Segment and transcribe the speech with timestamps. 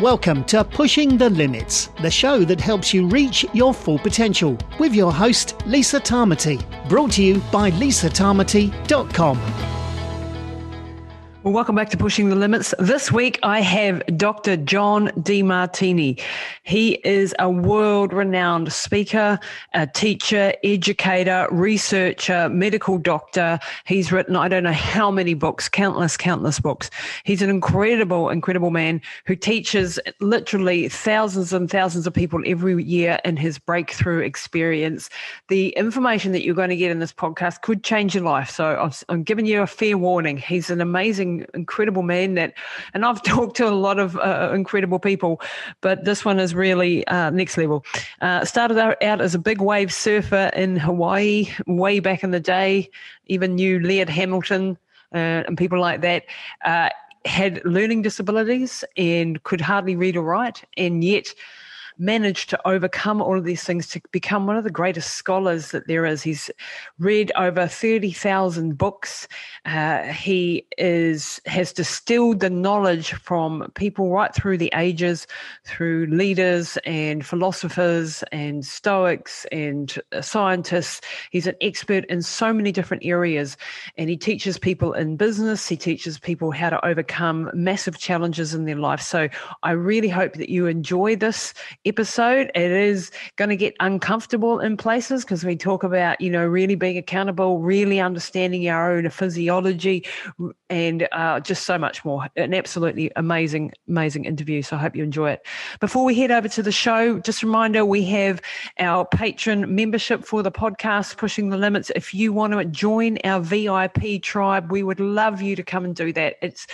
[0.00, 4.94] Welcome to Pushing the Limits, the show that helps you reach your full potential, with
[4.94, 6.62] your host, Lisa Tamati.
[6.86, 9.75] Brought to you by lisatamati.com.
[11.46, 12.74] Well, welcome back to Pushing the Limits.
[12.80, 14.56] This week I have Dr.
[14.56, 16.20] John Demartini.
[16.64, 19.38] He is a world renowned speaker,
[19.72, 23.60] a teacher, educator, researcher, medical doctor.
[23.84, 26.90] He's written, I don't know how many books, countless, countless books.
[27.22, 33.20] He's an incredible, incredible man who teaches literally thousands and thousands of people every year
[33.24, 35.08] in his breakthrough experience.
[35.46, 38.50] The information that you're going to get in this podcast could change your life.
[38.50, 40.38] So I'm giving you a fair warning.
[40.38, 42.54] He's an amazing incredible man that,
[42.94, 45.40] and I've talked to a lot of uh, incredible people,
[45.80, 47.84] but this one is really uh, next level.
[48.20, 52.90] Uh, started out as a big wave surfer in Hawaii way back in the day,
[53.26, 54.78] even knew Laird Hamilton
[55.14, 56.24] uh, and people like that
[56.64, 56.90] uh,
[57.24, 61.32] had learning disabilities and could hardly read or write, and yet
[61.98, 65.86] managed to overcome all of these things to become one of the greatest scholars that
[65.86, 66.22] there is.
[66.22, 66.50] He's
[66.98, 69.28] read over 30,000 books.
[69.64, 75.26] Uh, he is has distilled the knowledge from people right through the ages,
[75.64, 81.00] through leaders and philosophers and Stoics and uh, scientists.
[81.30, 83.56] He's an expert in so many different areas,
[83.96, 85.68] and he teaches people in business.
[85.68, 89.00] He teaches people how to overcome massive challenges in their life.
[89.00, 89.28] So
[89.62, 91.54] I really hope that you enjoy this
[91.86, 92.50] episode.
[92.54, 96.74] It is going to get uncomfortable in places because we talk about, you know, really
[96.74, 100.04] being accountable, really understanding our own physiology,
[100.68, 102.26] and uh, just so much more.
[102.36, 104.62] An absolutely amazing, amazing interview.
[104.62, 105.46] So I hope you enjoy it.
[105.80, 108.42] Before we head over to the show, just a reminder we have
[108.78, 111.90] our patron membership for the podcast, Pushing the Limits.
[111.94, 115.94] If you want to join our VIP tribe, we would love you to come and
[115.94, 116.36] do that.
[116.42, 116.66] It's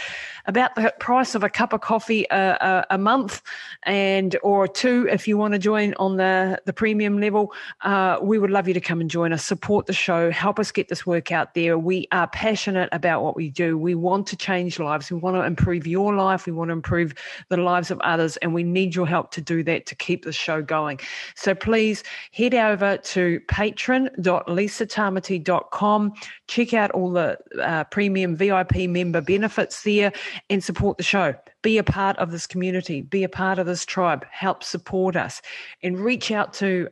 [0.47, 3.43] about the price of a cup of coffee a, a, a month
[3.85, 8.39] and or two if you want to join on the, the premium level, uh, we
[8.39, 11.07] would love you to come and join us, support the show, help us get this
[11.07, 11.79] work out there.
[11.79, 13.79] We are passionate about what we do.
[13.79, 15.11] We want to change lives.
[15.11, 16.47] We want to improve your life.
[16.47, 17.15] We want to improve
[17.49, 18.37] the lives of others.
[18.39, 21.01] And we need your help to do that to keep the show going.
[21.35, 22.03] So please
[22.33, 26.13] head over to patron.lisatamati.com.
[26.49, 30.13] Check out all the uh, premium VIP member benefits there
[30.51, 33.87] and support the show be a part of this community, be a part of this
[33.87, 35.41] tribe, help support us,
[35.83, 36.89] and reach out to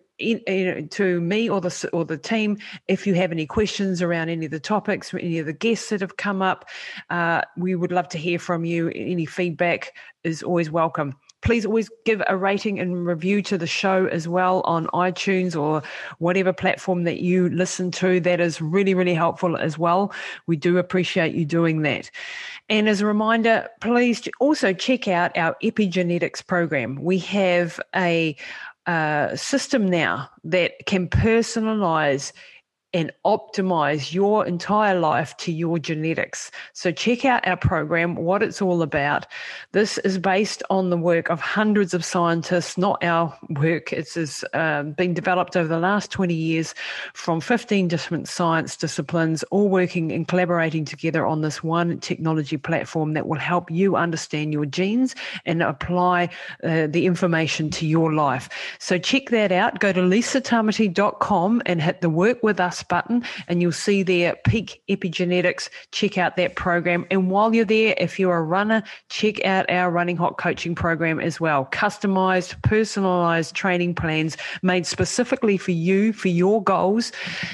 [0.90, 2.58] to me or the or the team
[2.88, 6.00] if you have any questions around any of the topics, any of the guests that
[6.00, 6.68] have come up.
[7.08, 8.88] Uh, we would love to hear from you.
[8.90, 9.92] Any feedback
[10.22, 14.60] is always welcome please always give a rating and review to the show as well
[14.64, 15.82] on iTunes or
[16.18, 18.20] whatever platform that you listen to.
[18.20, 20.12] That is really, really helpful as well.
[20.46, 22.10] We do appreciate you doing that.
[22.68, 26.96] And as a reminder, please also check out our epigenetics program.
[27.02, 28.36] We have a
[28.86, 32.32] uh, system now that can personalize
[32.92, 36.50] and optimize your entire life to your genetics.
[36.72, 39.26] So check out our program, what it's all about.
[39.72, 43.92] This is based on the work of hundreds of scientists, not our work.
[43.92, 46.74] It's has, um, been developed over the last 20 years
[47.14, 53.14] from 15 different science disciplines, all working and collaborating together on this one technology platform
[53.14, 55.14] that will help you understand your genes
[55.46, 56.28] and apply
[56.64, 58.48] uh, the information to your life.
[58.78, 59.78] So check that out.
[59.78, 64.82] Go to lisatamati.com and hit the work with us button and you'll see there Peak
[64.88, 65.68] Epigenetics.
[65.92, 67.06] Check out that program.
[67.10, 71.20] And while you're there, if you're a runner, check out our Running Hot coaching program
[71.20, 71.66] as well.
[71.72, 77.12] Customized, personalized training plans made specifically for you, for your goals.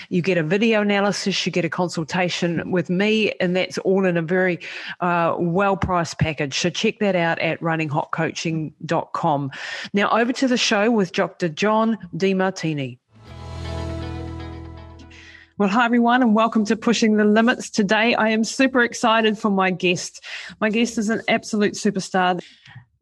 [0.08, 4.16] You get a video analysis, you get a consultation with me, and that's all in
[4.16, 4.58] a very
[5.00, 6.58] uh, well priced package.
[6.58, 9.50] So check that out at runninghotcoaching.com.
[9.92, 11.48] Now over to the show with Dr.
[11.48, 12.98] John Demartini.
[15.58, 17.70] Well, hi everyone, and welcome to Pushing the Limits.
[17.70, 20.22] Today, I am super excited for my guest.
[20.60, 22.44] My guest is an absolute superstar.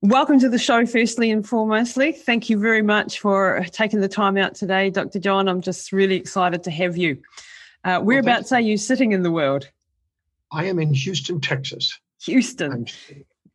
[0.03, 2.17] Welcome to the show, firstly and foremostly.
[2.17, 5.19] Thank you very much for taking the time out today, Dr.
[5.19, 5.49] John.
[5.49, 7.21] I'm just really excited to have you.
[7.83, 9.69] Uh, whereabouts well, are you sitting in the world?
[10.53, 11.99] I am in Houston, Texas.
[12.23, 12.87] Houston.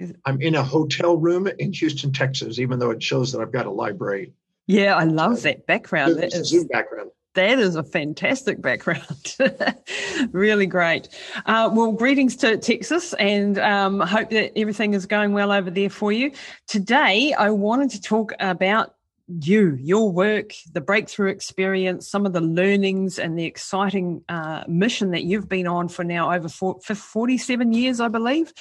[0.02, 3.54] I'm, I'm in a hotel room in Houston, Texas, even though it shows that I've
[3.54, 4.34] got a library.
[4.68, 6.18] Yeah, I love that background.
[6.18, 9.38] That is, Zoom background that is a fantastic background.
[10.32, 11.08] really great.
[11.46, 15.90] Uh, well, greetings to Texas and um, hope that everything is going well over there
[15.90, 16.32] for you.
[16.68, 18.94] Today, I wanted to talk about
[19.30, 25.12] you, your work, the breakthrough experience, some of the learnings, and the exciting uh, mission
[25.12, 28.52] that you've been on for now over 47 years, I believe.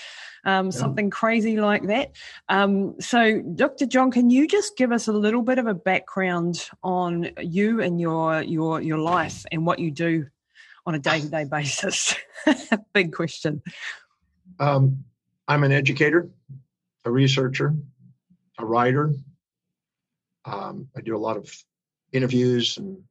[0.49, 0.71] Um, yeah.
[0.71, 2.13] something crazy like that.
[2.49, 3.85] Um, so, Dr.
[3.85, 8.01] John, can you just give us a little bit of a background on you and
[8.01, 10.27] your your your life and what you do
[10.87, 12.15] on a day to day basis?
[12.95, 13.63] Big question.
[14.59, 15.05] Um,
[15.47, 16.31] I'm an educator,
[17.05, 17.75] a researcher,
[18.59, 19.13] a writer.
[20.47, 21.53] Um, I do a lot of
[22.13, 23.03] interviews and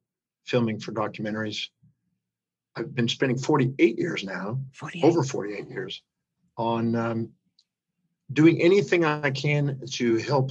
[0.44, 1.68] filming for documentaries.
[2.74, 5.04] I've been spending 48 years now, 48.
[5.04, 6.02] over 48 years,
[6.58, 7.30] on um,
[8.32, 10.50] doing anything I can to help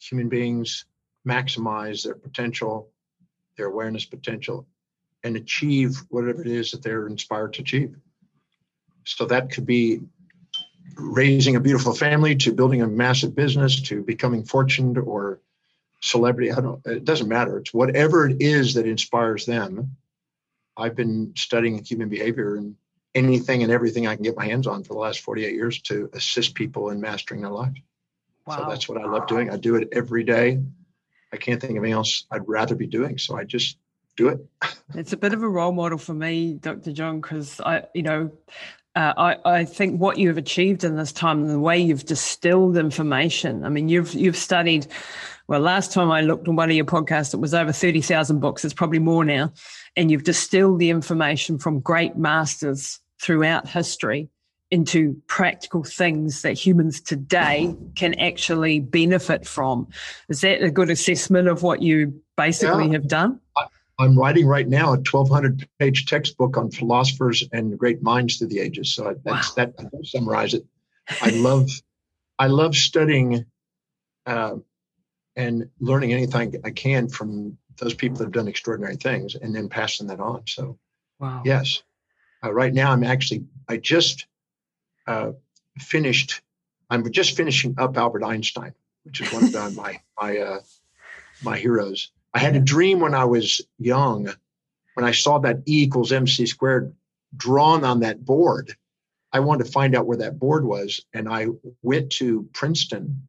[0.00, 0.86] human beings
[1.26, 2.90] maximize their potential,
[3.56, 4.66] their awareness potential,
[5.22, 7.96] and achieve whatever it is that they're inspired to achieve.
[9.04, 10.00] So that could be
[10.96, 15.40] raising a beautiful family to building a massive business to becoming fortuned or
[16.00, 16.52] celebrity.
[16.52, 16.84] I don't.
[16.86, 17.58] It doesn't matter.
[17.58, 19.96] It's whatever it is that inspires them.
[20.76, 22.76] I've been studying human behavior and
[23.16, 26.10] anything and everything I can get my hands on for the last 48 years to
[26.12, 27.80] assist people in mastering their lives.
[28.46, 28.58] Wow.
[28.58, 29.50] So that's what I love doing.
[29.50, 30.60] I do it every day.
[31.32, 33.18] I can't think of anything else I'd rather be doing.
[33.18, 33.78] So I just
[34.16, 34.40] do it.
[34.94, 36.92] it's a bit of a role model for me, Dr.
[36.92, 38.30] John, because I, you know,
[38.94, 42.78] uh, I, I, think what you've achieved in this time and the way you've distilled
[42.78, 43.64] information.
[43.64, 44.86] I mean, you've you've studied.
[45.48, 48.40] Well, last time I looked on one of your podcasts, it was over thirty thousand
[48.40, 48.64] books.
[48.64, 49.52] It's probably more now,
[49.96, 54.28] and you've distilled the information from great masters throughout history
[54.70, 59.88] into practical things that humans today can actually benefit from.
[60.28, 62.92] Is that a good assessment of what you basically yeah.
[62.92, 63.40] have done?
[63.98, 68.60] I'm writing right now a 1,200 page textbook on philosophers and great minds through the
[68.60, 68.94] ages.
[68.94, 69.64] So that's wow.
[69.64, 69.74] that.
[69.78, 70.66] I summarize it.
[71.22, 71.70] I love,
[72.38, 73.46] I love studying
[74.26, 74.56] uh,
[75.36, 79.68] and learning anything I can from those people that have done extraordinary things, and then
[79.68, 80.42] passing that on.
[80.46, 80.78] So,
[81.18, 81.42] wow.
[81.44, 81.82] yes,
[82.44, 84.26] uh, right now I'm actually I just
[85.06, 85.32] uh,
[85.78, 86.42] finished.
[86.88, 88.74] I'm just finishing up Albert Einstein,
[89.04, 90.60] which is one of my my uh,
[91.42, 94.28] my heroes I had a dream when I was young,
[94.92, 96.94] when I saw that E equals MC squared
[97.34, 98.76] drawn on that board.
[99.32, 101.00] I wanted to find out where that board was.
[101.14, 101.46] And I
[101.80, 103.26] went to Princeton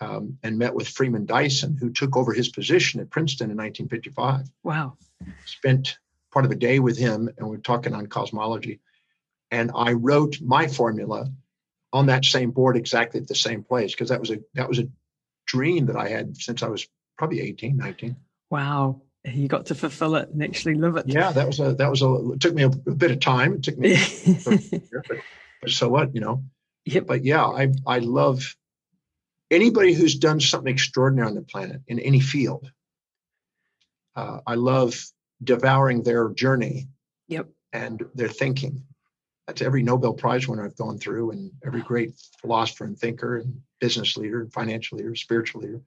[0.00, 4.48] um, and met with Freeman Dyson, who took over his position at Princeton in 1955.
[4.62, 4.96] Wow.
[5.44, 5.98] Spent
[6.36, 8.78] part of a day with him, and we are talking on cosmology.
[9.50, 11.32] And I wrote my formula
[11.94, 14.78] on that same board exactly at the same place because that was a that was
[14.78, 14.86] a
[15.46, 16.86] dream that I had since I was
[17.16, 18.16] probably 18, 19.
[18.50, 19.00] Wow.
[19.24, 21.06] You got to fulfill it and actually live it.
[21.08, 23.54] Yeah, that was a that was a it took me a, a bit of time.
[23.54, 25.16] It took me year, but,
[25.62, 26.44] but so what, you know.
[26.84, 27.06] Yep.
[27.06, 28.54] But yeah, I I love
[29.50, 32.70] anybody who's done something extraordinary on the planet in any field.
[34.14, 35.02] Uh, I love
[35.42, 36.88] devouring their journey
[37.28, 37.48] yep.
[37.72, 38.82] and their thinking.
[39.46, 43.60] That's every Nobel Prize winner I've gone through, and every great philosopher and thinker, and
[43.80, 45.80] business leader, and financial leader, spiritual leader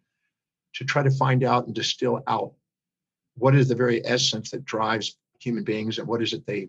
[0.76, 2.54] to try to find out and distill out
[3.36, 6.68] what is the very essence that drives human beings and what is it they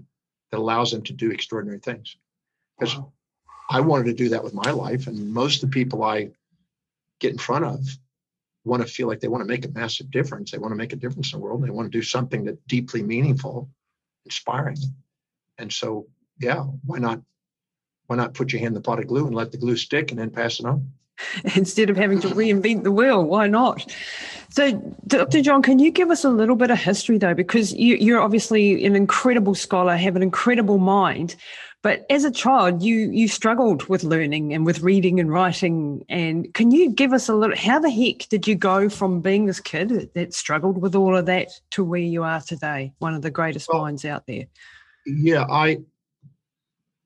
[0.50, 2.16] that allows them to do extraordinary things
[2.78, 3.12] because wow.
[3.70, 6.28] i wanted to do that with my life and most of the people i
[7.18, 7.80] get in front of
[8.64, 10.92] want to feel like they want to make a massive difference they want to make
[10.92, 13.68] a difference in the world they want to do something that's deeply meaningful
[14.24, 14.76] inspiring
[15.58, 16.06] and so
[16.38, 17.20] yeah why not
[18.06, 20.10] why not put your hand in the pot of glue and let the glue stick
[20.10, 20.92] and then pass it on
[21.54, 23.22] instead of having to reinvent the wheel.
[23.22, 23.92] Why not?
[24.50, 24.72] So,
[25.06, 25.42] Dr.
[25.42, 27.34] John, can you give us a little bit of history though?
[27.34, 31.36] Because you, are obviously an incredible scholar, have an incredible mind.
[31.82, 36.04] But as a child, you you struggled with learning and with reading and writing.
[36.10, 37.56] And can you give us a little?
[37.56, 41.26] How the heck did you go from being this kid that struggled with all of
[41.26, 44.44] that to where you are today, one of the greatest well, minds out there?
[45.06, 45.78] Yeah, I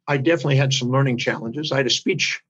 [0.09, 1.71] I definitely had some learning challenges.
[1.71, 2.43] I had a speech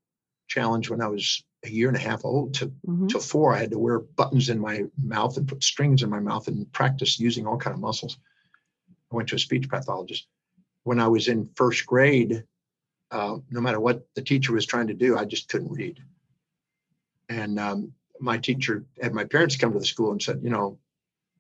[0.49, 3.09] challenge when I was a year and a half old to mm-hmm.
[3.09, 3.55] to four.
[3.55, 6.71] I had to wear buttons in my mouth and put strings in my mouth and
[6.73, 8.17] practice using all kind of muscles.
[9.13, 10.27] I went to a speech pathologist.
[10.85, 12.45] When I was in first grade,
[13.11, 15.99] uh, no matter what the teacher was trying to do, I just couldn't read.
[17.29, 20.79] And um, my teacher had my parents come to the school and said, you know,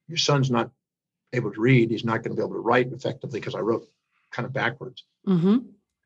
[0.08, 0.70] your son's not
[1.32, 1.90] able to read.
[1.90, 3.88] He's not going to be able to write effectively because I wrote
[4.30, 5.04] kind of backwards.
[5.26, 5.58] Mm-hmm.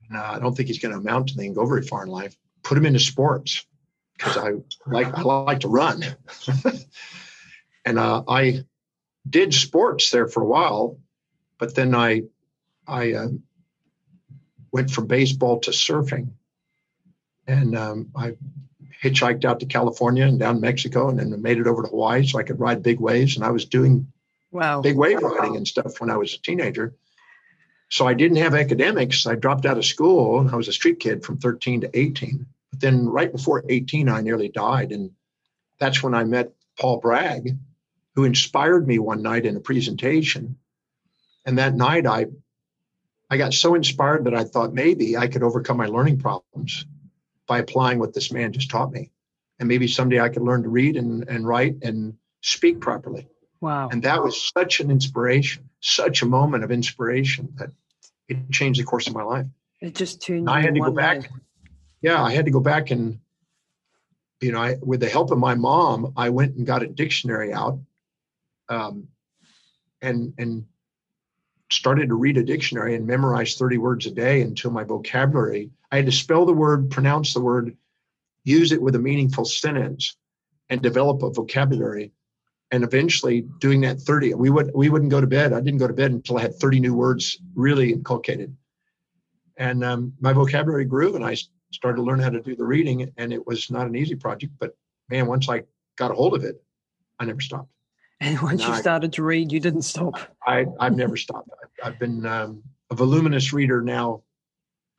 [0.09, 2.09] And, uh, I don't think he's going to amount to anything, go very far in
[2.09, 2.37] life.
[2.63, 3.65] Put him into sports
[4.17, 4.51] because I
[4.87, 6.03] like I like to run,
[7.85, 8.65] and uh, I
[9.29, 10.99] did sports there for a while,
[11.59, 12.23] but then I
[12.89, 13.29] I uh,
[14.73, 16.31] went from baseball to surfing,
[17.47, 18.37] and um, I
[19.03, 22.39] hitchhiked out to California and down Mexico, and then made it over to Hawaii so
[22.39, 23.37] I could ride big waves.
[23.37, 24.13] And I was doing
[24.51, 24.81] wow.
[24.81, 26.95] big wave riding and stuff when I was a teenager.
[27.91, 29.27] So I didn't have academics.
[29.27, 30.49] I dropped out of school.
[30.51, 34.21] I was a street kid from 13 to 18 But then right before 18, I
[34.21, 34.93] nearly died.
[34.93, 35.13] And
[35.79, 37.57] that's when I met Paul Bragg,
[38.15, 40.57] who inspired me one night in a presentation.
[41.47, 42.27] And that night I
[43.31, 46.87] I got so inspired that I thought maybe I could overcome my learning problems
[47.47, 49.11] by applying what this man just taught me.
[49.59, 53.29] And maybe someday I could learn to read and, and write and speak properly.
[53.61, 53.89] Wow.
[53.91, 57.71] And that was such an inspiration, such a moment of inspiration that
[58.29, 59.47] it changed the course of my life.
[59.81, 60.49] It just tuned.
[60.49, 61.23] I had to go back.
[61.23, 61.29] Way.
[62.01, 63.19] Yeah, I had to go back and,
[64.41, 67.53] you know, I, with the help of my mom, I went and got a dictionary
[67.53, 67.81] out,
[68.69, 69.09] um,
[70.01, 70.67] and and
[71.71, 75.71] started to read a dictionary and memorize 30 words a day until my vocabulary.
[75.93, 77.77] I had to spell the word, pronounce the word,
[78.45, 80.17] use it with a meaningful sentence,
[80.71, 82.13] and develop a vocabulary.
[82.71, 85.55] And eventually doing that 30 we would we wouldn't go to bed.
[85.55, 88.55] I didn't go to bed until i had 30 new words really inculcated.
[89.57, 91.35] And um, my vocabulary grew and i
[91.73, 94.53] started to learn how to do the reading and it was not an easy project
[94.59, 94.77] but
[95.09, 95.63] man once i
[95.97, 96.63] got a hold of it
[97.19, 97.71] i never stopped
[98.21, 100.15] and once now you started to read you didn't stop
[100.47, 101.49] i i've never stopped
[101.85, 104.23] i've, been um, a voluminous reader now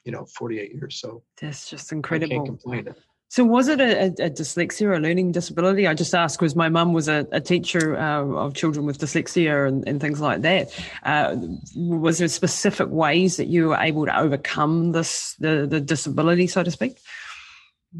[0.05, 2.95] you know 48 years so that's just incredible I can't complain
[3.31, 5.85] so was it a, a, dyslexia or a learning disability?
[5.85, 9.67] I just asked because my mum was a, a teacher uh, of children with dyslexia
[9.67, 10.71] and, and things like that.
[11.03, 11.35] Uh,
[11.75, 16.63] was there specific ways that you were able to overcome this the, the disability, so
[16.63, 16.97] to speak?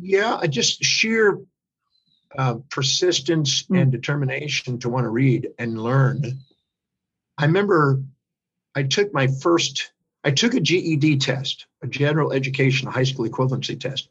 [0.01, 1.39] Yeah, I just sheer
[2.38, 3.81] uh, persistence mm.
[3.81, 6.39] and determination to want to read and learn.
[7.38, 8.03] I remember
[8.75, 9.91] I took my first,
[10.24, 14.09] I took a GED test, a general education high school equivalency test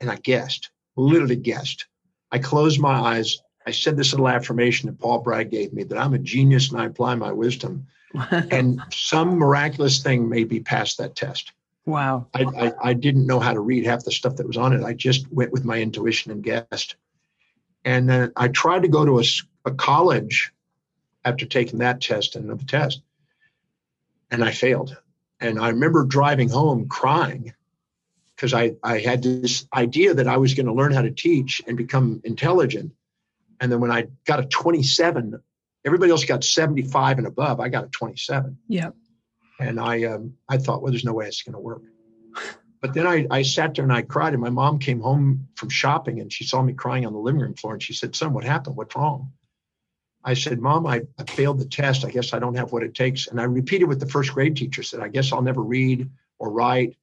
[0.00, 1.86] and I guessed, literally guessed.
[2.30, 3.38] I closed my eyes.
[3.66, 6.80] I said this little affirmation that Paul Bragg gave me that I'm a genius and
[6.80, 7.86] I apply my wisdom.
[8.30, 11.52] and some miraculous thing made me pass that test.
[11.84, 12.26] Wow.
[12.34, 14.82] I, I, I, didn't know how to read half the stuff that was on it.
[14.82, 16.96] I just went with my intuition and guessed.
[17.86, 19.24] And then I tried to go to a,
[19.64, 20.52] a college
[21.24, 23.00] after taking that test and another test,
[24.28, 24.96] and I failed.
[25.40, 27.54] And I remember driving home crying
[28.34, 31.62] because I, I had this idea that I was going to learn how to teach
[31.66, 32.92] and become intelligent.
[33.60, 35.40] And then when I got a 27,
[35.84, 37.60] everybody else got 75 and above.
[37.60, 38.58] I got a 27.
[38.66, 38.90] Yeah.
[39.60, 41.82] And I, um, I thought, well, there's no way it's going to work.
[42.86, 44.32] But then I, I sat there and I cried.
[44.32, 47.40] And my mom came home from shopping and she saw me crying on the living
[47.40, 47.72] room floor.
[47.72, 48.76] And she said, Son, what happened?
[48.76, 49.32] What's wrong?
[50.22, 52.04] I said, Mom, I, I failed the test.
[52.04, 53.26] I guess I don't have what it takes.
[53.26, 56.52] And I repeated with the first grade teacher, said, I guess I'll never read or
[56.52, 56.96] write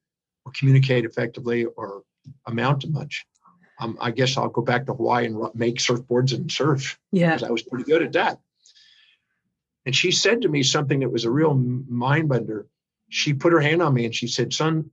[0.46, 2.02] or communicate effectively or
[2.46, 3.26] amount to much.
[3.78, 6.98] Um, I guess I'll go back to Hawaii and make surfboards and surf.
[7.12, 7.34] Yeah.
[7.34, 8.40] Because I was pretty good at that.
[9.84, 12.68] And she said to me something that was a real mind bender.
[13.10, 14.90] She put her hand on me and she said, Son,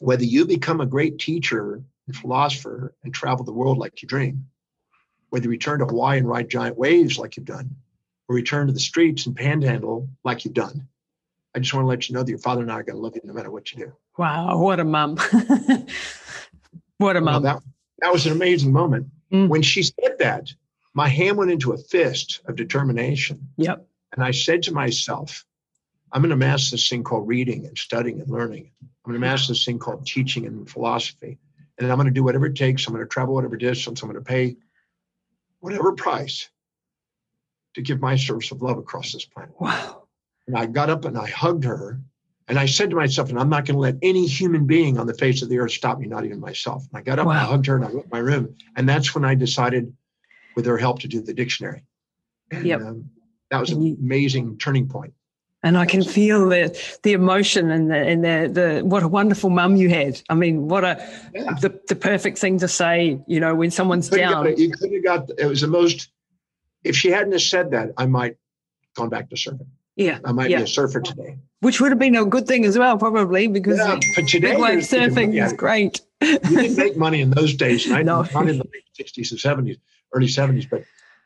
[0.00, 4.46] whether you become a great teacher and philosopher and travel the world like you dream,
[5.30, 7.76] whether you return to Hawaii and ride giant waves like you've done,
[8.28, 10.88] or return to the streets and panhandle like you've done,
[11.54, 13.02] I just want to let you know that your father and I are going to
[13.02, 13.92] love you no matter what you do.
[14.18, 15.16] Wow, what a mom.
[16.98, 17.42] what a mom.
[17.42, 17.62] Well, that,
[18.00, 19.06] that was an amazing moment.
[19.32, 19.48] Mm.
[19.48, 20.52] When she said that,
[20.92, 23.48] my hand went into a fist of determination.
[23.56, 23.86] Yep.
[24.12, 25.44] And I said to myself,
[26.12, 28.70] I'm going to master this thing called reading and studying and learning.
[28.80, 31.38] I'm going to master this thing called teaching and philosophy.
[31.78, 32.86] And I'm going to do whatever it takes.
[32.86, 34.02] I'm going to travel whatever distance.
[34.02, 34.56] I'm going to pay
[35.60, 36.48] whatever price
[37.74, 39.54] to give my service of love across this planet.
[39.60, 40.04] Wow.
[40.46, 42.00] And I got up and I hugged her.
[42.48, 45.08] And I said to myself, and I'm not going to let any human being on
[45.08, 46.86] the face of the earth stop me, not even myself.
[46.90, 47.32] And I got up wow.
[47.32, 48.54] and I hugged her and I went to my room.
[48.76, 49.92] And that's when I decided,
[50.54, 51.82] with her help, to do the dictionary.
[52.52, 52.80] And yep.
[52.80, 53.10] um,
[53.50, 55.12] that was an amazing turning point.
[55.66, 59.50] And I can feel the the emotion and the and the, the what a wonderful
[59.50, 60.22] mum you had.
[60.28, 61.04] I mean, what a
[61.34, 61.54] yeah.
[61.60, 64.44] the, the perfect thing to say, you know, when someone's you down.
[64.44, 66.10] Got, you could have got it was the most
[66.84, 68.36] if she hadn't have said that, I might
[68.94, 69.66] gone back to surfing.
[69.96, 70.18] Yeah.
[70.24, 70.58] I might yeah.
[70.58, 71.38] be a surfer today.
[71.60, 74.60] Which would have been a good thing as well, probably, because yeah, but today, big
[74.60, 76.02] wave surfing is great.
[76.20, 78.04] you didn't make money in those days, right?
[78.04, 78.22] no.
[78.22, 79.78] not in the late 60s and 70s,
[80.12, 80.84] early 70s, but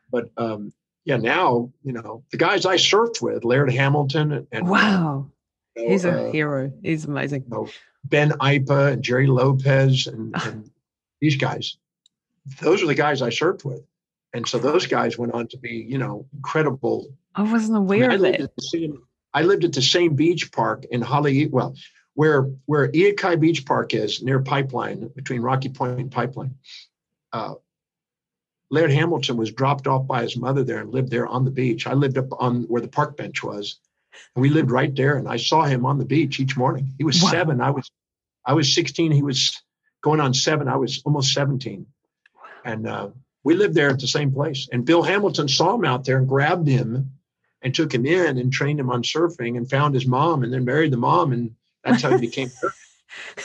[0.09, 0.73] but um,
[1.05, 5.31] yeah, now, you know, the guys I surfed with, Laird Hamilton and Wow.
[5.75, 6.71] You know, He's a uh, hero.
[6.83, 7.45] He's amazing.
[7.49, 7.67] You know,
[8.03, 10.69] Ben Aipa and Jerry Lopez and, and
[11.21, 11.77] these guys.
[12.59, 13.81] Those are the guys I surfed with.
[14.33, 18.17] And so those guys went on to be, you know, incredible I wasn't aware I
[18.17, 18.51] mean, of it.
[18.59, 19.03] Same,
[19.33, 21.77] I lived at the same beach park in Haleiwa,
[22.13, 26.55] where where Ehukai Beach Park is near Pipeline between Rocky Point and Pipeline.
[27.31, 27.55] Uh,
[28.71, 31.85] Laird Hamilton was dropped off by his mother there and lived there on the beach.
[31.85, 33.79] I lived up on where the park bench was.
[34.35, 36.93] And we lived right there, and I saw him on the beach each morning.
[36.97, 37.29] He was wow.
[37.29, 37.61] seven.
[37.61, 37.91] I was,
[38.45, 39.11] I was sixteen.
[39.11, 39.61] He was
[40.01, 40.67] going on seven.
[40.67, 41.85] I was almost 17.
[42.65, 43.09] And uh,
[43.43, 44.67] we lived there at the same place.
[44.71, 47.11] And Bill Hamilton saw him out there and grabbed him
[47.61, 50.65] and took him in and trained him on surfing and found his mom and then
[50.65, 51.31] married the mom.
[51.31, 52.49] And that's how he became.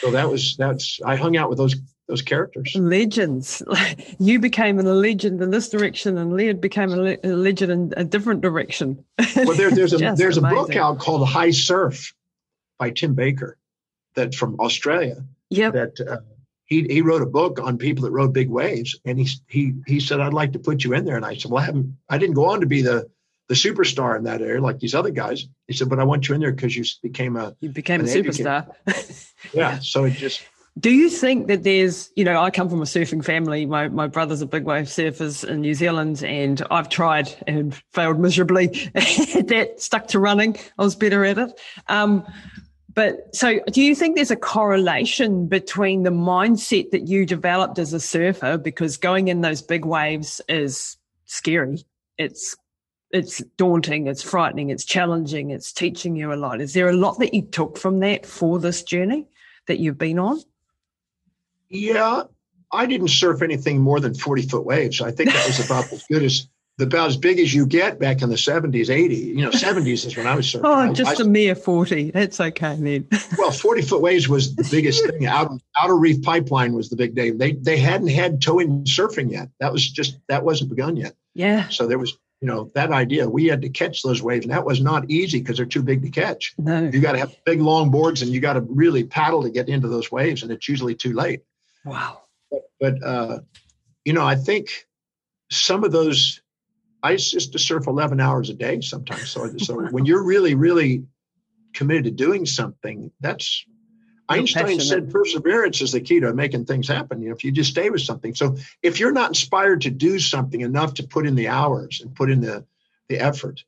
[0.00, 1.76] so that was, that's, I hung out with those
[2.08, 2.74] those characters.
[2.76, 3.62] Legends.
[4.18, 7.94] You became a legend in this direction, and Laird became a, le- a legend in
[7.96, 9.04] a different direction.
[9.36, 10.44] Well, there, there's a there's amazing.
[10.44, 12.14] a book out called High Surf
[12.78, 13.58] by Tim Baker,
[14.14, 15.24] that from Australia.
[15.50, 15.72] Yep.
[15.72, 16.20] That uh,
[16.64, 20.00] he he wrote a book on people that rode big waves, and he he he
[20.00, 22.18] said I'd like to put you in there, and I said, well, I haven't I
[22.18, 23.08] didn't go on to be the
[23.48, 25.46] the superstar in that area like these other guys.
[25.68, 28.04] He said, but I want you in there because you became a you became a
[28.04, 28.66] superstar.
[29.52, 29.78] yeah.
[29.78, 30.42] So it just
[30.78, 33.64] do you think that there's, you know, I come from a surfing family.
[33.64, 38.18] My my brothers a big wave surfers in New Zealand, and I've tried and failed
[38.18, 38.66] miserably.
[38.94, 40.56] that stuck to running.
[40.78, 41.58] I was better at it.
[41.88, 42.26] Um,
[42.92, 47.94] but so, do you think there's a correlation between the mindset that you developed as
[47.94, 51.84] a surfer, because going in those big waves is scary.
[52.18, 52.54] It's
[53.12, 56.60] it's daunting, it's frightening, it's challenging, it's teaching you a lot.
[56.60, 59.26] Is there a lot that you took from that for this journey
[59.68, 60.40] that you've been on?
[61.68, 62.24] Yeah,
[62.72, 65.00] I didn't surf anything more than 40 foot waves.
[65.00, 66.48] I think that was about as good as
[66.80, 69.16] about as big as you get back in the 70s, 80.
[69.16, 70.60] You know, 70s is when I was surfing.
[70.64, 72.10] Oh, just I, a mere 40.
[72.10, 73.08] That's okay then.
[73.38, 75.26] well, 40 foot waves was the biggest thing.
[75.26, 77.30] Out outer reef pipeline was the big day.
[77.30, 79.48] They they hadn't had tow-in surfing yet.
[79.60, 81.14] That was just that wasn't begun yet.
[81.34, 81.68] Yeah.
[81.68, 84.64] So there was you know that idea we had to catch those waves and that
[84.64, 87.60] was not easy because they're too big to catch no you got to have big
[87.60, 90.68] long boards and you got to really paddle to get into those waves and it's
[90.68, 91.40] usually too late
[91.86, 92.22] Wow.
[92.50, 93.38] But, but uh,
[94.04, 94.86] you know, I think
[95.50, 96.42] some of those,
[97.02, 99.30] I used to surf 11 hours a day sometimes.
[99.30, 101.04] So, so when you're really, really
[101.72, 103.64] committed to doing something, that's
[104.28, 104.82] you're Einstein passionate.
[104.82, 107.22] said perseverance is the key to making things happen.
[107.22, 108.34] You know, if you just stay with something.
[108.34, 112.14] So if you're not inspired to do something enough to put in the hours and
[112.14, 112.66] put in the
[113.08, 113.62] the effort,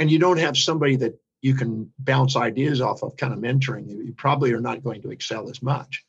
[0.00, 3.88] and you don't have somebody that you can bounce ideas off of, kind of mentoring
[3.88, 6.04] you, you probably are not going to excel as much.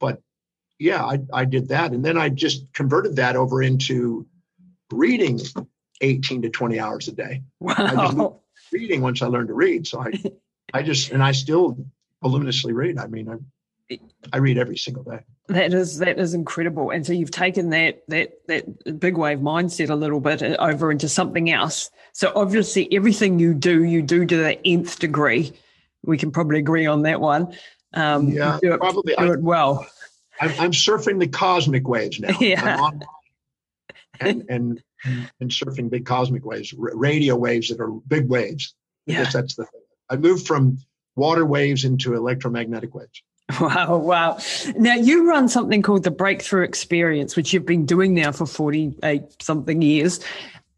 [0.00, 0.20] But
[0.78, 1.92] yeah, I, I did that.
[1.92, 4.26] And then I just converted that over into
[4.90, 5.40] reading
[6.00, 7.42] 18 to 20 hours a day.
[7.60, 8.40] Wow.
[8.72, 9.86] reading once I learned to read.
[9.86, 10.12] So I,
[10.74, 11.76] I just, and I still
[12.22, 12.98] voluminously read.
[12.98, 13.98] I mean, I,
[14.32, 15.20] I read every single day.
[15.48, 19.90] That is that is incredible, and so you've taken that that that big wave mindset
[19.90, 21.90] a little bit over into something else.
[22.12, 25.52] So obviously, everything you do, you do to the nth degree.
[26.04, 27.54] We can probably agree on that one.
[27.92, 29.86] Um, yeah, do it, probably do it well.
[30.40, 32.36] I'm, I'm surfing the cosmic waves now.
[32.40, 32.90] Yeah.
[34.20, 38.74] and, and and surfing big cosmic waves, radio waves that are big waves.
[39.08, 39.24] I yeah.
[39.24, 39.80] guess that's the thing.
[40.10, 40.78] I moved from
[41.16, 43.22] water waves into electromagnetic waves.
[43.60, 44.38] Wow, wow.
[44.76, 49.42] Now you run something called the Breakthrough Experience, which you've been doing now for 48
[49.42, 50.20] something years.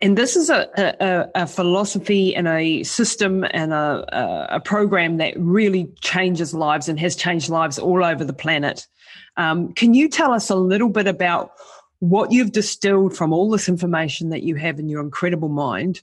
[0.00, 5.34] And this is a, a, a philosophy and a system and a, a, program that
[5.38, 8.88] really changes lives and has changed lives all over the planet.
[9.36, 11.52] Um, can you tell us a little bit about
[11.98, 16.02] what you've distilled from all this information that you have in your incredible mind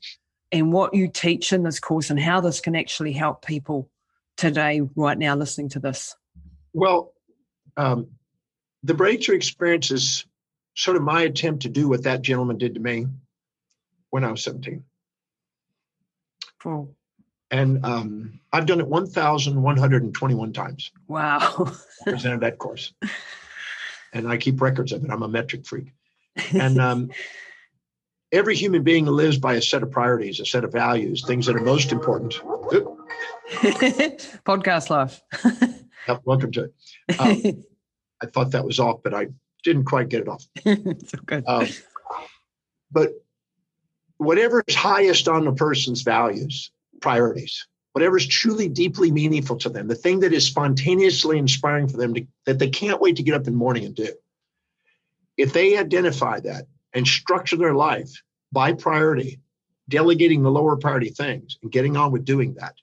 [0.52, 3.90] and what you teach in this course and how this can actually help people
[4.38, 6.16] today, right now, listening to this?
[6.74, 7.14] Well,
[7.78, 8.08] um,
[8.84, 10.26] the breakthrough experience is
[10.76, 13.08] sort of my attempt to do what that gentleman did to me
[14.10, 14.84] when I was 17.
[16.62, 16.96] Cool.
[17.52, 20.92] And um, I've done it 1,121 times.
[21.08, 21.72] Wow.
[22.06, 22.94] presented that course.
[24.14, 25.12] And I keep records of it.
[25.12, 25.92] I'm a metric freak.
[26.54, 27.12] And um,
[28.32, 31.56] every human being lives by a set of priorities, a set of values, things that
[31.58, 32.34] are most important.
[34.46, 35.22] Podcast life.
[36.26, 36.74] welcome to it.
[37.20, 37.64] Um,
[38.22, 39.28] I thought that was off, but I
[39.64, 40.46] didn't quite get it off.
[40.56, 41.44] it's okay.
[41.46, 41.68] Um,
[42.92, 43.12] but
[44.18, 49.88] whatever is highest on a person's values, priorities, whatever is truly deeply meaningful to them,
[49.88, 53.36] the thing that is spontaneously inspiring for them to, that they can't wait to get
[53.36, 54.14] up in the morning and do.
[55.38, 58.12] If they identify that and structure their life
[58.52, 59.40] by priority,
[59.90, 62.76] delegating the lower priority things and getting on with doing that,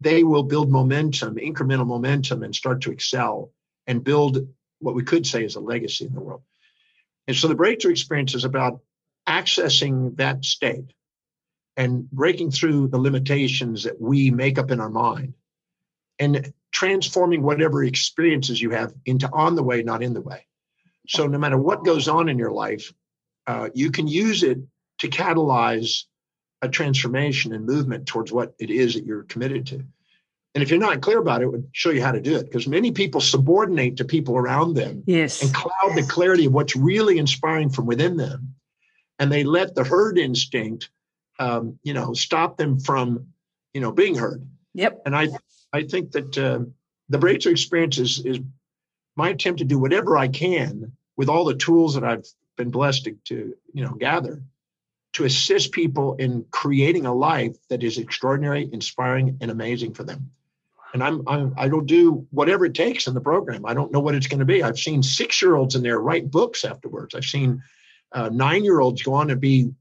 [0.00, 3.52] they will build momentum, incremental momentum, and start to excel
[3.86, 4.46] and build
[4.80, 6.42] what we could say is a legacy in the world.
[7.26, 8.80] And so the breakthrough experience is about
[9.26, 10.92] accessing that state
[11.76, 15.34] and breaking through the limitations that we make up in our mind
[16.18, 20.46] and transforming whatever experiences you have into on the way, not in the way.
[21.08, 22.92] So, no matter what goes on in your life,
[23.46, 24.58] uh, you can use it
[24.98, 26.04] to catalyze
[26.62, 29.84] a transformation and movement towards what it is that you're committed to.
[30.54, 32.44] And if you're not clear about it, it would show you how to do it
[32.44, 35.42] because many people subordinate to people around them yes.
[35.42, 38.54] and cloud the clarity of what's really inspiring from within them.
[39.18, 40.90] And they let the herd instinct,
[41.44, 43.26] um, you know, stop them from,
[43.74, 44.46] you know, being heard.
[44.72, 45.02] Yep.
[45.04, 45.28] And I,
[45.72, 46.60] I think that uh,
[47.08, 48.38] the breakthrough experience is, is
[49.14, 52.26] my attempt to do whatever I can with all the tools that I've
[52.56, 54.42] been blessed to, to you know, gather
[55.14, 60.30] to assist people in creating a life that is extraordinary, inspiring, and amazing for them
[60.94, 63.66] and I'm, I'm I will do whatever it takes in the program.
[63.66, 64.62] I don't know what it's going to be.
[64.62, 67.16] I've seen six year olds in there write books afterwards.
[67.16, 67.62] I've seen
[68.12, 69.72] uh, nine year olds go on to be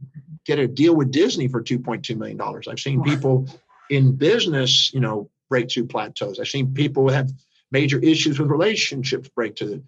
[0.45, 2.67] get a deal with Disney for 2.2 million dollars.
[2.67, 3.47] I've seen people
[3.89, 6.39] in business, you know, break through plateaus.
[6.39, 7.31] I've seen people have
[7.71, 9.83] major issues with relationships break to.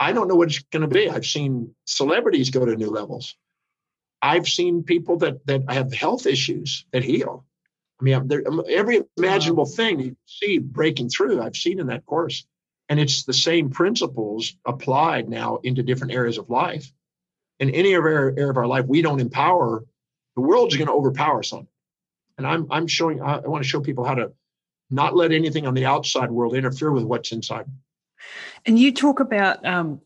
[0.00, 1.08] I don't know what it's going to be.
[1.08, 3.36] I've seen celebrities go to new levels.
[4.20, 7.44] I've seen people that that have health issues that heal.
[8.00, 8.30] I mean,
[8.68, 12.44] every imaginable thing you see breaking through, I've seen in that course.
[12.88, 16.92] And it's the same principles applied now into different areas of life.
[17.60, 19.84] In any area of our life, we don't empower,
[20.34, 21.68] the world's going to overpower something.
[22.36, 24.32] And I'm, I'm showing, I, I want to show people how to
[24.90, 27.66] not let anything on the outside world interfere with what's inside.
[28.66, 30.00] And you talk about um,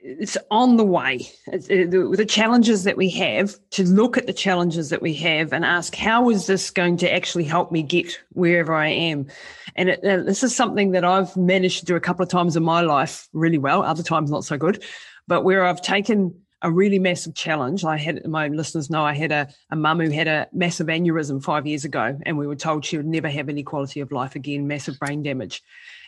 [0.00, 1.28] it's on the way.
[1.48, 5.12] It's, uh, the, the, challenges that we have to look at the challenges that we
[5.14, 9.26] have and ask, how is this going to actually help me get wherever I am?
[9.74, 12.56] And it, uh, this is something that I've managed to do a couple of times
[12.56, 14.84] in my life really well, other times not so good,
[15.28, 17.84] but where I've taken a really massive challenge.
[17.84, 21.42] I had, my listeners know I had a, a mum who had a massive aneurysm
[21.42, 24.34] five years ago, and we were told she would never have any quality of life
[24.34, 25.62] again, massive brain damage.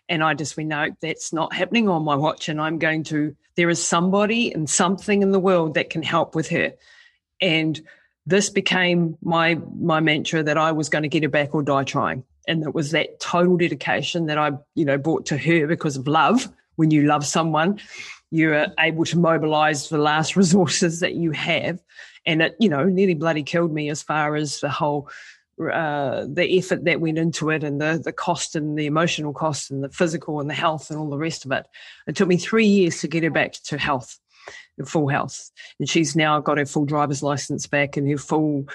[0.09, 2.49] And I just went, no, that's not happening on my watch.
[2.49, 6.35] And I'm going to, there is somebody and something in the world that can help
[6.35, 6.73] with her.
[7.41, 7.81] And
[8.27, 11.85] this became my my mantra that I was going to get her back or die
[11.85, 12.25] trying.
[12.47, 16.09] And it was that total dedication that I, you know, brought to her because of
[16.09, 16.49] love.
[16.77, 17.79] When you love someone,
[18.31, 21.81] you're able to mobilize the last resources that you have.
[22.27, 25.09] And it, you know, nearly bloody killed me as far as the whole
[25.61, 29.71] uh, the effort that went into it and the, the cost and the emotional cost
[29.71, 31.67] and the physical and the health and all the rest of it.
[32.07, 34.19] It took me three years to get her back to health,
[34.87, 35.51] full health.
[35.79, 38.69] And she's now got her full driver's license back and her full,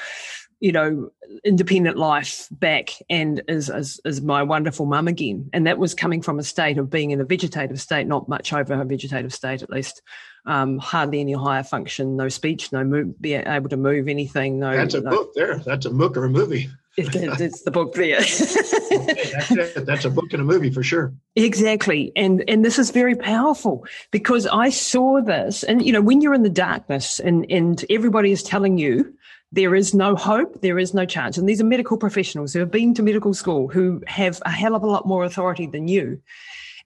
[0.60, 1.10] you know,
[1.44, 5.50] independent life back and as is, is my wonderful mum again.
[5.54, 8.54] And that was coming from a state of being in a vegetative state, not much
[8.54, 10.02] over a vegetative state at least.
[10.48, 14.60] Um, hardly any higher function, no speech, no move, be able to move anything.
[14.60, 15.58] No, that's a no, book there.
[15.58, 16.70] That's a book or a movie.
[16.98, 18.20] it's the book there.
[18.20, 21.14] that's, that's a book and a movie for sure.
[21.36, 26.22] Exactly, and and this is very powerful because I saw this, and you know, when
[26.22, 29.14] you're in the darkness, and and everybody is telling you
[29.56, 32.72] there is no hope, there is no chance, and these are medical professionals who have
[32.72, 36.22] been to medical school who have a hell of a lot more authority than you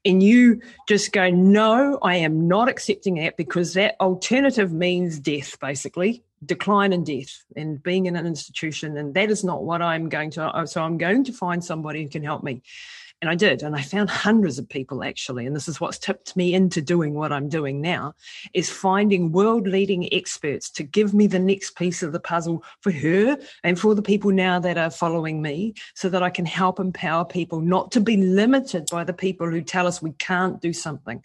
[0.06, 5.60] and you just go, no, I am not accepting that because that alternative means death,
[5.60, 8.98] basically decline and death and being in an institution.
[8.98, 10.44] And that is not what I'm going to.
[10.44, 12.62] Uh, so I'm going to find somebody who can help me.
[13.22, 13.64] And I did.
[13.64, 15.46] And I found hundreds of people actually.
[15.46, 18.14] And this is what's tipped me into doing what I'm doing now
[18.54, 22.92] is finding world leading experts to give me the next piece of the puzzle for
[22.92, 26.80] her and for the people now that are following me so that I can help
[26.80, 30.72] empower people not to be limited by the people who tell us we can't do
[30.72, 31.24] something.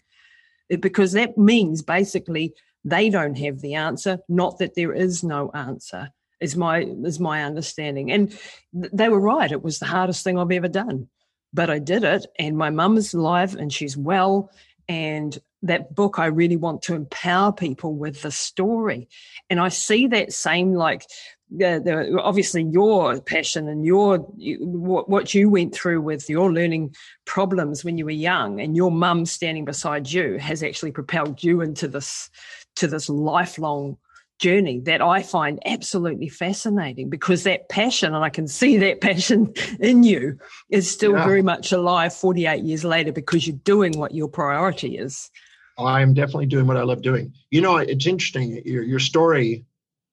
[0.67, 6.11] Because that means basically they don't have the answer, not that there is no answer
[6.41, 8.37] is my is my understanding and
[8.73, 11.07] they were right it was the hardest thing i've ever done
[11.55, 12.27] but I did it.
[12.37, 14.51] And my mum is alive and she's well.
[14.87, 19.07] And that book, I really want to empower people with the story.
[19.49, 21.05] And I see that same like
[21.49, 26.95] the, the, obviously your passion and your what, what you went through with your learning
[27.25, 31.61] problems when you were young and your mum standing beside you has actually propelled you
[31.61, 32.29] into this
[32.75, 33.95] to this lifelong
[34.39, 39.53] journey that I find absolutely fascinating because that passion, and I can see that passion
[39.79, 40.37] in you,
[40.69, 41.25] is still yeah.
[41.25, 45.29] very much alive 48 years later because you're doing what your priority is.
[45.77, 47.33] I'm definitely doing what I love doing.
[47.51, 48.61] You know, it's interesting.
[48.65, 49.65] Your, your story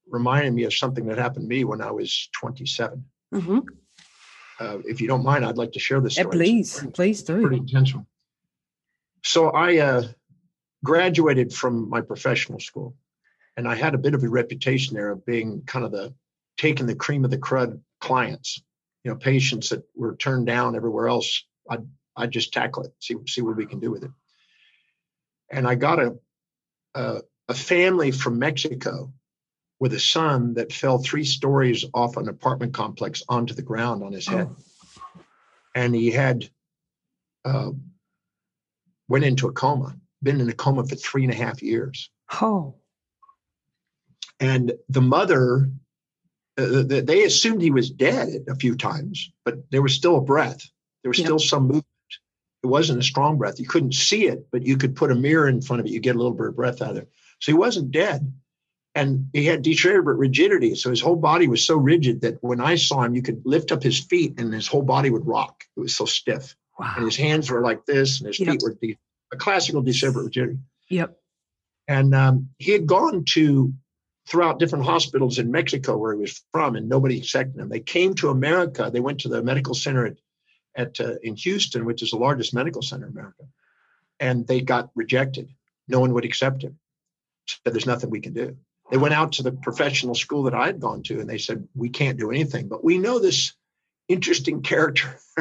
[0.08, 3.04] reminded me of something that happened to me when I was 27.
[3.34, 3.58] Mm-hmm.
[4.60, 6.26] Uh, if you don't mind, I'd like to share this story.
[6.26, 7.40] Yeah, please, pretty, please do.
[7.40, 8.06] Pretty intentional.
[9.24, 10.02] So I uh,
[10.84, 12.94] graduated from my professional school
[13.56, 16.14] and I had a bit of a reputation there of being kind of the
[16.56, 18.62] taking the cream of the crud clients,
[19.04, 21.44] you know, patients that were turned down everywhere else.
[21.68, 21.86] I'd
[22.16, 24.10] I'd just tackle it, see see what we can do with it.
[25.50, 26.18] And I got a
[26.94, 29.12] a, a family from Mexico
[29.80, 34.12] with a son that fell three stories off an apartment complex onto the ground on
[34.12, 34.48] his head.
[34.48, 35.20] Oh.
[35.74, 36.48] and he had
[37.44, 37.70] uh,
[39.08, 39.96] went into a coma.
[40.22, 42.10] Been in a coma for three and a half years.
[42.40, 42.76] Oh.
[44.42, 45.70] And the mother,
[46.58, 50.68] uh, they assumed he was dead a few times, but there was still a breath.
[51.02, 51.26] There was yep.
[51.26, 51.86] still some movement.
[52.64, 53.60] It wasn't a strong breath.
[53.60, 55.92] You couldn't see it, but you could put a mirror in front of it.
[55.92, 57.08] You get a little bit of breath out of it.
[57.38, 58.32] So he wasn't dead.
[58.96, 60.74] And he had deteriorated rigidity.
[60.74, 63.70] So his whole body was so rigid that when I saw him, you could lift
[63.70, 65.64] up his feet and his whole body would rock.
[65.76, 66.56] It was so stiff.
[66.78, 66.94] Wow.
[66.96, 68.50] And his hands were like this and his yep.
[68.50, 68.98] feet were de-
[69.32, 70.58] a classical decerebrate rigidity.
[70.90, 71.16] Yep.
[71.86, 73.72] And um, he had gone to
[74.28, 77.68] throughout different hospitals in Mexico where he was from, and nobody accepted him.
[77.68, 78.90] They came to America.
[78.92, 80.16] They went to the medical center at,
[80.76, 83.44] at uh, in Houston, which is the largest medical center in America,
[84.20, 85.52] and they got rejected.
[85.88, 86.78] No one would accept him.
[87.46, 88.56] So there's nothing we can do.
[88.90, 91.66] They went out to the professional school that I had gone to, and they said
[91.74, 92.68] we can't do anything.
[92.68, 93.54] But we know this
[94.08, 95.18] interesting character,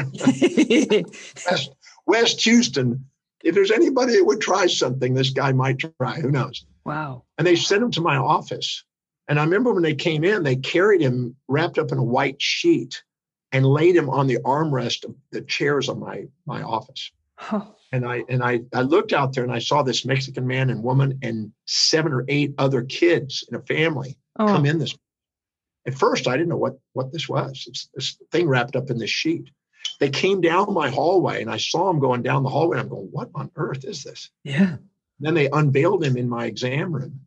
[1.46, 1.72] West,
[2.06, 3.06] West Houston.
[3.44, 6.20] If there's anybody that would try something, this guy might try.
[6.20, 6.66] Who knows?
[6.86, 7.24] Wow.
[7.38, 8.84] And they sent him to my office.
[9.28, 12.42] And I remember when they came in, they carried him wrapped up in a white
[12.42, 13.04] sheet
[13.52, 17.12] and laid him on the armrest of the chairs of my my office.
[17.36, 17.66] Huh.
[17.92, 20.84] And I and I I looked out there and I saw this Mexican man and
[20.84, 24.48] woman and seven or eight other kids in a family oh.
[24.48, 24.98] come in this.
[25.88, 27.66] At first, I didn't know what what this was.
[27.68, 29.50] It's this thing wrapped up in this sheet.
[30.00, 32.80] They came down my hallway and I saw them going down the hallway.
[32.80, 34.30] I'm going, what on earth is this?
[34.44, 34.78] Yeah.
[35.22, 37.22] Then they unveiled him in my exam room,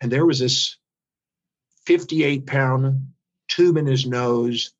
[0.00, 0.76] and there was this
[1.86, 3.08] 58 pound
[3.48, 4.72] tube in his nose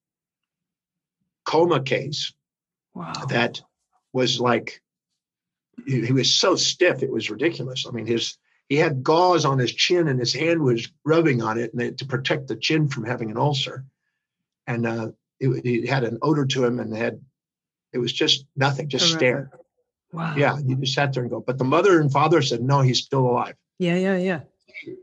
[1.45, 2.33] coma case
[2.95, 3.13] wow.
[3.29, 3.61] that
[4.13, 4.81] was like
[5.87, 7.87] he was so stiff it was ridiculous.
[7.89, 8.37] I mean his
[8.69, 12.49] he had gauze on his chin and his hand was rubbing on it to protect
[12.49, 13.85] the chin from having an ulcer.
[14.67, 15.11] And uh,
[15.41, 17.21] it, it, had an odor to him and had
[17.93, 19.51] it was just nothing just stare
[20.13, 20.35] Wow.
[20.37, 21.41] Yeah, you just sat there and go.
[21.41, 23.55] But the mother and father said, no, he's still alive.
[23.79, 24.41] Yeah, yeah, yeah.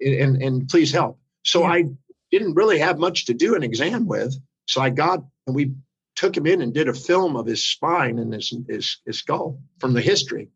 [0.01, 1.19] And and please help.
[1.43, 1.71] So yeah.
[1.71, 1.83] I
[2.31, 4.35] didn't really have much to do an exam with.
[4.67, 5.73] So I got and we
[6.15, 9.59] took him in and did a film of his spine and his his, his skull
[9.79, 10.49] from the history.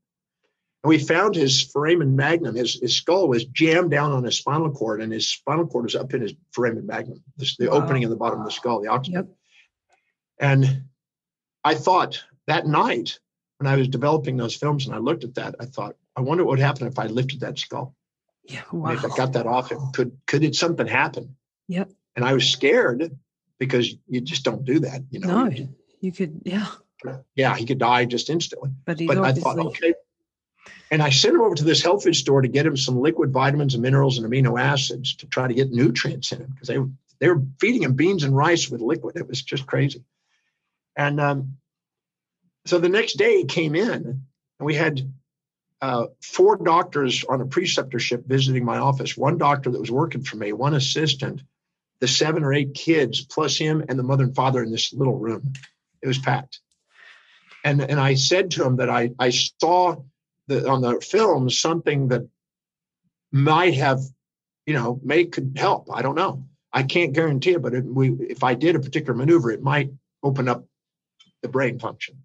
[0.84, 4.70] And we found his foramen magnum, his, his skull was jammed down on his spinal
[4.70, 7.78] cord, and his spinal cord was up in his foramen magnum, the, the wow.
[7.78, 9.14] opening in the bottom of the skull, the occiput.
[9.14, 9.28] Yep.
[10.40, 10.84] And
[11.64, 13.20] I thought that night,
[13.64, 16.44] when I was developing those films and I looked at that, I thought, I wonder
[16.44, 17.96] what would happen if I lifted that skull.
[18.44, 18.92] Yeah, wow.
[18.92, 21.38] if I got that off him, could could it something happen?
[21.70, 21.90] Yep.
[22.18, 23.18] And I was scared
[23.58, 25.02] because you just don't do that.
[25.12, 25.46] You know.
[25.46, 25.68] No,
[26.02, 26.42] you could.
[26.44, 26.68] Yeah.
[27.36, 28.72] Yeah, he could die just instantly.
[28.86, 29.94] But, but I thought, okay.
[30.92, 33.32] And I sent him over to this health food store to get him some liquid
[33.32, 36.78] vitamins and minerals and amino acids to try to get nutrients in him because they
[37.20, 39.16] they were feeding him beans and rice with liquid.
[39.16, 40.04] It was just crazy.
[40.98, 41.58] And um,
[42.66, 45.02] so the next day came in, and we had
[45.82, 49.18] uh, four doctors on a preceptorship visiting my office.
[49.18, 51.42] One doctor that was working for me, one assistant,
[52.00, 55.18] the seven or eight kids, plus him and the mother and father in this little
[55.18, 55.54] room.
[56.02, 56.62] It was packed.
[57.66, 59.98] And and I said to him that I I saw
[60.48, 62.28] the, on the film something that
[63.32, 64.00] might have,
[64.66, 65.90] you know, may could help.
[65.94, 66.46] I don't know.
[66.72, 69.92] I can't guarantee it, but we if I did a particular maneuver, it might
[70.24, 70.66] open up
[71.42, 72.24] the brain function.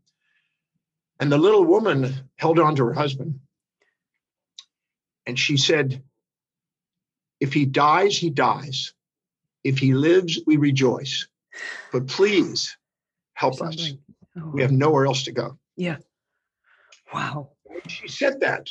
[1.20, 3.40] And the little woman held on to her husband.
[5.26, 6.02] And she said,
[7.40, 8.94] If he dies, he dies.
[9.64, 11.26] If he lives, we rejoice.
[11.92, 12.76] But please
[13.34, 13.92] help us.
[14.36, 14.50] Oh.
[14.52, 15.58] We have nowhere else to go.
[15.76, 15.96] Yeah.
[17.12, 17.50] Wow.
[17.64, 18.68] When she said that,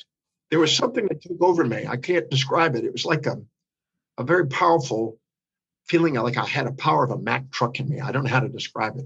[0.49, 1.85] there was something that took over me.
[1.85, 2.85] I can't describe it.
[2.85, 3.41] It was like a,
[4.17, 5.19] a very powerful
[5.85, 7.99] feeling like I had a power of a Mack truck in me.
[7.99, 9.05] I don't know how to describe it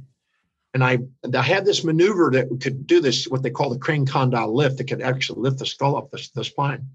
[0.74, 1.00] and I,
[1.34, 4.78] I had this maneuver that could do this, what they call the crane condyle lift,
[4.78, 6.88] that could actually lift the skull up the, the spine.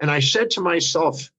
[0.00, 1.30] And I said to myself,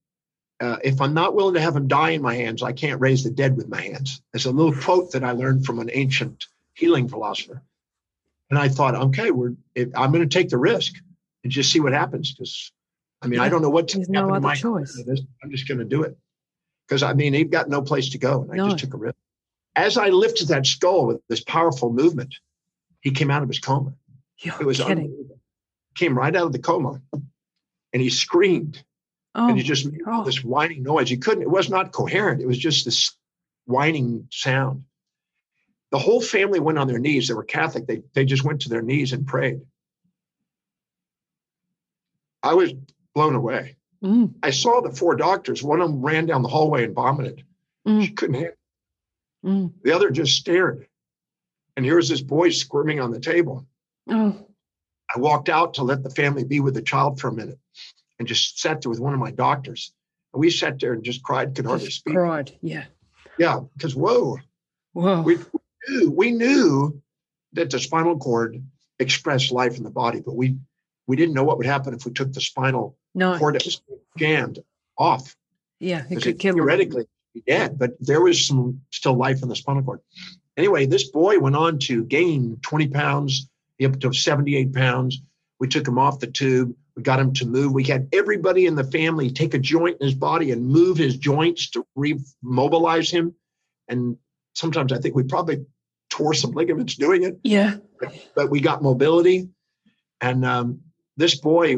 [0.60, 3.24] uh, if I'm not willing to have him die in my hands, I can't raise
[3.24, 4.22] the dead with my hands.
[4.32, 7.62] It's a little quote that I learned from an ancient healing philosopher.
[8.50, 10.94] And I thought, okay, we're, I'm going to take the risk
[11.42, 12.32] and just see what happens.
[12.32, 12.72] Because,
[13.20, 15.02] I mean, yeah, I don't know what to happen no other my choice.
[15.42, 16.16] I'm just going to do it.
[16.86, 18.42] Because, I mean, he'd got no place to go.
[18.42, 18.68] And I no.
[18.68, 19.16] just took a risk
[19.76, 22.34] as I lifted that skull with this powerful movement,
[23.00, 23.92] he came out of his coma.
[24.38, 25.28] You're it was kidding.
[25.94, 27.00] Came right out of the coma,
[27.92, 28.82] and he screamed,
[29.34, 30.24] oh, and he just made oh.
[30.24, 31.08] this whining noise.
[31.08, 31.42] He couldn't.
[31.42, 32.42] It was not coherent.
[32.42, 33.16] It was just this
[33.66, 34.84] whining sound.
[35.90, 37.28] The whole family went on their knees.
[37.28, 37.86] They were Catholic.
[37.86, 39.60] They they just went to their knees and prayed.
[42.42, 42.72] I was
[43.14, 43.76] blown away.
[44.02, 44.34] Mm.
[44.42, 45.62] I saw the four doctors.
[45.62, 47.44] One of them ran down the hallway and vomited.
[47.88, 48.02] Mm.
[48.02, 48.56] She couldn't handle
[49.46, 49.72] Mm.
[49.82, 50.86] The other just stared.
[51.76, 53.66] And here's this boy squirming on the table.
[54.08, 54.46] Oh.
[55.14, 57.58] I walked out to let the family be with the child for a minute
[58.18, 59.92] and just sat there with one of my doctors.
[60.32, 62.14] And we sat there and just cried, could hardly speak.
[62.14, 62.52] cried.
[62.60, 62.84] Yeah.
[63.38, 64.38] Yeah, because whoa,
[64.94, 65.20] Whoa.
[65.22, 65.38] we
[65.88, 67.02] knew, we knew
[67.52, 68.62] that the spinal cord
[68.98, 70.56] expressed life in the body, but we
[71.06, 73.38] we didn't know what would happen if we took the spinal no.
[73.38, 73.80] cord that was
[74.16, 74.58] jammed
[74.98, 75.36] off.
[75.78, 76.04] Yeah.
[76.10, 77.06] It could it kill theoretically
[77.46, 80.00] dead, but there was some still life in the spinal cord.
[80.56, 83.48] Anyway, this boy went on to gain 20 pounds,
[83.84, 85.20] up to 78 pounds.
[85.60, 86.74] We took him off the tube.
[86.96, 87.72] We got him to move.
[87.72, 91.16] We had everybody in the family take a joint in his body and move his
[91.18, 93.34] joints to remobilize him.
[93.88, 94.16] And
[94.54, 95.66] sometimes I think we probably
[96.08, 97.76] tore some ligaments doing it Yeah.
[98.34, 99.48] but we got mobility.
[100.20, 100.80] And um,
[101.18, 101.76] this boy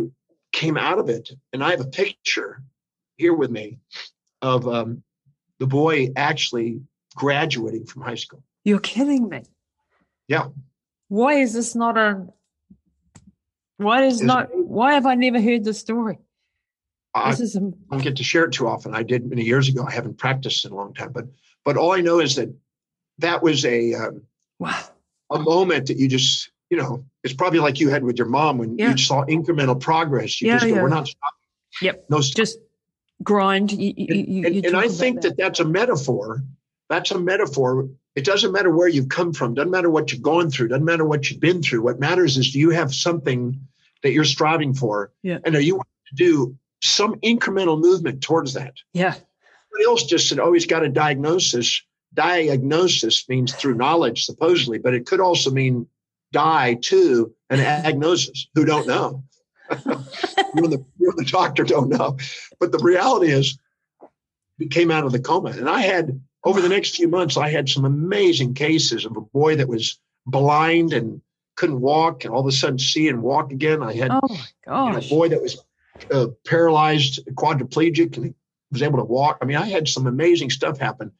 [0.53, 1.31] came out of it.
[1.53, 2.62] And I have a picture
[3.16, 3.79] here with me
[4.40, 5.03] of um,
[5.59, 6.81] the boy actually
[7.16, 8.42] graduating from high school.
[8.64, 9.42] You're kidding me.
[10.29, 10.49] Yeah.
[11.09, 12.27] Why is this not a?
[13.79, 14.49] Why is Isn't?
[14.68, 16.18] Why have I never heard the story?
[17.14, 18.94] I This is a, don't get to share it too often.
[18.94, 19.85] I did many years ago.
[19.87, 21.27] I haven't practiced in a long time, but
[21.64, 22.55] but all I know is that
[23.18, 24.23] that was a um,
[24.59, 24.79] wow.
[25.31, 28.59] a moment that you just you know it's probably like you had with your mom
[28.59, 28.90] when Yeah.
[28.90, 30.40] you saw incremental progress.
[30.40, 30.83] You Yeah, just go, yeah.
[30.83, 31.38] we're not stopping.
[31.83, 32.05] Yep.
[32.11, 32.37] No stop.
[32.37, 32.59] Just
[33.23, 33.73] grind.
[33.73, 35.37] You, and, you, you and I think that.
[35.37, 36.43] that's a metaphor.
[36.89, 37.89] That's a metaphor.
[38.15, 39.55] It doesn't matter where you've come from.
[39.55, 40.69] Doesn't matter what you've gone through.
[40.69, 41.83] Doesn't matter what you've been through.
[41.83, 43.61] What matters is do you have something
[44.03, 45.39] that you're striving for, Yeah.
[45.45, 48.75] and are you to do some incremental movement towards that?
[48.93, 49.13] Yeah.
[49.13, 51.83] Somebody else just said, "Oh, he's got a diagnosis."
[52.15, 55.87] Diagnosis means through knowledge, supposedly, but it could also mean
[56.33, 59.25] die to an agnosis who don't know.
[59.71, 62.17] You, and the, you and the doctor don't know.
[62.59, 63.59] But the reality is,
[64.59, 65.51] he came out of the coma.
[65.51, 69.21] And I had, over the next few months, I had some amazing cases of a
[69.21, 71.21] boy that was blind and
[71.57, 73.83] couldn't walk and all of a sudden see and walk again.
[73.83, 75.65] I had Oh you know, a boy that was
[76.13, 78.35] uh, paralyzed, quadriplegic, and he
[78.71, 79.39] was able to walk.
[79.43, 81.13] I mean, I had some amazing stuff happen.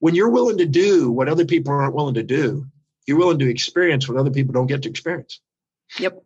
[0.00, 2.66] When you're willing to do what other people aren't willing to do,
[3.06, 5.40] you're willing to experience what other people don't get to experience.
[5.98, 6.22] Yep.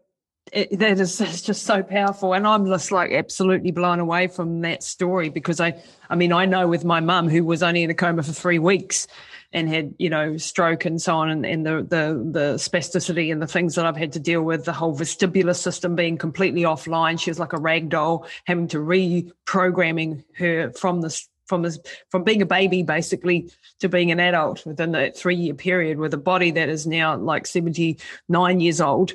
[0.53, 4.83] It, that is just so powerful, and I'm just like absolutely blown away from that
[4.83, 7.95] story because I, I mean, I know with my mum who was only in a
[7.95, 9.09] coma for three weeks
[9.53, 13.43] and had you know stroke and so on, and, and the the the spasticity and
[13.43, 17.21] the things that I've had to deal with, the whole vestibular system being completely offline.
[17.21, 21.79] She was like a rag doll, having to reprogramming her from this from this
[22.11, 26.15] from being a baby basically to being an adult within that three year period with
[26.15, 29.15] a body that is now like 79 years old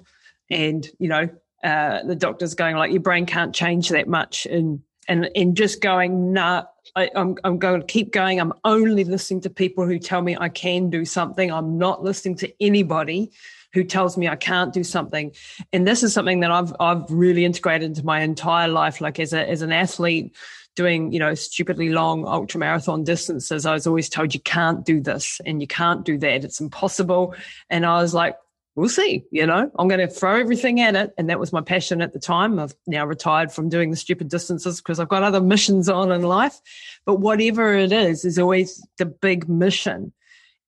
[0.51, 1.29] and you know
[1.63, 4.45] uh, the doctor's going like your brain can't change that much.
[4.45, 8.39] And and and just going nah I, I'm I'm going to keep going.
[8.39, 11.51] I'm only listening to people who tell me I can do something.
[11.51, 13.31] I'm not listening to anybody
[13.73, 15.31] who tells me I can't do something.
[15.71, 19.01] And this is something that I've I've really integrated into my entire life.
[19.01, 20.35] Like as a as an athlete
[20.75, 25.01] doing you know stupidly long ultra marathon distances I was always told you can't do
[25.01, 26.43] this and you can't do that.
[26.43, 27.35] It's impossible.
[27.69, 28.35] And I was like
[28.75, 29.23] we'll see.
[29.31, 31.13] You know, I'm going to throw everything at it.
[31.17, 32.59] And that was my passion at the time.
[32.59, 36.21] I've now retired from doing the stupid distances because I've got other missions on in
[36.21, 36.59] life.
[37.05, 40.13] But whatever it is, is always the big mission.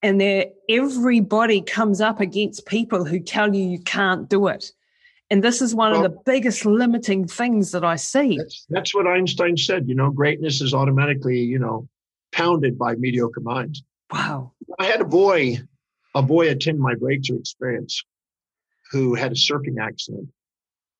[0.01, 4.71] And there, everybody comes up against people who tell you you can't do it.
[5.29, 8.37] And this is one Well- of the biggest limiting things that I see.
[8.37, 9.87] That's, that's what Einstein said.
[9.87, 11.87] You know, greatness is automatically, you know,
[12.33, 13.81] pounded by mediocre minds.
[14.11, 14.51] Wow.
[14.77, 15.59] I had a boy,
[16.15, 18.03] a boy attend my breakthrough experience
[18.91, 20.29] who had a surfing accident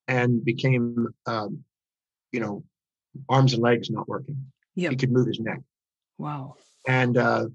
[0.08, 1.63] and became, um,
[2.32, 2.63] you know,
[3.30, 4.45] arms and legs not working.
[4.76, 4.91] Yep.
[4.91, 5.60] He could move his neck.
[6.17, 6.56] Wow.
[6.88, 7.47] And uh,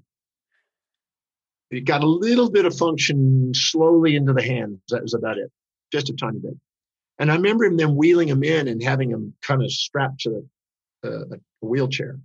[1.69, 4.79] it got a little bit of function slowly into the hands.
[4.89, 5.51] That was about it,
[5.91, 6.57] just a tiny bit.
[7.19, 10.47] And I remember him then wheeling him in and having him kind of strapped to
[11.03, 12.17] the, uh, a wheelchair.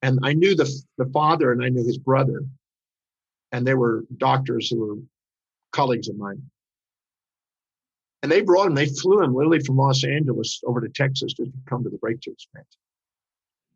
[0.00, 2.42] And I knew the the father and I knew his brother,
[3.52, 4.96] and they were doctors who were
[5.72, 6.42] colleagues of mine.
[8.22, 8.74] And they brought him.
[8.74, 12.32] They flew him literally from Los Angeles over to Texas to come to the breakthrough
[12.32, 12.76] experience.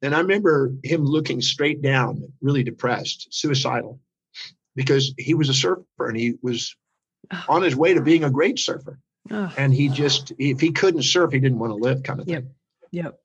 [0.02, 4.00] And I remember him looking straight down, really depressed, suicidal,
[4.74, 6.74] because he was a surfer and he was
[7.48, 8.98] on his way to being a great surfer.
[9.30, 12.26] Oh, And he just, if he couldn't surf, he didn't want to live, kind of
[12.26, 12.34] thing.
[12.34, 12.44] Yep.
[12.90, 13.18] yep.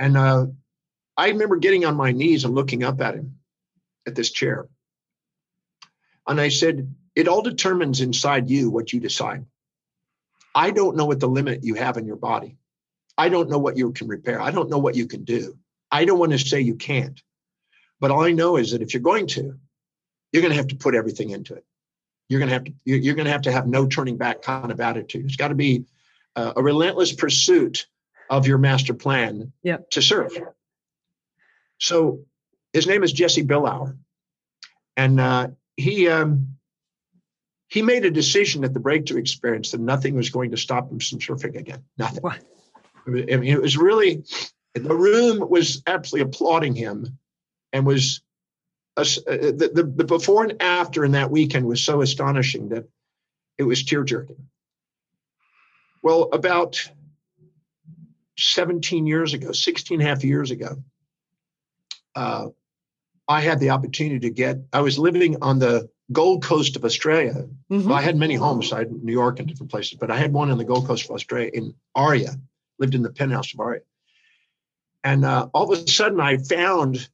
[0.00, 0.46] And uh,
[1.16, 3.36] I remember getting on my knees and looking up at him
[4.06, 4.66] at this chair.
[6.26, 9.46] And I said, It all determines inside you what you decide.
[10.54, 12.56] I don't know what the limit you have in your body.
[13.18, 14.40] I don't know what you can repair.
[14.40, 15.58] I don't know what you can do.
[15.90, 17.20] I don't want to say you can't.
[18.00, 19.58] But all I know is that if you're going to,
[20.32, 21.64] you're going to have to put everything into it.
[22.28, 24.70] you're going to have to you're going to have to have no turning back kind
[24.70, 25.26] of attitude.
[25.26, 25.84] It's got to be
[26.36, 27.86] uh, a relentless pursuit
[28.30, 29.90] of your master plan yep.
[29.90, 30.32] to serve.
[31.78, 32.20] So
[32.72, 33.96] his name is Jesse Billauer,
[34.96, 36.56] and uh, he um,
[37.68, 41.00] he made a decision at the breakthrough experience that nothing was going to stop him
[41.00, 41.84] from surfing again.
[41.98, 42.22] Nothing.
[42.22, 42.40] What?
[43.06, 44.24] I mean, it was really
[44.74, 47.18] the room was absolutely applauding him,
[47.72, 48.22] and was
[48.96, 52.88] uh, the, the, the before and after in that weekend was so astonishing that
[53.58, 54.48] it was tear jerking.
[56.02, 56.90] Well, about
[58.38, 60.82] 17 years ago, 16 and a half years ago,
[62.14, 62.48] uh,
[63.28, 67.48] I had the opportunity to get, I was living on the Gold Coast of Australia.
[67.70, 67.88] Mm-hmm.
[67.88, 70.32] Well, I had many homes, I had New York and different places, but I had
[70.32, 72.34] one in the Gold Coast of Australia in Aria,
[72.78, 73.80] lived in the penthouse of Aria.
[75.02, 77.08] And uh, all of a sudden, I found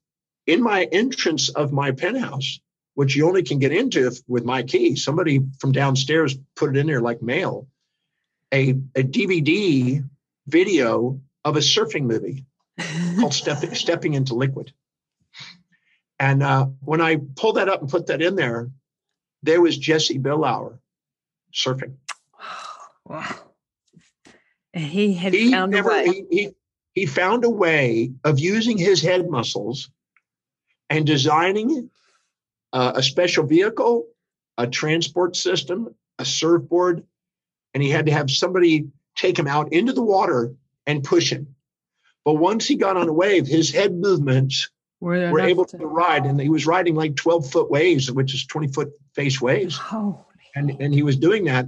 [0.46, 2.60] in my entrance of my penthouse,
[2.94, 6.78] which you only can get into if, with my key, somebody from downstairs put it
[6.78, 7.68] in there like mail,
[8.52, 10.04] a, a DVD
[10.46, 12.44] video of a surfing movie
[13.18, 14.72] called Stepping, Stepping into Liquid.
[16.20, 18.70] And uh, when I pulled that up and put that in there,
[19.42, 20.78] there was Jesse Billauer
[21.52, 21.94] surfing.
[23.06, 23.34] Wow.
[24.72, 26.04] He had he found never, a way.
[26.04, 26.48] He, he,
[26.94, 29.90] he found a way of using his head muscles
[30.88, 31.90] and designing
[32.72, 34.06] uh, a special vehicle,
[34.58, 37.02] a transport system, a surfboard,
[37.74, 40.54] and he had to have somebody take him out into the water
[40.86, 41.56] and push him.
[42.24, 44.68] But once he got on a wave, his head movements
[45.00, 48.34] were, were able to, to ride, and he was riding like 12 foot waves, which
[48.34, 49.80] is 20 foot face waves.
[49.92, 50.24] Oh,
[50.54, 51.66] and, and he was doing that,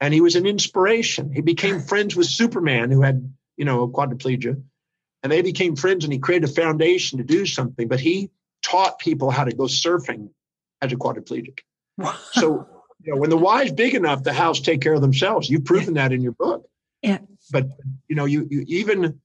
[0.00, 1.32] and he was an inspiration.
[1.32, 4.62] He became friends with Superman, who had, you know, quadriplegia,
[5.22, 7.88] and they became friends, and he created a foundation to do something.
[7.88, 8.30] But he
[8.62, 10.30] taught people how to go surfing
[10.80, 11.60] as a quadriplegic.
[12.32, 12.66] so,
[13.02, 15.48] you know, when the why's big enough, the house take care of themselves.
[15.48, 16.08] You've proven yeah.
[16.08, 16.66] that in your book.
[17.02, 17.18] Yeah.
[17.50, 17.68] But
[18.08, 19.20] you know, you, you even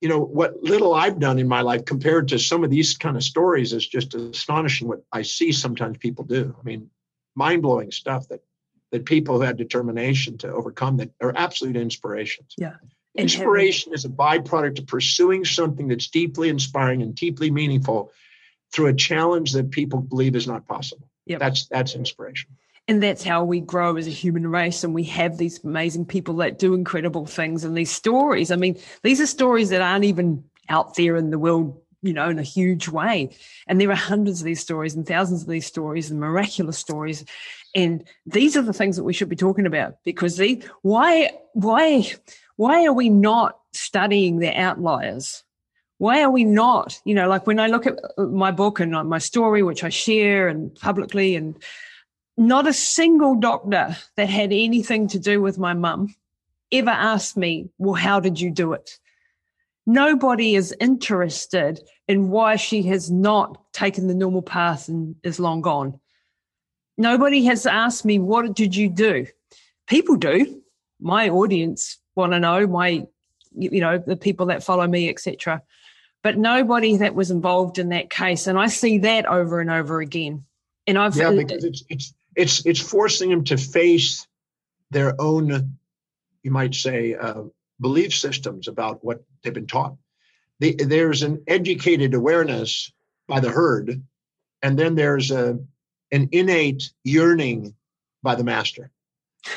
[0.00, 3.16] you know what little I've done in my life compared to some of these kind
[3.16, 4.88] of stories is just astonishing.
[4.88, 6.56] What I see sometimes people do.
[6.58, 6.90] I mean,
[7.34, 8.40] mind blowing stuff that
[8.92, 12.54] that people who had determination to overcome that are absolute inspirations.
[12.58, 12.74] Yeah.
[13.14, 18.12] Inspiration is a byproduct of pursuing something that's deeply inspiring and deeply meaningful
[18.72, 21.08] through a challenge that people believe is not possible.
[21.26, 21.40] Yep.
[21.40, 22.50] That's that's inspiration.
[22.90, 24.82] And that's how we grow as a human race.
[24.82, 28.50] And we have these amazing people that do incredible things and these stories.
[28.50, 32.28] I mean, these are stories that aren't even out there in the world, you know,
[32.28, 33.30] in a huge way.
[33.68, 37.24] And there are hundreds of these stories and thousands of these stories and miraculous stories.
[37.76, 42.10] And these are the things that we should be talking about because they, why, why,
[42.56, 45.44] why are we not studying the outliers?
[45.98, 49.18] why are we not you know like when i look at my book and my
[49.18, 51.62] story which i share and publicly and
[52.40, 56.14] not a single doctor that had anything to do with my mum
[56.72, 58.98] ever asked me well how did you do it
[59.86, 65.60] nobody is interested in why she has not taken the normal path and is long
[65.60, 65.98] gone
[66.96, 69.26] nobody has asked me what did you do
[69.86, 70.62] people do
[71.00, 73.06] my audience want to know my
[73.52, 75.62] you know the people that follow me etc
[76.22, 78.46] but nobody that was involved in that case.
[78.46, 80.44] And I see that over and over again.
[80.86, 84.26] And I've yeah, because it's it's it's it's forcing them to face
[84.90, 85.76] their own,
[86.42, 87.42] you might say, uh,
[87.80, 89.96] belief systems about what they've been taught.
[90.58, 92.92] The, there's an educated awareness
[93.28, 94.02] by the herd,
[94.62, 95.58] and then there's a
[96.12, 97.74] an innate yearning
[98.22, 98.90] by the master,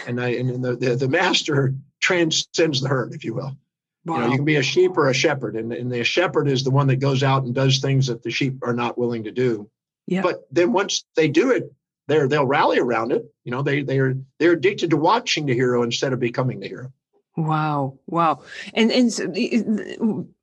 [0.08, 3.58] and, I, and the, the the master transcends the herd, if you will.
[4.06, 4.16] Wow.
[4.16, 6.64] You know, you can be a sheep or a shepherd, and, and the shepherd is
[6.64, 9.32] the one that goes out and does things that the sheep are not willing to
[9.32, 9.70] do.
[10.06, 10.22] Yeah.
[10.22, 11.74] But then once they do it,
[12.08, 13.26] they're they'll rally around it.
[13.44, 16.92] You know, they they're they're addicted to watching the hero instead of becoming the hero.
[17.36, 18.44] Wow, wow,
[18.76, 19.26] and and so,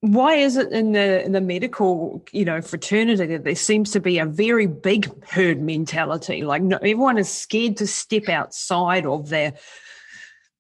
[0.01, 4.01] why is it in the in the medical you know fraternity that there seems to
[4.01, 6.43] be a very big herd mentality?
[6.43, 9.55] Like no, everyone is scared to step outside of their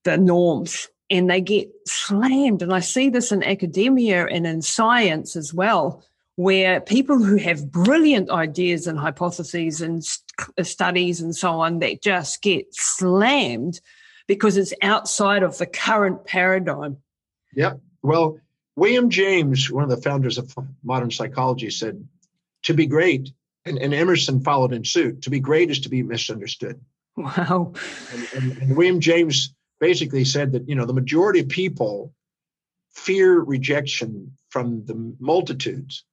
[0.04, 2.62] the norms and they get slammed.
[2.62, 6.04] And I see this in academia and in science as well,
[6.40, 12.00] where people who have brilliant ideas and hypotheses and st- studies and so on, that
[12.00, 13.78] just get slammed
[14.26, 16.96] because it's outside of the current paradigm.
[17.54, 17.80] Yep.
[18.02, 18.38] Well,
[18.74, 22.08] William James, one of the founders of modern psychology, said,
[22.62, 23.30] to be great,
[23.66, 26.80] and, and Emerson followed in suit, to be great is to be misunderstood.
[27.18, 27.74] Wow.
[28.14, 32.14] And, and, and William James basically said that you know the majority of people
[32.94, 36.04] fear rejection from the multitudes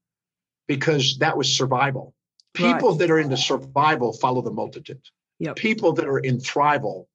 [0.67, 2.13] because that was survival.
[2.53, 2.99] People right.
[2.99, 5.01] that are into survival follow the multitude.
[5.39, 5.55] Yep.
[5.55, 7.05] People that are in thrival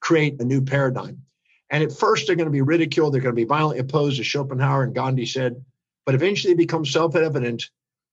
[0.00, 1.22] create a new paradigm.
[1.70, 3.14] And at first, they're going to be ridiculed.
[3.14, 5.64] They're going to be violently opposed, as Schopenhauer and Gandhi said.
[6.04, 7.70] But eventually, it becomes self evident.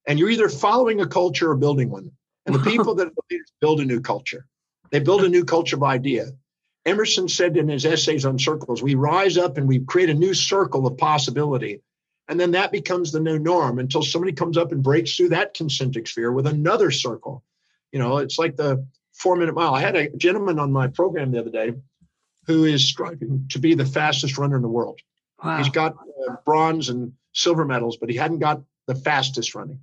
[0.08, 2.12] And you're either following a culture or building one.
[2.46, 4.46] And the people that are the leaders build a new culture.
[4.92, 6.28] They build a new culture of idea.
[6.86, 10.34] Emerson said in his essays on circles, we rise up and we create a new
[10.34, 11.82] circle of possibility.
[12.30, 15.56] And then that becomes the new norm until somebody comes up and breaks through that
[15.56, 17.44] concentric sphere with another circle.
[17.92, 19.74] You know, it's like the four minute mile.
[19.74, 21.74] I had a gentleman on my program the other day
[22.46, 25.00] who is striving to be the fastest runner in the world.
[25.44, 25.58] Wow.
[25.58, 25.96] He's got
[26.30, 29.80] uh, bronze and silver medals, but he hadn't got the fastest running.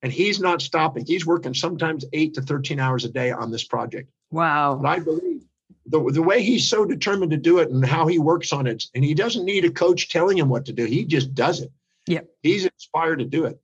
[0.00, 1.04] And he's not stopping.
[1.04, 4.10] He's working sometimes eight to 13 hours a day on this project.
[4.30, 4.78] Wow.
[4.82, 5.42] But I believe
[5.86, 8.84] the, the way he's so determined to do it and how he works on it,
[8.94, 10.86] and he doesn't need a coach telling him what to do.
[10.86, 11.70] He just does it.
[12.12, 12.20] Yeah.
[12.42, 13.60] He's inspired to do it.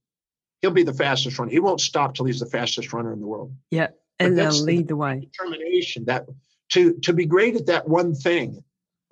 [0.62, 1.50] He'll be the fastest runner.
[1.50, 3.54] He won't stop till he's the fastest runner in the world.
[3.70, 3.88] Yeah.
[4.18, 5.20] And they'll lead the way.
[5.20, 6.26] Determination that
[6.70, 8.62] to to be great at that one thing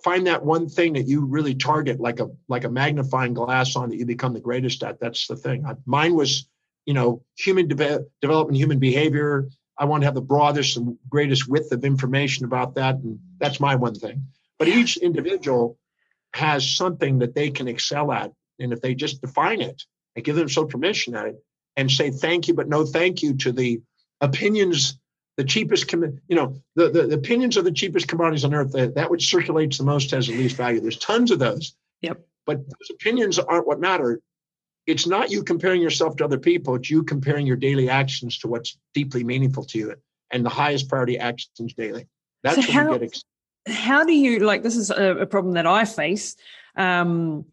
[0.03, 3.91] find that one thing that you really target like a like a magnifying glass on
[3.91, 6.47] that you become the greatest at that's the thing I, mine was
[6.84, 11.49] you know human de- development human behavior i want to have the broadest and greatest
[11.49, 14.26] width of information about that and that's my one thing
[14.59, 15.78] but each individual
[16.32, 19.83] has something that they can excel at and if they just define it
[20.15, 21.37] and give themselves permission at it
[21.77, 23.81] and say thank you but no thank you to the
[24.21, 24.99] opinions
[25.37, 28.73] the cheapest, com- you know, the, the, the, opinions of the cheapest commodities on earth,
[28.73, 30.81] that, that which circulates the most has the least value.
[30.81, 31.75] There's tons of those.
[32.01, 32.27] Yep.
[32.47, 34.21] But those opinions aren't what matter.
[34.87, 36.77] It's not you comparing yourself to other people.
[36.77, 39.95] It's you comparing your daily actions to what's deeply meaningful to you
[40.31, 42.07] and the highest priority actions daily.
[42.43, 43.25] That's so how, ex-
[43.67, 46.37] how do you, like, this is a, a problem that I face.
[46.77, 47.47] Um,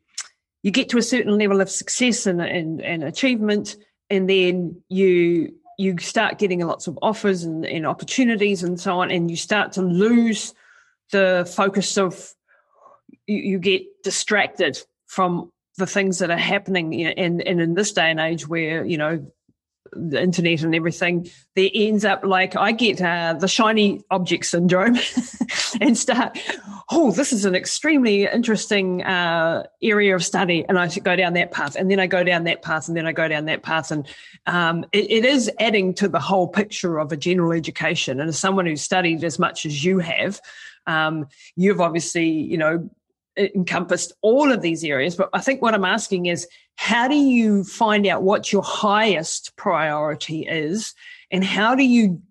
[0.63, 3.75] you get to a certain level of success and, and, and achievement,
[4.09, 9.11] and then you you start getting lots of offers and, and opportunities and so on,
[9.11, 10.53] and you start to lose
[11.11, 12.33] the focus of
[13.27, 18.09] you, you get distracted from the things that are happening and, and in this day
[18.09, 19.25] and age where you know
[19.95, 24.97] the internet and everything, there ends up like I get uh, the shiny object syndrome
[25.81, 26.37] and start,
[26.91, 30.65] oh, this is an extremely interesting uh, area of study.
[30.67, 31.75] And I go down that path.
[31.75, 33.91] And then I go down that path and then I go down that path.
[33.91, 34.07] And
[34.45, 38.19] um, it, it is adding to the whole picture of a general education.
[38.19, 40.39] And as someone who's studied as much as you have,
[40.87, 42.89] um, you've obviously, you know,
[43.37, 45.15] encompassed all of these areas.
[45.15, 49.55] But I think what I'm asking is how do you find out what your highest
[49.55, 50.93] priority is?
[51.31, 52.21] And how do you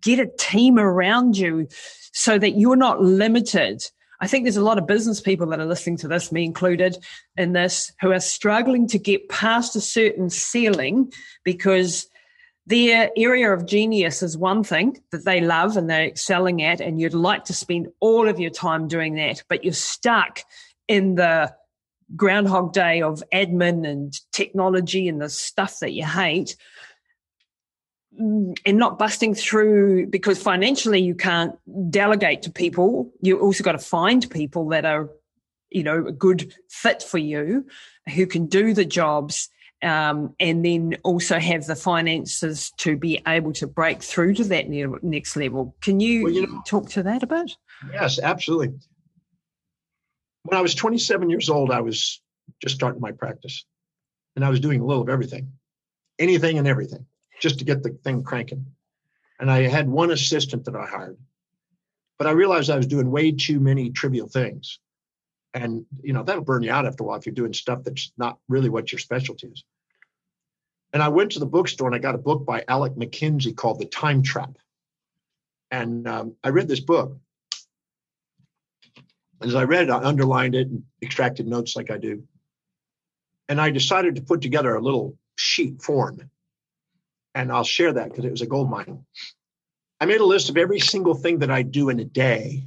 [0.00, 1.68] get a team around you
[2.12, 3.82] so that you're not limited?
[4.20, 6.96] I think there's a lot of business people that are listening to this, me included,
[7.36, 12.06] in this, who are struggling to get past a certain ceiling because
[12.66, 17.00] their area of genius is one thing that they love and they're excelling at, and
[17.00, 20.40] you'd like to spend all of your time doing that, but you're stuck
[20.86, 21.52] in the
[22.14, 26.56] groundhog day of admin and technology and the stuff that you hate
[28.20, 31.56] mm, and not busting through because financially you can't
[31.90, 33.10] delegate to people.
[33.22, 35.10] You also got to find people that are
[35.70, 37.66] you know a good fit for you
[38.14, 39.48] who can do the jobs
[39.82, 44.68] um, and then also have the finances to be able to break through to that
[44.68, 45.74] next level.
[45.80, 47.56] Can you, well, you know, talk to that a bit?
[47.92, 48.74] Yes, absolutely.
[50.44, 52.20] When I was 27 years old, I was
[52.60, 53.64] just starting my practice,
[54.36, 55.52] and I was doing a little of everything,
[56.18, 57.06] anything and everything,
[57.40, 58.66] just to get the thing cranking.
[59.40, 61.18] And I had one assistant that I hired,
[62.18, 64.78] but I realized I was doing way too many trivial things
[65.54, 68.12] and you know that'll burn you out after a while if you're doing stuff that's
[68.16, 69.64] not really what your specialty is
[70.92, 73.78] and i went to the bookstore and i got a book by alec mackenzie called
[73.78, 74.56] the time trap.
[75.70, 77.18] And um, i read this book.
[79.40, 82.24] As i read it i underlined it and extracted notes like i do.
[83.48, 86.30] And i decided to put together a little sheet form.
[87.34, 89.04] And i'll share that because it was a gold mine.
[90.00, 92.64] I made a list of every single thing that i do in a day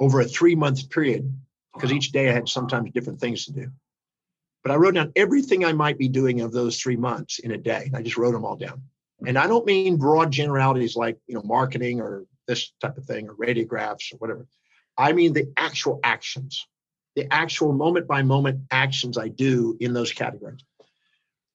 [0.00, 1.32] over a three month period
[1.74, 3.70] because each day I had sometimes different things to do.
[4.66, 7.56] But I wrote down everything I might be doing of those three months in a
[7.56, 7.88] day.
[7.94, 8.82] I just wrote them all down.
[9.24, 13.28] And I don't mean broad generalities like, you know, marketing or this type of thing
[13.28, 14.48] or radiographs or whatever.
[14.98, 16.66] I mean the actual actions,
[17.14, 20.64] the actual moment by moment actions I do in those categories.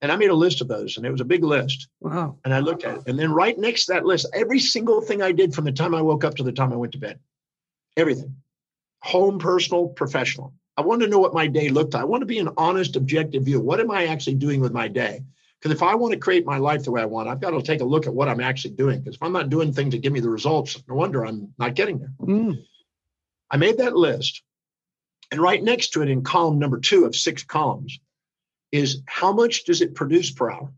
[0.01, 1.89] And I made a list of those, and it was a big list.
[1.99, 2.37] Wow.
[2.45, 3.03] And I looked at it.
[3.07, 5.93] And then right next to that list, every single thing I did from the time
[5.93, 7.19] I woke up to the time I went to bed,
[7.97, 8.37] everything
[9.01, 10.53] home, personal, professional.
[10.77, 12.01] I want to know what my day looked like.
[12.01, 13.59] I want to be an honest, objective view.
[13.59, 15.23] What am I actually doing with my day?
[15.59, 17.61] Because if I want to create my life the way I want, I've got to
[17.61, 18.99] take a look at what I'm actually doing.
[18.99, 21.75] Because if I'm not doing things that give me the results, no wonder I'm not
[21.75, 22.13] getting there.
[22.19, 22.63] Mm.
[23.51, 24.41] I made that list.
[25.31, 27.99] And right next to it in column number two of six columns
[28.71, 30.73] is how much does it produce per hour,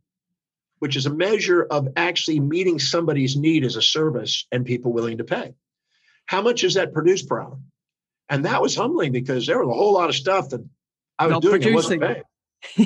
[0.79, 5.19] which is a measure of actually meeting somebody's need as a service and people willing
[5.19, 5.53] to pay.
[6.25, 7.57] How much does that produce per hour?
[8.33, 10.67] And that was humbling because there was a whole lot of stuff that
[11.19, 12.23] I was doing and wasn't paying.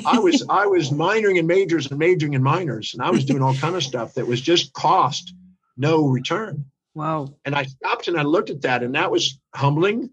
[0.04, 3.42] I was I was minoring in majors and majoring in minors, and I was doing
[3.42, 5.32] all kind of stuff that was just cost,
[5.74, 6.66] no return.
[6.94, 7.34] Wow.
[7.46, 10.10] And I stopped and I looked at that, and that was humbling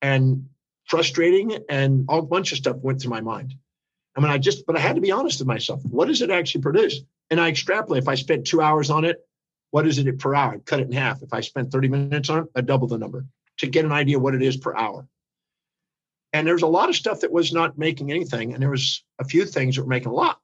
[0.00, 0.48] and
[0.86, 3.56] frustrating, and all bunch of stuff went through my mind.
[4.16, 5.82] I mean, I just, but I had to be honest with myself.
[5.84, 7.00] What does it actually produce?
[7.28, 8.02] And I extrapolate.
[8.02, 9.18] If I spent two hours on it,
[9.72, 10.54] what is it per hour?
[10.54, 11.22] I'd cut it in half.
[11.22, 13.26] If I spent 30 minutes on it, I double the number
[13.60, 15.06] to get an idea what it is per hour.
[16.32, 19.04] And there was a lot of stuff that was not making anything, and there was
[19.18, 20.38] a few things that were making a lot.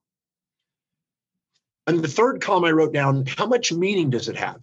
[1.87, 4.61] And the third column I wrote down, how much meaning does it have?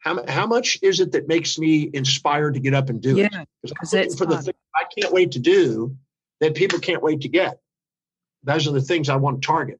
[0.00, 3.28] How, how much is it that makes me inspired to get up and do yeah,
[3.32, 3.48] it?
[3.62, 4.28] Because I'm for fun.
[4.28, 5.96] the thing I can't wait to do
[6.40, 7.58] that people can't wait to get.
[8.42, 9.78] Those are the things I want to target.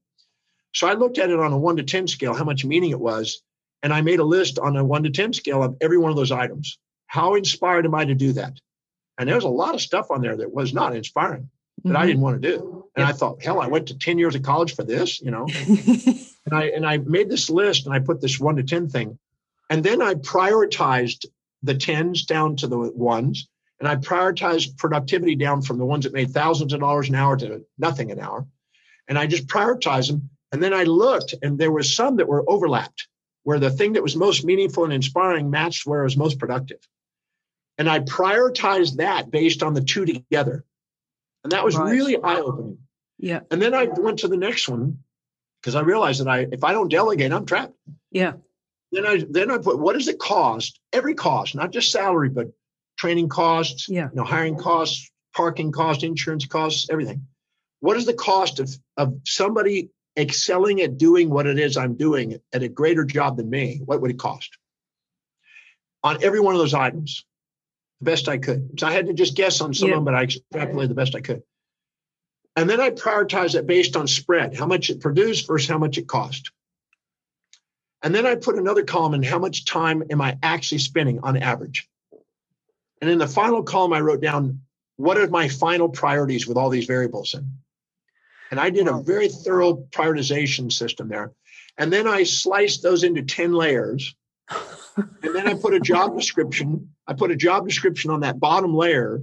[0.75, 3.01] So I looked at it on a one to 10 scale, how much meaning it
[3.01, 3.43] was.
[3.83, 6.17] And I made a list on a one to 10 scale of every one of
[6.17, 6.79] those items.
[7.11, 8.53] How inspired am I to do that?
[9.19, 11.51] And there was a lot of stuff on there that was not inspiring
[11.83, 11.97] that mm-hmm.
[11.97, 12.87] I didn't want to do.
[12.95, 15.49] And I thought, hell, I went to 10 years of college for this, you know.
[15.67, 19.19] and I and I made this list and I put this one to 10 thing.
[19.69, 21.27] And then I prioritized
[21.65, 23.49] the tens down to the ones.
[23.81, 27.37] And I prioritized productivity down from the ones that made thousands of dollars an hour
[27.39, 28.47] to nothing an hour.
[29.09, 30.31] And I just prioritized them.
[30.53, 33.09] And then I looked and there was some that were overlapped,
[33.43, 36.79] where the thing that was most meaningful and inspiring matched where it was most productive.
[37.81, 40.67] And I prioritized that based on the two together.
[41.43, 41.91] And that was right.
[41.91, 42.77] really eye opening.
[43.19, 43.41] Yeah.
[43.51, 44.99] And then I went to the next one
[45.63, 47.73] because I realized that I if I don't delegate, I'm trapped.
[48.11, 48.35] Yeah.
[48.93, 50.79] Then I then I put what does it cost?
[50.93, 52.49] Every cost, not just salary, but
[52.99, 54.11] training costs, yeah.
[54.11, 57.29] you know, hiring costs, parking costs, insurance costs, everything.
[57.81, 62.39] What is the cost of of somebody excelling at doing what it is I'm doing
[62.53, 63.81] at a greater job than me?
[63.83, 64.59] What would it cost?
[66.05, 67.25] On every one of those items
[68.01, 68.79] the best I could.
[68.79, 69.95] So I had to just guess on some yeah.
[69.95, 71.43] of them, but I extrapolated the best I could.
[72.57, 75.99] And then I prioritized it based on spread, how much it produced versus how much
[75.99, 76.51] it cost.
[78.03, 81.37] And then I put another column in how much time am I actually spending on
[81.37, 81.89] average.
[83.01, 84.63] And in the final column, I wrote down
[84.97, 87.51] what are my final priorities with all these variables in.
[88.51, 91.33] And I did a very thorough prioritization system there.
[91.79, 94.15] And then I sliced those into 10 layers
[94.97, 96.95] and then I put a job description.
[97.11, 99.21] I put a job description on that bottom layer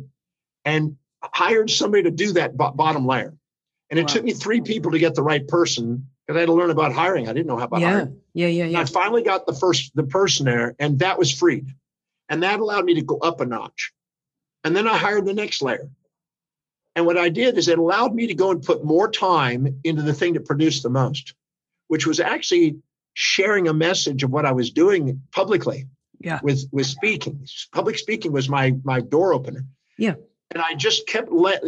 [0.65, 3.33] and hired somebody to do that bottom layer.
[3.89, 4.07] And it wow.
[4.07, 6.91] took me three people to get the right person because I had to learn about
[6.91, 7.29] hiring.
[7.29, 7.91] I didn't know how about yeah.
[7.91, 8.21] hiring.
[8.33, 8.67] Yeah, yeah, yeah.
[8.67, 11.69] And I finally got the first the person there, and that was freed.
[12.27, 13.93] And that allowed me to go up a notch.
[14.65, 15.89] And then I hired the next layer.
[16.97, 20.01] And what I did is it allowed me to go and put more time into
[20.01, 21.35] the thing that produced the most,
[21.87, 22.79] which was actually
[23.13, 25.87] sharing a message of what I was doing publicly.
[26.19, 26.39] Yeah.
[26.43, 29.65] With with speaking, public speaking was my my door opener.
[29.97, 30.15] Yeah.
[30.51, 31.59] And I just kept le-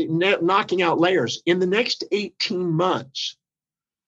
[0.41, 1.41] knocking out layers.
[1.45, 3.35] In the next 18 months,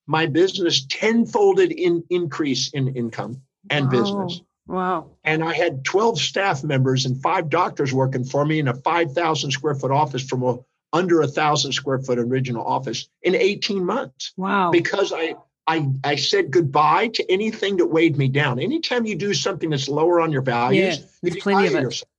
[0.07, 3.91] my business tenfolded in increase in income and wow.
[3.91, 4.41] business.
[4.67, 5.11] Wow.
[5.25, 9.51] And I had 12 staff members and five doctors working for me in a 5,000
[9.51, 10.59] square foot office from a
[10.93, 14.33] under a thousand square foot original office in 18 months.
[14.35, 14.71] Wow.
[14.71, 15.35] Because I
[15.67, 18.59] I, I said goodbye to anything that weighed me down.
[18.59, 21.81] Anytime you do something that's lower on your values, yeah, you plenty of it.
[21.81, 22.09] yourself.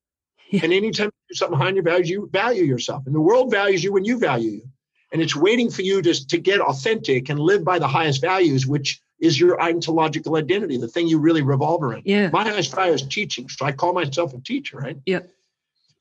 [0.51, 0.61] Yeah.
[0.65, 3.07] And anytime you do something high on your values, you value yourself.
[3.07, 4.69] And the world values you when you value you.
[5.13, 8.67] And it's waiting for you to, to get authentic and live by the highest values,
[8.67, 12.03] which is your ontological identity, the thing you really revolve around.
[12.05, 12.31] Yeah.
[12.31, 13.49] My highest value is teaching.
[13.49, 14.97] So I call myself a teacher, right?
[15.07, 15.21] Yeah.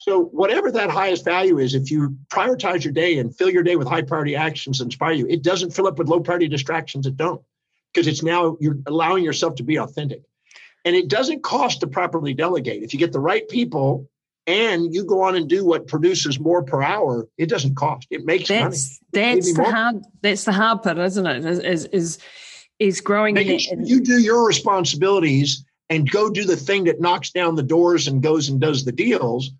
[0.01, 3.75] So whatever that highest value is, if you prioritize your day and fill your day
[3.75, 7.05] with high priority actions that inspire you, it doesn't fill up with low priority distractions
[7.05, 7.39] that don't,
[7.93, 10.23] because it's now you're allowing yourself to be authentic.
[10.85, 12.81] And it doesn't cost to properly delegate.
[12.81, 14.09] If you get the right people
[14.47, 18.07] and you go on and do what produces more per hour, it doesn't cost.
[18.09, 19.35] It makes that's, money.
[19.35, 19.71] That's the more.
[19.71, 20.03] hard.
[20.23, 21.45] That's the hard part, isn't it?
[21.45, 22.17] Is is
[22.79, 23.35] is growing.
[23.35, 27.61] Making sure you do your responsibilities and go do the thing that knocks down the
[27.61, 29.51] doors and goes and does the deals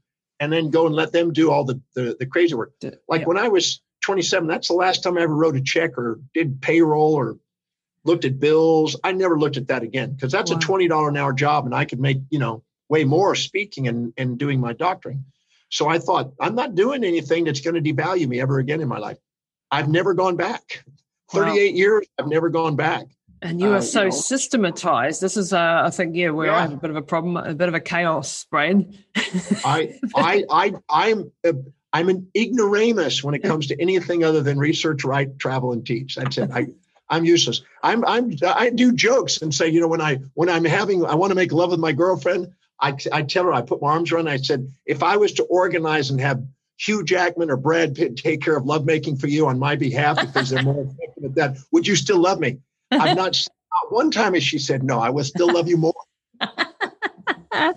[0.41, 2.73] and then go and let them do all the, the, the crazy work.
[3.07, 3.27] Like yeah.
[3.27, 6.61] when I was 27, that's the last time I ever wrote a check or did
[6.61, 7.37] payroll or
[8.03, 8.99] looked at bills.
[9.03, 10.57] I never looked at that again because that's wow.
[10.57, 14.13] a $20 an hour job and I could make, you know, way more speaking and,
[14.17, 15.25] and doing my doctoring.
[15.69, 18.87] So I thought, I'm not doing anything that's going to devalue me ever again in
[18.87, 19.19] my life.
[19.69, 20.83] I've never gone back.
[21.31, 21.77] 38 wow.
[21.77, 23.05] years, I've never gone back.
[23.41, 24.15] And you are uh, so you know.
[24.15, 25.21] systematized.
[25.21, 26.57] This is, uh, I think, yeah, where yeah.
[26.57, 28.99] I have a bit of a problem, a bit of a chaos brain.
[29.65, 31.55] I, I, I, I'm, a,
[31.91, 36.15] I'm an ignoramus when it comes to anything other than research, write, travel, and teach.
[36.15, 36.51] That's it.
[36.51, 36.67] I,
[37.09, 37.61] I'm useless.
[37.81, 41.15] I'm, I'm, I do jokes and say, you know, when I, when I'm having, I
[41.15, 42.53] want to make love with my girlfriend.
[42.79, 44.27] I, I tell her, I put my arms around.
[44.27, 46.43] Her, I said, if I was to organize and have
[46.77, 50.49] Hugh Jackman or Brad Pitt take care of lovemaking for you on my behalf because
[50.49, 52.59] they're more effective at that, would you still love me?
[52.91, 54.99] I've not, not one time has she said no.
[54.99, 55.93] I will still love you more.
[57.53, 57.73] I'll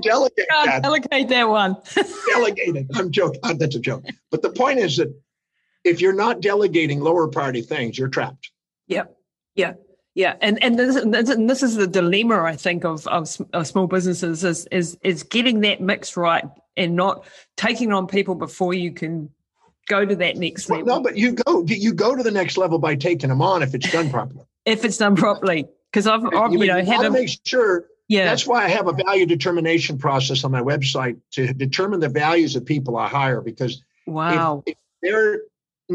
[0.00, 0.82] delegate I'll that.
[0.82, 1.76] Delegate that one.
[2.28, 2.86] delegate it.
[2.94, 3.40] I'm joking.
[3.58, 4.04] That's a joke.
[4.30, 5.14] But the point is that
[5.84, 8.50] if you're not delegating lower priority things, you're trapped.
[8.86, 9.04] Yeah.
[9.54, 9.74] Yeah.
[10.14, 13.86] Yeah, and and this, and this is the dilemma I think of, of, of small
[13.86, 16.44] businesses is is is getting that mix right
[16.76, 17.24] and not
[17.56, 19.30] taking on people before you can
[19.88, 20.86] go to that next level.
[20.86, 23.62] Well, no, but you go you go to the next level by taking them on
[23.62, 24.44] if it's done properly.
[24.64, 27.86] if it's done properly, because I've, I've, you, you know you had to make sure.
[28.08, 32.08] Yeah, that's why I have a value determination process on my website to determine the
[32.08, 33.40] values of people I hire.
[33.40, 35.40] Because wow, if, if they're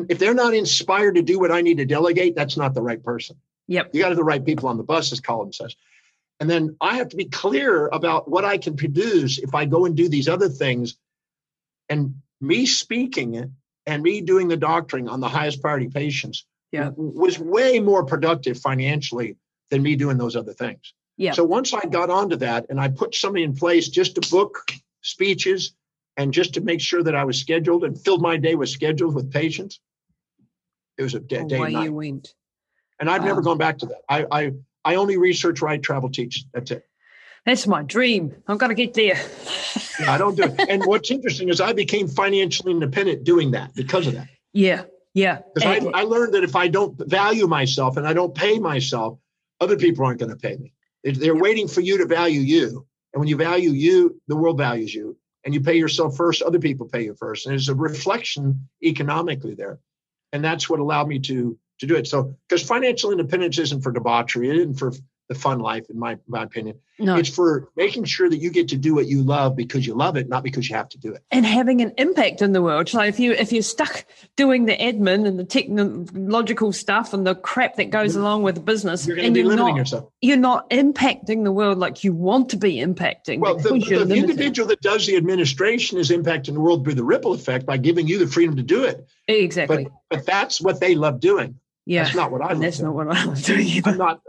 [0.09, 3.03] if they're not inspired to do what I need to delegate, that's not the right
[3.03, 3.35] person.
[3.67, 5.75] Yep, you got to the right people on the bus, as Collins says.
[6.39, 9.85] And then I have to be clear about what I can produce if I go
[9.85, 10.95] and do these other things.
[11.89, 13.55] And me speaking
[13.87, 16.91] and me doing the doctoring on the highest priority patients yeah.
[16.95, 19.37] was way more productive financially
[19.71, 20.93] than me doing those other things.
[21.17, 21.31] Yeah.
[21.31, 24.71] So once I got onto that and I put something in place just to book
[25.01, 25.73] speeches
[26.17, 29.15] and just to make sure that I was scheduled and filled my day with schedules
[29.15, 29.79] with patients,
[30.97, 31.85] it was a day, oh, day and night.
[31.85, 32.33] You went.
[32.99, 33.27] And I've wow.
[33.27, 34.01] never gone back to that.
[34.09, 34.51] I, I
[34.87, 36.45] I only research, write, travel, teach.
[36.53, 36.86] That's it.
[37.47, 38.35] That's my dream.
[38.49, 39.17] I'm going to get there.
[40.01, 40.69] yeah, I don't do it.
[40.69, 44.27] And what's interesting is I became financially independent doing that because of that.
[44.51, 44.83] Yeah.
[45.13, 45.39] Yeah.
[45.55, 49.17] Because I, I learned that if I don't value myself and I don't pay myself,
[49.61, 50.73] other people aren't going to pay me.
[51.05, 51.41] They're yeah.
[51.41, 52.85] waiting for you to value you.
[53.13, 55.17] And when you value you, the world values you.
[55.45, 57.45] And you pay yourself first, other people pay you first.
[57.45, 59.79] And there's a reflection economically there.
[60.33, 62.07] And that's what allowed me to to do it.
[62.07, 64.91] So because financial independence isn't for debauchery, it isn't for
[65.27, 66.79] the fun life, in my, my opinion.
[66.99, 67.15] No.
[67.15, 70.15] It's for making sure that you get to do what you love because you love
[70.15, 71.21] it, not because you have to do it.
[71.31, 72.89] And having an impact in the world.
[72.89, 74.05] So if you if you're stuck
[74.35, 78.61] doing the admin and the technological stuff and the crap that goes along with the
[78.61, 80.09] business, you're be limiting not, yourself.
[80.21, 83.39] You're not impacting the world like you want to be impacting.
[83.39, 87.33] Well, the, the individual that does the administration is impacting the world through the ripple
[87.33, 89.05] effect by giving you the freedom to do it.
[89.27, 89.83] Exactly.
[89.83, 91.59] But, but that's what they love doing.
[91.85, 92.53] Yeah, that's not what I.
[92.55, 93.65] That's not what I love doing.
[93.67, 93.91] Either.
[93.91, 94.21] I'm not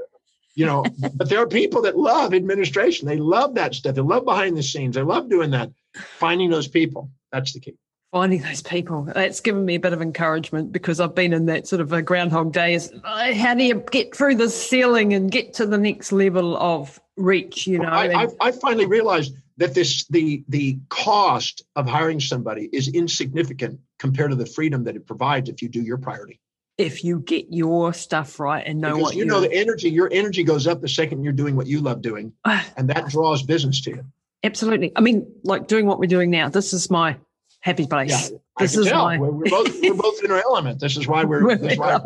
[0.58, 0.84] you know
[1.14, 3.06] but there are people that love administration.
[3.06, 3.94] They love that stuff.
[3.94, 4.96] They love behind the scenes.
[4.96, 5.70] They love doing that.
[6.18, 7.76] Finding those people that's the key.
[8.10, 9.06] Finding those people.
[9.14, 12.02] That's given me a bit of encouragement because i've been in that sort of a
[12.02, 15.78] groundhog day is uh, how do you get through the ceiling and get to the
[15.78, 17.66] next level of reach?
[17.68, 22.68] You know I, I, I finally realized that this the the cost of hiring somebody
[22.72, 26.40] is insignificant compared to the freedom that it provides if you do your priority
[26.78, 30.08] if you get your stuff right and know because what you know the energy your
[30.12, 32.32] energy goes up the second you're doing what you love doing
[32.76, 34.04] and that draws business to you.
[34.44, 34.92] Absolutely.
[34.94, 37.16] I mean like doing what we're doing now this is my
[37.60, 38.30] happy place.
[38.30, 39.04] Yeah, this is tell.
[39.04, 40.80] why we're, both we're both in our element.
[40.80, 42.00] This is why we're, we're this why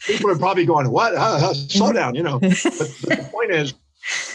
[0.00, 1.14] people are probably going what?
[1.14, 2.38] Uh, uh, slow down you know.
[2.38, 3.74] But, but the point is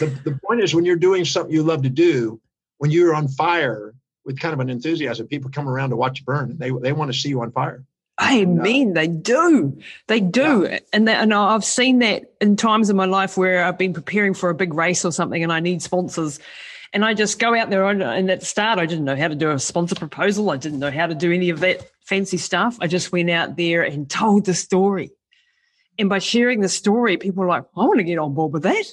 [0.00, 2.40] the, the point is when you're doing something you love to do
[2.78, 3.94] when you're on fire
[4.24, 6.56] with kind of an enthusiasm people come around to watch you burn.
[6.58, 7.84] They, they want to see you on fire
[8.22, 9.80] I mean, they do.
[10.06, 10.68] They do.
[10.70, 10.80] Yeah.
[10.92, 14.34] And, that, and I've seen that in times in my life where I've been preparing
[14.34, 16.38] for a big race or something and I need sponsors.
[16.92, 19.34] And I just go out there and at the start, I didn't know how to
[19.34, 20.50] do a sponsor proposal.
[20.50, 22.76] I didn't know how to do any of that fancy stuff.
[22.80, 25.12] I just went out there and told the story.
[25.98, 28.64] And by sharing the story, people are like, I want to get on board with
[28.64, 28.84] that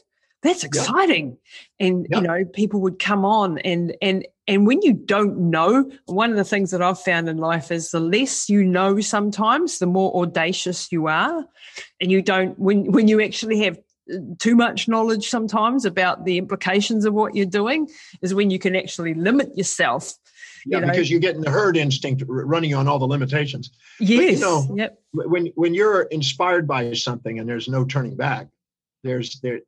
[0.43, 1.37] that's exciting
[1.79, 6.29] and you know people would come on and and and when you don't know one
[6.29, 9.87] of the things that i've found in life is the less you know sometimes the
[9.87, 11.45] more audacious you are
[11.99, 13.77] and you don't when when you actually have
[14.13, 17.87] uh, too much knowledge sometimes about the implications of what you're doing
[18.21, 20.13] is when you can actually limit yourself
[20.65, 20.91] yeah, you know?
[20.91, 23.71] because you're getting the herd instinct running on all the limitations.
[24.01, 24.19] Yes.
[24.19, 24.99] But, you know, yep.
[25.13, 28.47] when when you're inspired by something and there's no turning back,
[29.03, 29.61] there's there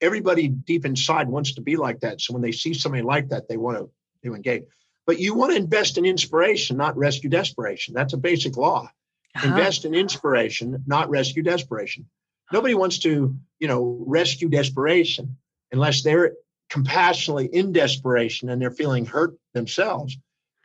[0.00, 2.20] everybody deep inside wants to be like that.
[2.20, 3.90] So when they see somebody like that, they want to,
[4.34, 4.64] engage.
[5.06, 7.94] But you want to invest in inspiration, not rescue desperation.
[7.94, 8.90] That's a basic law.
[9.36, 9.46] Uh-huh.
[9.46, 12.08] Invest in inspiration, not rescue desperation.
[12.52, 15.36] Nobody wants to, you know, rescue desperation
[15.70, 16.32] unless they're
[16.70, 20.18] compassionately in desperation and they're feeling hurt themselves.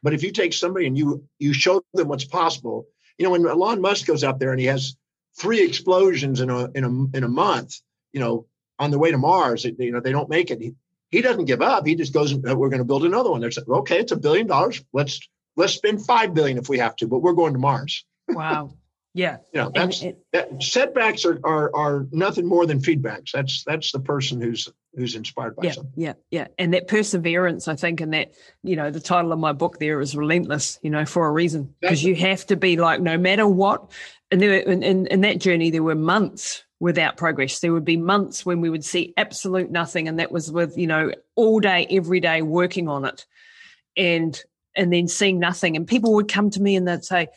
[0.04, 3.46] But if you take somebody and you you show them what's possible, you know, when
[3.46, 4.96] Elon Musk goes out there and he has
[5.38, 7.80] three explosions in a in a in a month,
[8.12, 8.48] you know,
[8.82, 9.64] on the way to Mars.
[9.64, 10.60] You know, they don't make it.
[10.60, 10.74] He,
[11.12, 11.86] he doesn't give up.
[11.86, 12.34] He just goes.
[12.34, 13.40] Uh, we're going to build another one.
[13.40, 14.84] They're saying, okay, it's a billion dollars.
[14.92, 15.22] Let's
[15.56, 18.04] let's spend five billion if we have to, but we're going to Mars.
[18.28, 18.74] Wow.
[19.14, 19.38] Yeah.
[19.54, 23.32] you know, that's it, that, setbacks are, are are nothing more than feedbacks.
[23.34, 25.94] That's that's the person who's who's inspired by yeah, something.
[25.96, 26.48] Yeah, yeah.
[26.58, 30.02] And that perseverance, I think, and that, you know, the title of my book there
[30.02, 31.76] is relentless, you know, for a reason.
[31.82, 33.92] Because you have to be like, no matter what.
[34.32, 37.60] And there in, in, in that journey, there were months without progress.
[37.60, 40.08] There would be months when we would see absolute nothing.
[40.08, 43.26] And that was with, you know, all day, every day working on it.
[43.96, 44.38] And
[44.76, 45.76] and then seeing nothing.
[45.76, 47.28] And people would come to me and they'd say,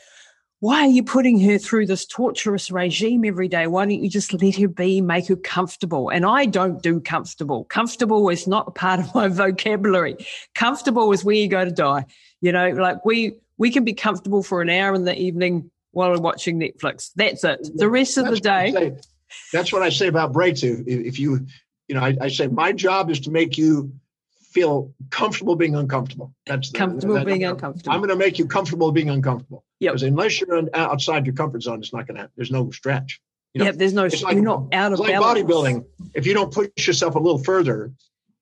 [0.61, 3.67] why are you putting her through this torturous regime every day?
[3.67, 6.09] Why don't you just let her be, make her comfortable?
[6.09, 7.65] And I don't do comfortable.
[7.65, 10.17] Comfortable is not a part of my vocabulary.
[10.55, 12.07] Comfortable is where you go to die.
[12.41, 16.11] You know, like we we can be comfortable for an hour in the evening while
[16.11, 17.11] we're watching Netflix.
[17.15, 17.69] That's it.
[17.75, 18.97] The rest of the day.
[19.53, 20.63] That's what I say about breaks.
[20.63, 21.47] If, if you,
[21.89, 23.93] you know, I, I say my job is to make you
[24.55, 26.33] feel comfortable being uncomfortable.
[26.47, 27.93] That's the, comfortable that, being uncomfortable.
[27.93, 29.65] I'm going to make you comfortable being uncomfortable.
[29.81, 29.91] Yeah.
[29.91, 32.31] Because unless you're outside your comfort zone, it's not going to.
[32.37, 33.21] There's no stretch.
[33.53, 34.05] You know, yeah, there's no.
[34.05, 35.41] Like, you're not out of like balance.
[35.41, 35.85] bodybuilding.
[36.15, 37.93] If you don't push yourself a little further,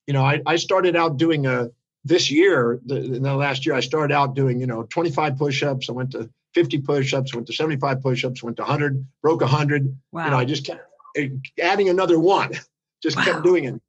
[0.07, 1.71] you know, I, I started out doing a
[2.05, 2.81] this year.
[2.85, 5.91] The, in the last year, I started out doing you know 25 push-ups.
[5.91, 7.35] I went to 50 push-ups.
[7.35, 8.43] Went to 75 push-ups.
[8.43, 9.05] Went to 100.
[9.23, 9.97] Broke 100.
[10.13, 10.25] Wow.
[10.25, 10.81] You know, I just kept
[11.17, 11.29] eh,
[11.61, 12.53] adding another one.
[13.03, 13.25] Just wow.
[13.25, 13.83] kept doing it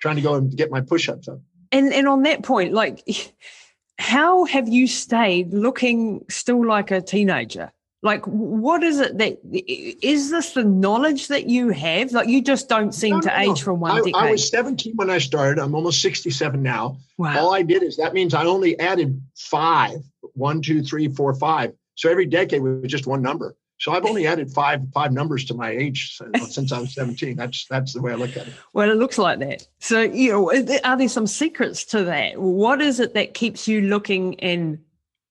[0.00, 1.40] trying to go and get my push-ups up.
[1.72, 3.02] And and on that point, like
[3.98, 7.72] how have you stayed looking still like a teenager?
[8.02, 12.12] Like, what is it that is this the knowledge that you have?
[12.12, 13.56] Like, you just don't seem no, to no, age no.
[13.56, 14.14] from one I, decade.
[14.14, 15.60] I was 17 when I started.
[15.60, 16.98] I'm almost 67 now.
[17.18, 17.40] Wow.
[17.40, 20.02] All I did is that means I only added five
[20.36, 21.72] one, two, three, four, five.
[21.96, 23.56] So every decade was just one number.
[23.78, 27.36] So I've only added five five numbers to my age uh, since I was 17.
[27.36, 28.54] That's that's the way I look at it.
[28.72, 29.66] Well, it looks like that.
[29.80, 30.50] So, you know,
[30.84, 32.40] are there some secrets to that?
[32.40, 34.80] What is it that keeps you looking in?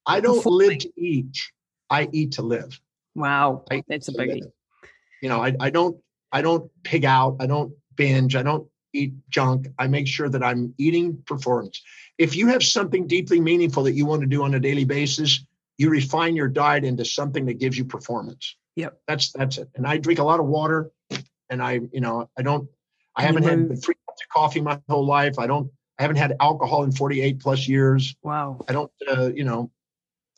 [0.06, 0.70] I don't performing?
[0.70, 1.38] live to eat.
[1.90, 2.80] I eat to live.
[3.16, 4.42] Wow, that's a biggie.
[4.42, 4.52] Live.
[5.24, 5.98] You know, I, I don't
[6.32, 7.38] I don't pig out.
[7.40, 8.36] I don't binge.
[8.36, 9.68] I don't eat junk.
[9.80, 11.82] I make sure that I'm eating performance.
[12.18, 15.46] If you have something deeply meaningful that you want to do on a daily basis,
[15.78, 18.56] you refine your diet into something that gives you performance.
[18.76, 19.00] Yep.
[19.08, 19.70] That's that's it.
[19.76, 20.92] And I drink a lot of water
[21.50, 22.68] and I, you know, I don't
[23.16, 25.40] I haven't had three cups of coffee my whole life.
[25.40, 28.16] I don't I haven't had alcohol in 48 plus years.
[28.22, 28.64] Wow.
[28.68, 29.72] I don't uh, you know,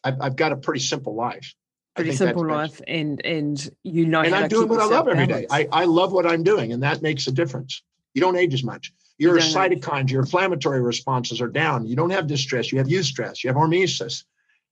[0.04, 1.54] I've, I've got a pretty simple life.
[1.96, 5.48] Pretty simple life and and you know And I'm doing what I love every day.
[5.50, 7.82] I, I love what I'm doing and that makes a difference.
[8.14, 8.94] You don't age as much.
[9.18, 11.88] Your you cytokines, your inflammatory responses are down.
[11.88, 12.72] You don't have distress.
[12.72, 13.44] You have eustress.
[13.44, 14.26] You have hormesis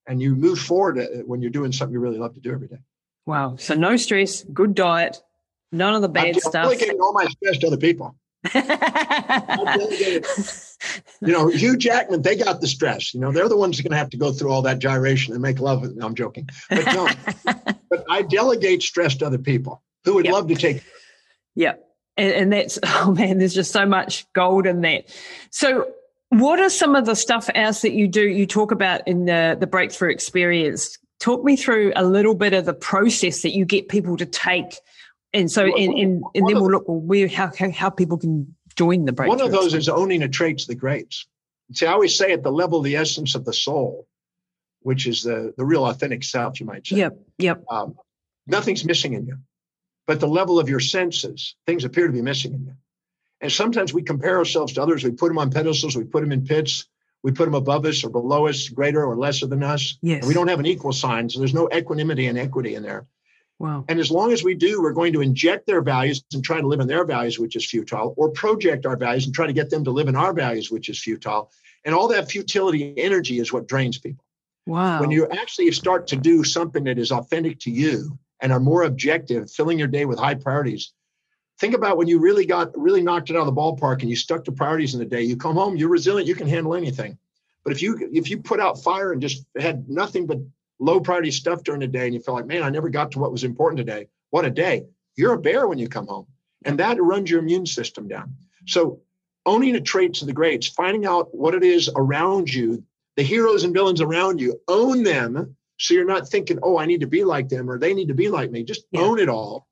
[0.06, 2.68] and you move forward uh, when you're doing something you really love to do every
[2.68, 2.78] day.
[3.26, 3.56] Wow.
[3.56, 5.20] So no stress, good diet,
[5.72, 6.46] none of the bad stuff.
[6.46, 6.64] I'm stuff.
[6.64, 8.16] delegating all my stress to other people.
[11.20, 13.12] you know, Hugh Jackman, they got the stress.
[13.12, 15.42] You know, they're the ones going to have to go through all that gyration and
[15.42, 15.82] make love.
[15.96, 16.48] No, I'm joking.
[16.70, 17.08] But no,
[17.90, 20.34] but I delegate stress to other people who would yep.
[20.34, 20.84] love to take.
[21.54, 21.74] Yeah.
[22.16, 25.06] And, and that's, oh man, there's just so much gold in that.
[25.50, 25.88] So
[26.30, 28.26] what are some of the stuff else that you do?
[28.26, 30.98] You talk about in the the breakthrough experience.
[31.18, 34.76] Talk me through a little bit of the process that you get people to take,
[35.32, 38.54] and so well, and, and, and then we'll look where how, how how people can
[38.76, 39.38] join the breakthrough.
[39.38, 39.84] One of those experience.
[39.84, 41.26] is owning a traits of the greats.
[41.72, 44.06] See, I always say at the level, the essence of the soul,
[44.80, 46.96] which is the the real authentic self, you might say.
[46.96, 47.18] Yep.
[47.38, 47.64] Yep.
[47.70, 47.96] Um,
[48.46, 49.38] nothing's missing in you,
[50.06, 52.74] but the level of your senses, things appear to be missing in you.
[53.40, 55.04] And sometimes we compare ourselves to others.
[55.04, 56.86] We put them on pedestals, we put them in pits,
[57.22, 59.98] we put them above us or below us, greater or lesser than us.
[60.00, 60.26] Yes.
[60.26, 61.28] we don't have an equal sign.
[61.28, 63.06] So there's no equanimity and equity in there.
[63.58, 63.84] Wow.
[63.88, 66.66] And as long as we do, we're going to inject their values and try to
[66.66, 69.70] live in their values, which is futile, or project our values and try to get
[69.70, 71.50] them to live in our values, which is futile.
[71.84, 74.24] And all that futility energy is what drains people.
[74.66, 75.00] Wow.
[75.00, 78.82] When you actually start to do something that is authentic to you and are more
[78.82, 80.92] objective, filling your day with high priorities,
[81.58, 84.16] think about when you really got really knocked it out of the ballpark and you
[84.16, 85.22] stuck to priorities in the day.
[85.22, 87.18] You come home you're resilient you can handle anything.
[87.64, 90.38] But if you if you put out fire and just had nothing but
[90.78, 93.18] low priority stuff during the day and you feel like man i never got to
[93.18, 94.84] what was important today what a day.
[95.16, 96.26] You're a bear when you come home
[96.64, 98.34] and that runs your immune system down.
[98.66, 99.00] So
[99.46, 102.84] owning the traits of the greats finding out what it is around you
[103.16, 107.00] the heroes and villains around you own them so you're not thinking oh i need
[107.00, 108.62] to be like them or they need to be like me.
[108.62, 109.00] Just yeah.
[109.00, 109.66] own it all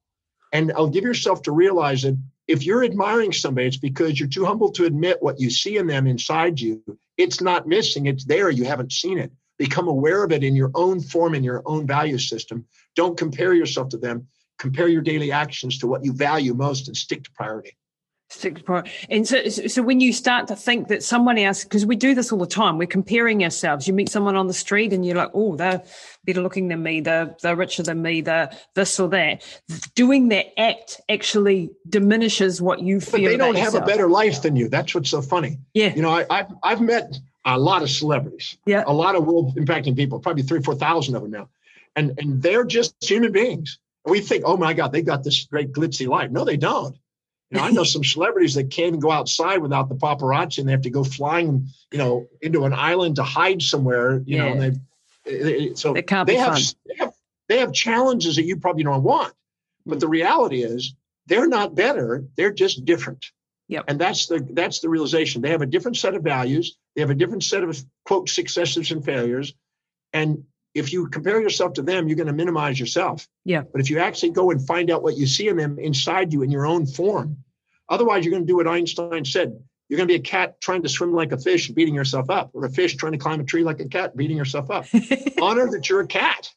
[0.54, 4.46] and I'll give yourself to realize that if you're admiring somebody, it's because you're too
[4.46, 6.82] humble to admit what you see in them inside you.
[7.18, 8.50] It's not missing, it's there.
[8.50, 9.32] You haven't seen it.
[9.58, 12.66] Become aware of it in your own form, in your own value system.
[12.94, 14.28] Don't compare yourself to them.
[14.58, 17.76] compare your daily actions to what you value most and stick to priority.
[19.10, 22.32] And so, so when you start to think that someone else, because we do this
[22.32, 23.86] all the time, we're comparing ourselves.
[23.86, 25.82] You meet someone on the street and you're like, oh, they're
[26.24, 29.44] better looking than me, they're, they're richer than me, they're this or that.
[29.94, 33.22] Doing that act actually diminishes what you feel.
[33.22, 33.84] But they don't have yourself.
[33.84, 34.68] a better life than you.
[34.68, 35.58] That's what's so funny.
[35.74, 35.94] Yeah.
[35.94, 38.84] You know, I, I've, I've met a lot of celebrities, yeah.
[38.86, 41.48] a lot of world impacting people, probably three, 4,000 of them now.
[41.94, 43.78] And, and they're just human beings.
[44.04, 46.30] And we think, oh my God, they got this great glitzy life.
[46.30, 46.96] No, they don't.
[47.54, 50.68] You know, I know some celebrities that can't even go outside without the paparazzi, and
[50.68, 54.22] they have to go flying, you know, into an island to hide somewhere.
[54.26, 54.44] You yeah.
[54.44, 54.80] know, and
[55.24, 57.12] they, they so it can't they have, they have
[57.48, 59.32] they have challenges that you probably don't want.
[59.86, 60.94] But the reality is,
[61.26, 63.24] they're not better; they're just different.
[63.68, 63.84] Yep.
[63.88, 65.40] And that's the that's the realization.
[65.40, 66.76] They have a different set of values.
[66.94, 69.54] They have a different set of quote successes and failures.
[70.12, 70.44] And
[70.74, 73.28] if you compare yourself to them, you're going to minimize yourself.
[73.44, 73.62] Yeah.
[73.62, 76.42] But if you actually go and find out what you see in them inside you
[76.42, 77.43] in your own form,
[77.88, 79.58] otherwise you're going to do what Einstein said.
[79.88, 82.50] You're going to be a cat trying to swim like a fish, beating yourself up,
[82.54, 84.86] or a fish trying to climb a tree like a cat, beating yourself up.
[85.42, 86.50] honor that you're a cat.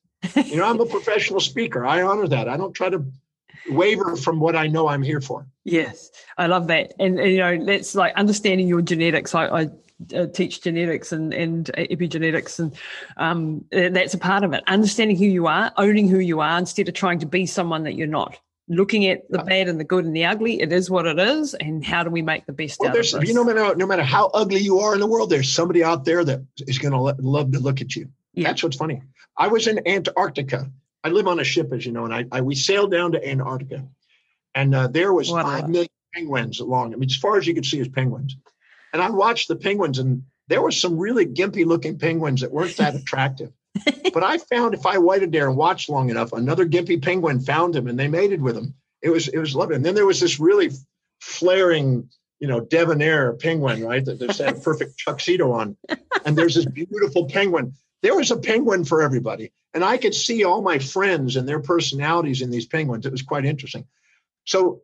[0.45, 1.85] You know, I'm a professional speaker.
[1.85, 2.47] I honor that.
[2.47, 3.05] I don't try to
[3.69, 5.47] waver from what I know I'm here for.
[5.63, 6.93] Yes, I love that.
[6.99, 9.35] And, and you know, that's like understanding your genetics.
[9.35, 9.69] I, I
[10.15, 12.75] uh, teach genetics and, and epigenetics, and
[13.17, 14.63] um, that's a part of it.
[14.67, 17.95] Understanding who you are, owning who you are, instead of trying to be someone that
[17.95, 18.39] you're not.
[18.69, 21.53] Looking at the bad and the good and the ugly, it is what it is,
[21.53, 23.27] and how do we make the best well, out of it?
[23.27, 25.85] You know, no matter, no matter how ugly you are in the world, there's somebody
[25.85, 28.09] out there that is going to love to look at you.
[28.33, 28.49] Yeah.
[28.49, 29.01] That's what's funny.
[29.37, 30.69] I was in Antarctica.
[31.03, 33.25] I live on a ship, as you know, and I, I we sailed down to
[33.25, 33.87] Antarctica,
[34.53, 36.93] and uh, there was What five million penguins along.
[36.93, 38.35] I mean, as far as you could see, is penguins.
[38.91, 42.75] And I watched the penguins, and there were some really gimpy looking penguins that weren't
[42.77, 43.51] that attractive.
[44.13, 47.75] but I found if I waited there and watched long enough, another gimpy penguin found
[47.75, 48.73] him, and they mated with him.
[49.01, 49.75] It was it was lovely.
[49.75, 50.71] And then there was this really
[51.21, 52.09] flaring,
[52.39, 54.03] you know, debonair penguin, right?
[54.03, 55.77] That just had a perfect tuxedo on.
[56.25, 57.73] And there's this beautiful penguin.
[58.01, 59.51] There was a penguin for everybody.
[59.73, 63.05] And I could see all my friends and their personalities in these penguins.
[63.05, 63.85] It was quite interesting.
[64.45, 64.81] So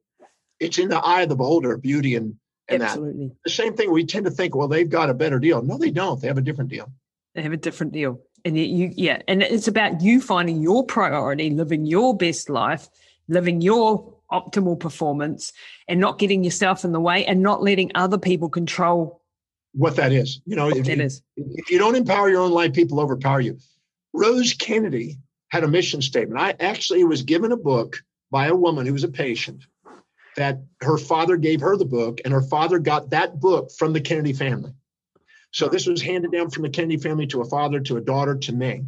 [0.60, 2.36] it's in the eye of the beholder, beauty and,
[2.68, 2.92] and that.
[2.92, 3.32] Absolutely.
[3.44, 5.62] The same thing, we tend to think, well, they've got a better deal.
[5.62, 6.22] No, they don't.
[6.22, 6.92] They have a different deal.
[7.34, 8.22] They have a different deal.
[8.46, 12.90] And you, yeah, and it's about you finding your priority, living your best life,
[13.30, 15.54] living your optimal performance,
[15.88, 19.22] and not getting yourself in the way and not letting other people control
[19.74, 20.42] What that is.
[20.46, 21.22] You know, if that you, is.
[21.38, 23.58] if you don't empower your own life, people overpower you.
[24.14, 25.20] Rose Kennedy
[25.50, 26.42] had a mission statement.
[26.42, 29.64] I actually was given a book by a woman who was a patient
[30.36, 34.02] that her father gave her the book, and her father got that book from the
[34.02, 34.74] Kennedy family.
[35.54, 38.36] So this was handed down from the Kennedy family to a father, to a daughter,
[38.36, 38.86] to me.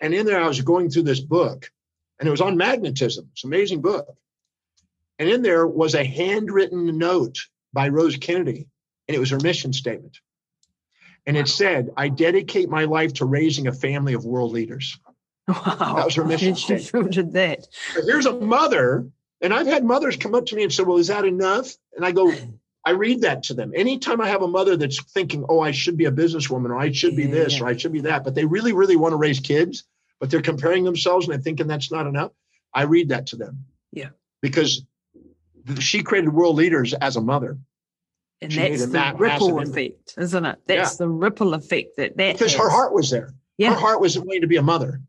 [0.00, 1.70] And in there, I was going through this book,
[2.18, 3.28] and it was on magnetism.
[3.32, 4.06] It's an amazing book.
[5.18, 7.38] And in there was a handwritten note
[7.72, 8.68] by Rose Kennedy,
[9.08, 10.18] and it was her mission statement.
[11.26, 14.98] And it said, I dedicate my life to raising a family of world leaders.
[15.48, 15.94] Wow.
[15.96, 17.12] That was her mission statement.
[17.12, 17.66] did that.
[17.94, 19.08] Here's a mother,
[19.40, 21.74] and I've had mothers come up to me and say, Well, is that enough?
[21.96, 22.32] And I go,
[22.86, 23.72] I read that to them.
[23.74, 26.92] Anytime I have a mother that's thinking, Oh, I should be a businesswoman, or I
[26.92, 27.64] should be this, Yeah.
[27.64, 29.84] or I should be that, but they really, really want to raise kids,
[30.20, 32.32] but they're comparing themselves and they're thinking that's not enough.
[32.74, 33.64] I read that to them.
[33.92, 34.10] Yeah.
[34.42, 34.84] Because
[35.78, 37.56] she created world leaders as a mother.
[38.42, 40.58] And She that's the ripple effect, isn't it?
[40.66, 43.32] That's the ripple effect that that because her heart was there.
[43.56, 43.70] Yeah.
[43.72, 45.00] Her heart was willing to be a mother.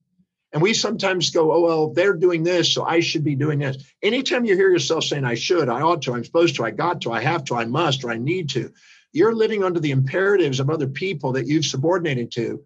[0.55, 3.75] And we sometimes go, oh, well, they're doing this, so I should be doing this.
[4.01, 7.01] Anytime you hear yourself saying, I should, I ought to, I'm supposed to, I got
[7.01, 8.71] to, I have to, I must, or I need to,
[9.11, 12.63] you're living under the imperatives of other people that you've subordinated to.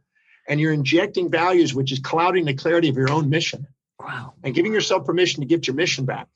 [0.48, 3.66] And you're injecting values, which is clouding the clarity of your own mission
[4.00, 4.36] Wow.
[4.44, 6.28] and giving yourself permission to get your mission back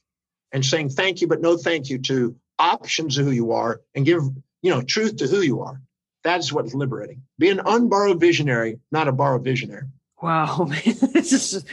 [0.51, 4.08] and saying thank you, but no thank you to options of who you are and
[4.08, 4.24] give,
[4.64, 5.80] you know, truth to who you are.
[6.24, 7.22] That's what's liberating.
[7.38, 9.86] Be an unborrowed visionary, not a borrowed visionary.
[10.24, 11.65] Wow, this is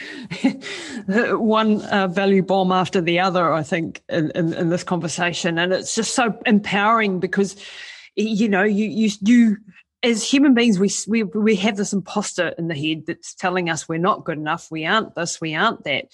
[1.07, 5.57] one uh, value bomb after the other, I think, in, in, in this conversation.
[5.57, 7.55] And it's just so empowering because,
[8.17, 9.57] you know, you, you, you,
[10.03, 13.87] as human beings, we, we, we have this imposter in the head that's telling us
[13.87, 16.11] we're not good enough, we aren't this, we aren't that.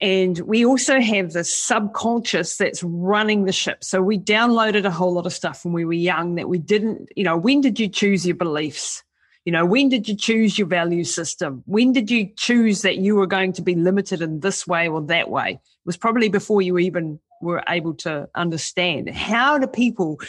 [0.00, 3.84] And we also have this subconscious that's running the ship.
[3.84, 7.10] So we downloaded a whole lot of stuff when we were young that we didn't,
[7.14, 9.04] you know, when did you choose your beliefs?
[9.48, 11.62] You know, when did you choose your value system?
[11.64, 15.00] When did you choose that you were going to be limited in this way or
[15.06, 15.52] that way?
[15.52, 19.08] It was probably before you even were able to understand.
[19.08, 20.20] How do people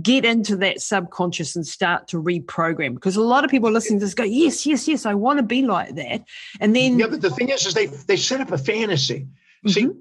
[0.00, 2.94] get into that subconscious and start to reprogram?
[2.94, 5.42] Because a lot of people listening to this go, yes, yes, yes, I want to
[5.42, 6.22] be like that.
[6.60, 9.26] And then, Yeah, but the thing is, is they they set up a fantasy.
[9.66, 9.96] See, Mhm.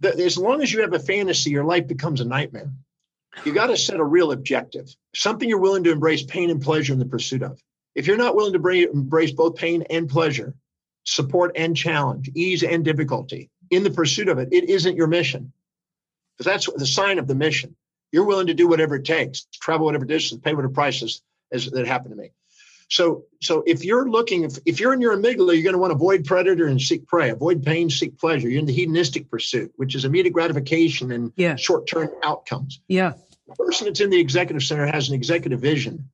[0.00, 2.70] that as long as you have a fantasy, your life becomes a nightmare.
[3.44, 6.94] You got to set a real objective, something you're willing to embrace pain and pleasure
[6.94, 7.60] in the pursuit of.
[7.96, 10.54] If you're not willing to embrace both pain and pleasure,
[11.04, 15.52] support and challenge, ease and difficulty in the pursuit of it, it isn't your mission.
[16.36, 17.74] Because that's the sign of the mission.
[18.12, 21.86] You're willing to do whatever it takes, travel whatever distance, pay whatever prices as that
[21.86, 22.32] happened to me.
[22.88, 25.90] So, so if you're looking, if, if you're in your amygdala, you're going to want
[25.90, 28.48] to avoid predator and seek prey, avoid pain, seek pleasure.
[28.48, 31.56] You're in the hedonistic pursuit, which is immediate gratification and yeah.
[31.56, 32.80] short-term outcomes.
[32.88, 33.14] Yeah.
[33.48, 36.10] The person that's in the executive center has an executive vision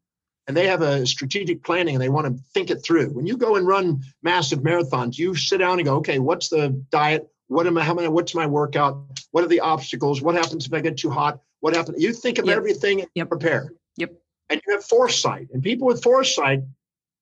[0.46, 3.10] and they have a strategic planning and they want to think it through.
[3.10, 6.70] When you go and run massive marathons, you sit down and go, okay, what's the
[6.90, 7.28] diet?
[7.48, 9.20] What am I, how many, what's my workout?
[9.30, 10.22] What are the obstacles?
[10.22, 11.40] What happens if I get too hot?
[11.60, 12.02] What happens?
[12.02, 12.56] You think of yep.
[12.56, 13.28] everything and yep.
[13.28, 13.72] prepare.
[13.96, 14.12] Yep
[14.52, 15.48] and you have foresight.
[15.52, 16.62] And people with foresight,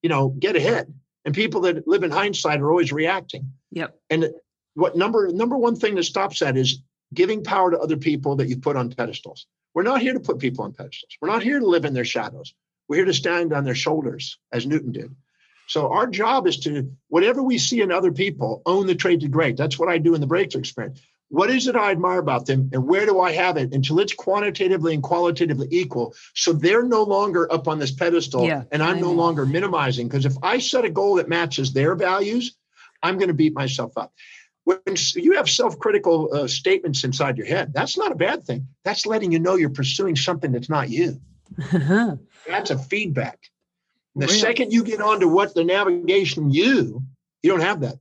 [0.02, 0.92] you know, get ahead.
[1.24, 3.52] And people that live in hindsight are always reacting.
[3.72, 3.96] Yep.
[4.10, 4.30] And
[4.74, 6.82] what number number one thing that stops that is
[7.14, 9.46] giving power to other people that you put on pedestals.
[9.74, 11.16] We're not here to put people on pedestals.
[11.20, 12.54] We're not here to live in their shadows.
[12.90, 15.14] We're here to stand on their shoulders, as Newton did.
[15.66, 19.28] So our job is to whatever we see in other people, own the trait to
[19.28, 19.56] great.
[19.56, 22.70] That's what I do in the breakthrough experience what is it I admire about them
[22.72, 26.14] and where do I have it until it's quantitatively and qualitatively equal?
[26.34, 30.08] So they're no longer up on this pedestal yeah, and I'm no longer minimizing.
[30.08, 32.56] Because if I set a goal that matches their values,
[33.02, 34.12] I'm going to beat myself up.
[34.64, 34.80] When
[35.14, 38.66] you have self critical uh, statements inside your head, that's not a bad thing.
[38.84, 41.20] That's letting you know you're pursuing something that's not you.
[42.46, 43.38] That's a feedback.
[44.16, 44.38] The really?
[44.38, 47.02] second you get onto what the navigation you,
[47.42, 47.98] you don't have that.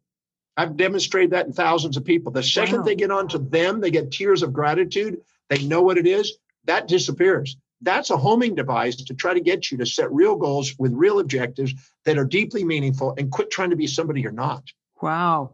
[0.58, 2.32] I've demonstrated that in thousands of people.
[2.32, 2.84] The second wow.
[2.84, 5.22] they get onto them, they get tears of gratitude.
[5.47, 6.38] They know what it is.
[6.66, 7.56] That disappears.
[7.82, 11.20] That's a homing device to try to get you to set real goals with real
[11.20, 11.74] objectives
[12.04, 14.64] that are deeply meaningful and quit trying to be somebody you're not.
[15.02, 15.54] Wow.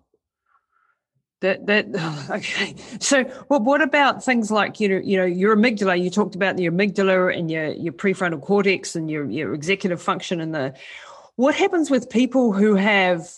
[1.45, 2.75] That that okay.
[2.99, 6.01] So, well, what about things like you know, you know, your amygdala?
[6.01, 10.41] You talked about your amygdala and your your prefrontal cortex and your your executive function
[10.41, 10.73] and the.
[11.35, 13.29] What happens with people who have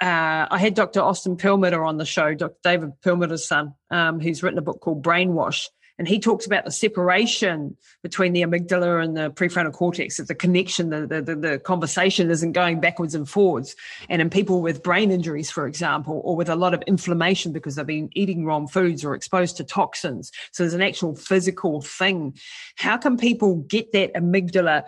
[0.00, 1.00] uh, I had Dr.
[1.00, 2.56] Austin Perlmutter on the show, Dr.
[2.62, 5.68] David Perlmutter's son, um, who's written a book called Brainwash.
[5.98, 10.34] And he talks about the separation between the amygdala and the prefrontal cortex, that the
[10.34, 13.76] connection, the, the, the conversation isn't going backwards and forwards.
[14.08, 17.76] And in people with brain injuries, for example, or with a lot of inflammation because
[17.76, 20.32] they've been eating wrong foods or exposed to toxins.
[20.50, 22.36] So there's an actual physical thing.
[22.76, 24.84] How can people get that amygdala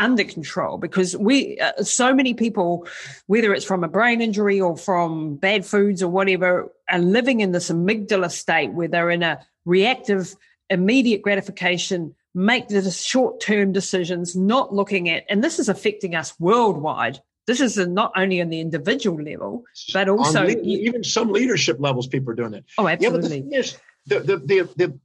[0.00, 2.86] under control because we uh, so many people
[3.26, 7.52] whether it's from a brain injury or from bad foods or whatever are living in
[7.52, 10.34] this amygdala state where they're in a reactive
[10.68, 17.20] immediate gratification make the short-term decisions not looking at and this is affecting us worldwide
[17.46, 22.06] this is not only on the individual level but also le- even some leadership levels
[22.06, 25.00] people are doing it oh absolutely yeah, but the is the, the, the, the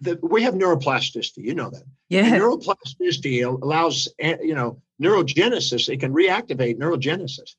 [0.00, 1.38] the, we have neuroplasticity.
[1.38, 1.82] You know that.
[2.08, 2.24] Yeah.
[2.24, 5.88] And neuroplasticity allows, eh, you know, neurogenesis.
[5.88, 7.54] It can reactivate neurogenesis.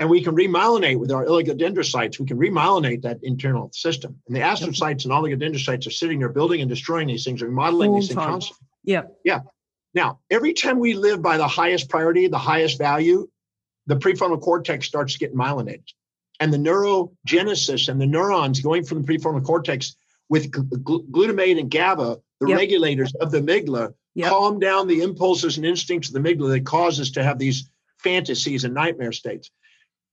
[0.00, 2.18] And we can remyelinate with our oligodendrocytes.
[2.18, 4.20] We can remyelinate that internal system.
[4.26, 8.00] And the astrocytes and oligodendrocytes are sitting there building and destroying these things, remodeling Full
[8.00, 8.66] these things constantly.
[8.82, 9.02] Yeah.
[9.24, 9.40] Yeah.
[9.94, 13.28] Now, every time we live by the highest priority, the highest value,
[13.86, 15.92] the prefrontal cortex starts getting myelinated.
[16.40, 19.94] And the neurogenesis and the neurons going from the prefrontal cortex
[20.28, 22.58] with gl- glutamate and GABA, the yep.
[22.58, 24.30] regulators of the amygdala, yep.
[24.30, 27.70] calm down the impulses and instincts of the amygdala that cause us to have these
[27.98, 29.50] fantasies and nightmare states,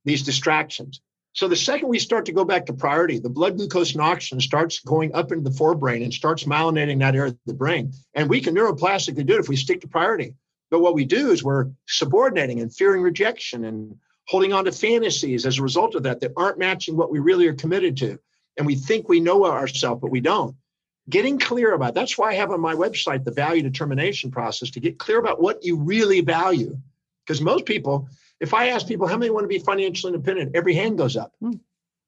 [0.05, 1.01] these distractions.
[1.33, 4.41] So the second we start to go back to priority, the blood glucose and oxygen
[4.41, 7.93] starts going up into the forebrain and starts myelinating that area of the brain.
[8.13, 10.35] And we can neuroplastically do it if we stick to priority.
[10.69, 13.95] But what we do is we're subordinating and fearing rejection and
[14.27, 17.47] holding on to fantasies as a result of that that aren't matching what we really
[17.47, 18.19] are committed to
[18.57, 20.55] and we think we know ourselves, but we don't.
[21.09, 24.79] Getting clear about that's why I have on my website the value determination process to
[24.79, 26.77] get clear about what you really value.
[27.25, 28.07] Because most people,
[28.41, 31.31] if I ask people how many want to be financially independent, every hand goes up.
[31.41, 31.59] Mm.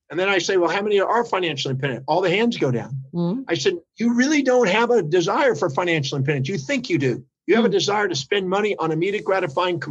[0.09, 2.03] And then I say, well, how many are financially independent?
[2.07, 3.03] All the hands go down.
[3.13, 3.45] Mm.
[3.47, 6.49] I said, you really don't have a desire for financial independence.
[6.49, 7.25] You think you do.
[7.47, 7.69] You have mm.
[7.69, 9.81] a desire to spend money on immediate gratifying,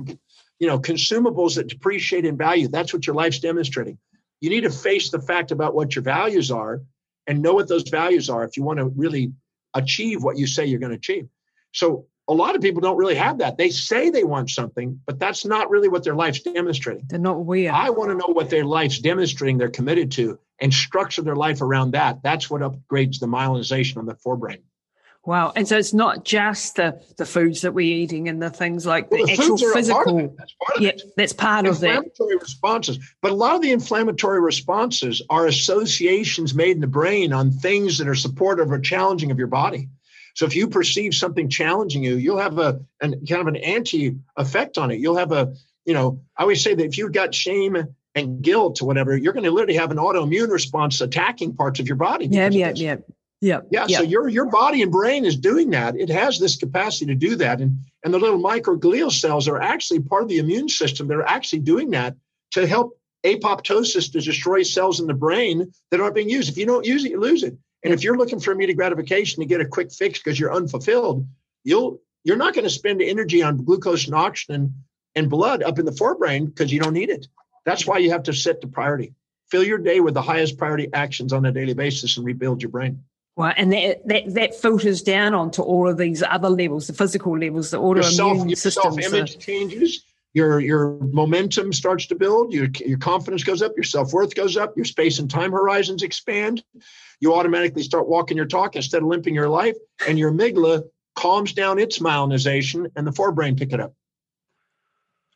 [0.58, 2.68] you know, consumables that depreciate in value.
[2.68, 3.98] That's what your life's demonstrating
[4.42, 6.82] you need to face the fact about what your values are
[7.28, 9.32] and know what those values are if you want to really
[9.72, 11.28] achieve what you say you're going to achieve.
[11.72, 13.56] So a lot of people don't really have that.
[13.56, 17.06] They say they want something, but that's not really what their life's demonstrating.
[17.08, 17.74] They're not weird.
[17.74, 21.60] I want to know what their life's demonstrating they're committed to and structure their life
[21.60, 22.22] around that.
[22.22, 24.60] That's what upgrades the myelinization on the forebrain.
[25.24, 25.52] Wow.
[25.54, 29.08] And so it's not just the, the foods that we're eating and the things like
[29.08, 30.34] well, the, the actual physical.
[30.36, 31.02] That's part of yeah, it.
[31.16, 31.90] That's part of that.
[31.90, 32.98] Inflammatory responses.
[33.20, 37.98] But a lot of the inflammatory responses are associations made in the brain on things
[37.98, 39.88] that are supportive or challenging of your body.
[40.34, 44.16] So if you perceive something challenging you, you'll have a an, kind of an anti
[44.36, 44.98] effect on it.
[44.98, 45.54] You'll have a,
[45.84, 47.76] you know, I always say that if you've got shame
[48.14, 51.86] and guilt or whatever, you're going to literally have an autoimmune response attacking parts of
[51.86, 52.26] your body.
[52.26, 52.96] Yeah, yeah, yeah.
[53.42, 53.62] Yeah.
[53.88, 53.98] Yeah.
[53.98, 55.96] So your your body and brain is doing that.
[55.96, 57.60] It has this capacity to do that.
[57.60, 61.08] And and the little microglial cells are actually part of the immune system.
[61.08, 62.14] They're actually doing that
[62.52, 66.50] to help apoptosis to destroy cells in the brain that aren't being used.
[66.50, 67.56] If you don't use it, you lose it.
[67.84, 71.26] And if you're looking for immediate gratification to get a quick fix because you're unfulfilled,
[71.64, 74.84] you'll you're not going to spend energy on glucose and oxygen
[75.16, 77.26] and blood up in the forebrain because you don't need it.
[77.64, 79.14] That's why you have to set the priority.
[79.50, 82.70] Fill your day with the highest priority actions on a daily basis and rebuild your
[82.70, 83.02] brain.
[83.36, 87.38] Right, and that, that that filters down onto all of these other levels, the physical
[87.38, 90.04] levels, the autoimmune your self, Your self-image changes.
[90.34, 92.52] Your your momentum starts to build.
[92.52, 93.72] Your your confidence goes up.
[93.76, 94.74] Your self worth goes up.
[94.76, 96.64] Your space and time horizons expand.
[97.20, 99.76] You automatically start walking your talk instead of limping your life,
[100.08, 100.84] and your amygdala
[101.14, 103.94] calms down its myelinization, and the forebrain pick it up.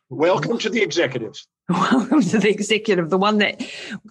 [0.09, 1.47] Welcome to the executives.
[1.69, 3.59] Welcome to the executive, the one that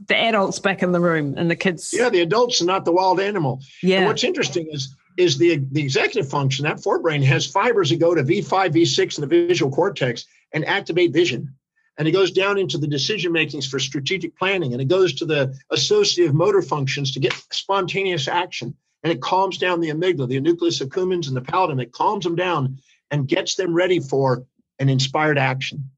[0.06, 1.90] the adults back in the room and the kids.
[1.92, 3.60] Yeah, the adults are not the wild animal.
[3.82, 3.98] Yeah.
[3.98, 8.14] And what's interesting is is the the executive function that forebrain has fibers that go
[8.14, 11.55] to V5, V6 in the visual cortex and activate vision.
[11.98, 15.24] And it goes down into the decision makings for strategic planning, and it goes to
[15.24, 18.74] the associative motor functions to get spontaneous action.
[19.02, 21.81] And it calms down the amygdala, the nucleus accumbens, and the pallidum.
[21.81, 22.78] It calms them down
[23.10, 24.44] and gets them ready for
[24.78, 25.90] an inspired action.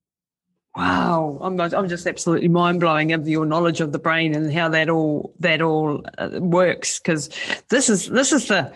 [0.77, 4.69] Wow, I'm I'm just absolutely mind blowing of your knowledge of the brain and how
[4.69, 7.31] that all that all uh, works because
[7.69, 8.73] this is this is the.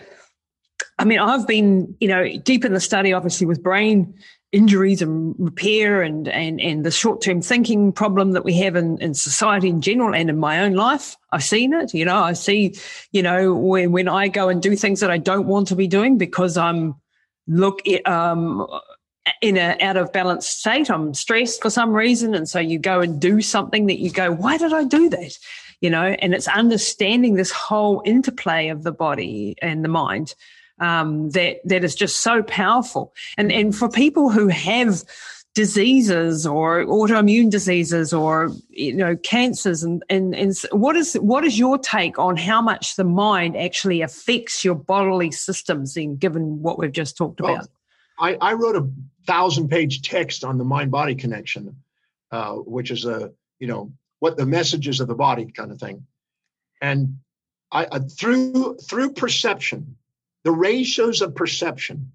[0.99, 4.15] I mean, I've been you know deep in the study, obviously with brain
[4.53, 8.97] injuries and repair and and and the short term thinking problem that we have in
[8.99, 11.17] in society in general and in my own life.
[11.31, 11.93] I've seen it.
[11.93, 12.75] You know, I see
[13.11, 15.87] you know when when I go and do things that I don't want to be
[15.87, 16.95] doing because I'm
[17.47, 18.65] look um
[19.41, 20.89] in a out of balance state.
[20.89, 22.35] I'm stressed for some reason.
[22.35, 25.37] And so you go and do something that you go, why did I do that?
[25.81, 30.35] You know, and it's understanding this whole interplay of the body and the mind
[30.83, 33.13] um, that that is just so powerful.
[33.37, 35.03] And and for people who have
[35.55, 41.59] diseases or autoimmune diseases or you know cancers and, and and what is what is
[41.59, 46.79] your take on how much the mind actually affects your bodily systems in given what
[46.79, 47.69] we've just talked well, about
[48.19, 48.89] I, I wrote a
[49.25, 51.75] thousand page text on the mind body connection,
[52.31, 56.05] uh, which is a, you know, what the messages of the body kind of thing.
[56.81, 57.19] And
[57.71, 59.97] I, uh, through, through perception,
[60.43, 62.11] the ratios of perception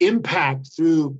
[0.00, 1.18] impact through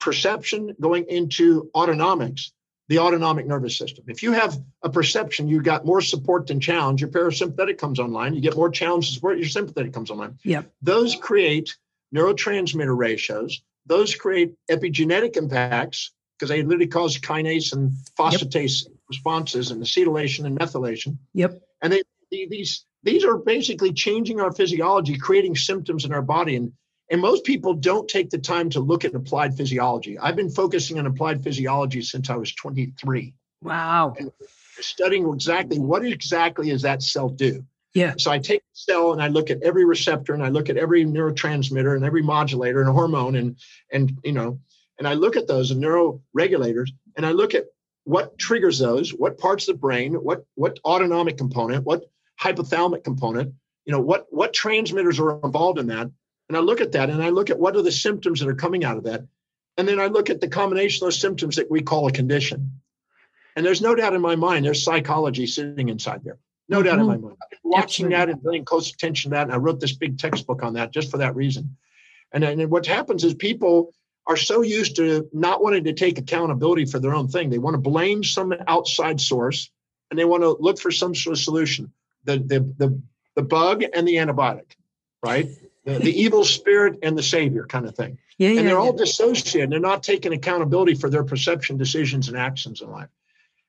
[0.00, 2.50] perception going into autonomics,
[2.88, 4.04] the autonomic nervous system.
[4.08, 8.34] If you have a perception, you've got more support than challenge, your parasympathetic comes online.
[8.34, 10.38] You get more challenge support, your sympathetic comes online.
[10.44, 10.72] Yep.
[10.82, 11.76] Those create
[12.14, 13.62] neurotransmitter ratios.
[13.86, 18.92] Those create epigenetic impacts because they literally cause kinase and phosphatase yep.
[19.08, 21.18] responses and acetylation and methylation.
[21.34, 21.60] Yep.
[21.82, 26.56] And they, these these are basically changing our physiology, creating symptoms in our body.
[26.56, 26.72] And
[27.10, 30.18] and most people don't take the time to look at applied physiology.
[30.18, 33.34] I've been focusing on applied physiology since I was 23.
[33.62, 34.14] Wow.
[34.18, 34.30] And
[34.80, 37.64] studying exactly what exactly does that cell do?
[37.94, 38.14] Yeah.
[38.16, 40.76] So I take the cell and I look at every receptor and I look at
[40.76, 43.56] every neurotransmitter and every modulator and hormone and
[43.92, 44.60] and you know
[44.98, 47.64] and I look at those and neuroregulators and I look at
[48.04, 52.04] what triggers those, what parts of the brain, what what autonomic component, what
[52.40, 53.54] hypothalamic component,
[53.84, 56.10] you know, what what transmitters are involved in that.
[56.48, 58.54] And I look at that and I look at what are the symptoms that are
[58.54, 59.24] coming out of that.
[59.76, 62.80] And then I look at the combination of those symptoms that we call a condition.
[63.56, 66.38] And there's no doubt in my mind there's psychology sitting inside there.
[66.68, 66.86] No mm-hmm.
[66.86, 67.36] doubt in my mind.
[67.62, 68.16] watching Absolutely.
[68.16, 69.44] that and paying close attention to that.
[69.44, 71.76] And I wrote this big textbook on that just for that reason.
[72.32, 73.92] And then what happens is people
[74.26, 77.50] are so used to not wanting to take accountability for their own thing.
[77.50, 79.70] They want to blame some outside source
[80.10, 81.92] and they want to look for some sort of solution.
[82.24, 83.02] The the the,
[83.36, 84.72] the bug and the antibiotic,
[85.24, 85.48] right?
[85.84, 88.18] The, the evil spirit and the savior kind of thing.
[88.36, 88.78] Yeah, and yeah, they're yeah.
[88.78, 89.70] all dissociated.
[89.70, 93.08] They're not taking accountability for their perception, decisions, and actions in life.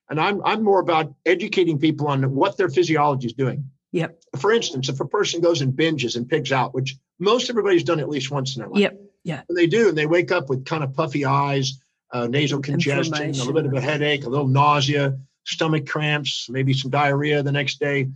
[0.08, 3.70] And I'm I'm more about educating people on what their physiology is doing.
[3.92, 4.22] Yep.
[4.38, 8.00] For instance, if a person goes and binges and pigs out, which most everybody's done
[8.00, 8.80] at least once in their life.
[8.80, 9.00] Yep.
[9.24, 9.42] Yeah.
[9.48, 11.80] And they do, and they wake up with kind of puffy eyes,
[12.10, 16.72] uh, nasal congestion, a little bit of a headache, a little nausea, stomach cramps, maybe
[16.72, 18.08] some diarrhea the next day.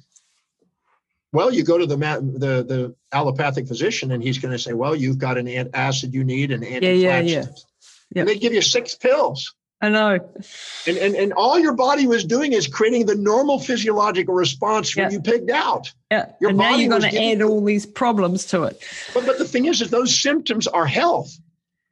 [1.33, 4.95] Well, you go to the the the allopathic physician, and he's going to say, "Well,
[4.95, 7.45] you've got an acid you need, and anti yeah, yeah, yeah.
[8.15, 8.23] Yep.
[8.23, 9.55] And they give you six pills.
[9.81, 10.19] I know.
[10.87, 15.11] And, and and all your body was doing is creating the normal physiological response when
[15.11, 15.93] you pigged out.
[16.11, 16.33] Yeah.
[16.41, 18.83] Your and now you're going to add all these problems to it.
[19.13, 21.37] But but the thing is, is those symptoms are health.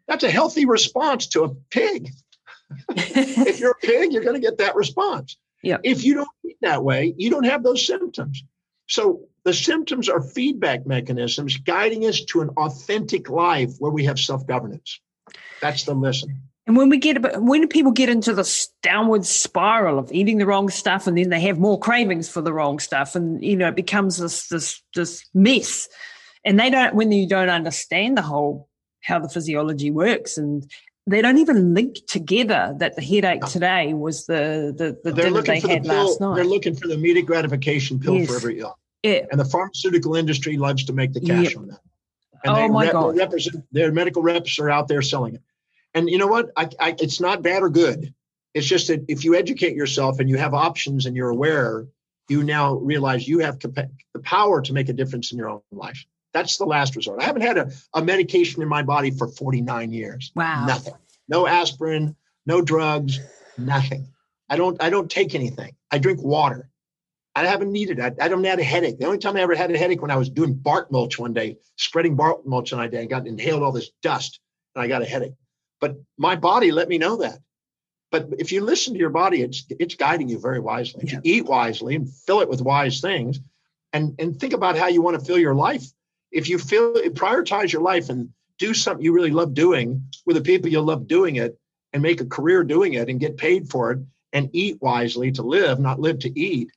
[0.09, 2.11] That's a healthy response to a pig.
[2.89, 5.37] if you're a pig, you're going to get that response.
[5.63, 5.79] Yeah.
[5.83, 8.45] If you don't eat that way, you don't have those symptoms.
[8.87, 14.19] So the symptoms are feedback mechanisms guiding us to an authentic life where we have
[14.19, 15.01] self-governance.
[15.61, 16.43] That's the lesson.
[16.67, 20.71] And when we get when people get into this downward spiral of eating the wrong
[20.71, 23.77] stuff, and then they have more cravings for the wrong stuff, and you know it
[23.77, 25.89] becomes this this this mess,
[26.43, 28.71] and they don't when you don't understand the whole
[29.03, 30.71] how the physiology works, and
[31.07, 35.61] they don't even link together that the headache today was the the, the dinner they
[35.61, 36.37] had the last night.
[36.37, 38.29] They're looking for the immediate gratification pill yes.
[38.29, 38.79] for every ill.
[39.03, 39.27] Yeah.
[39.31, 41.57] And the pharmaceutical industry loves to make the cash yep.
[41.59, 41.81] on that.
[42.45, 43.17] And oh my rep- God!
[43.17, 45.43] Represent, their medical reps are out there selling it.
[45.95, 46.51] And you know what?
[46.57, 48.13] I, I, it's not bad or good.
[48.55, 51.87] It's just that if you educate yourself and you have options and you're aware,
[52.29, 53.91] you now realize you have the
[54.23, 56.05] power to make a difference in your own life.
[56.35, 57.23] That's the last resort.
[57.23, 60.33] I haven't had a, a medication in my body for 49 years.
[60.35, 60.67] Wow.
[60.67, 60.95] Nothing.
[61.29, 63.21] No aspirin, no drugs,
[63.57, 64.09] nothing.
[64.51, 65.75] I don't I don't take anything.
[65.91, 66.69] I drink water.
[67.37, 68.17] I haven't needed it.
[68.21, 68.99] I, I don't have a headache.
[68.99, 71.33] The only time I ever had a headache when I was doing bark mulch one
[71.33, 74.39] day, spreading bark mulch on my day, I got inhaled all this dust
[74.75, 75.35] and I got a headache.
[75.81, 77.39] But my body let me know that.
[78.11, 81.03] But if you listen to your body, it's it's guiding you very wisely.
[81.05, 83.41] If you eat wisely and fill it with wise things,
[83.93, 85.87] and and think about how you want to fill your life.
[86.35, 88.29] If you feel prioritize your life and
[88.59, 91.59] do something you really love doing with the people you love doing it,
[91.93, 94.01] and make a career doing it and get paid for it,
[94.33, 96.69] and eat wisely to live, not live to eat,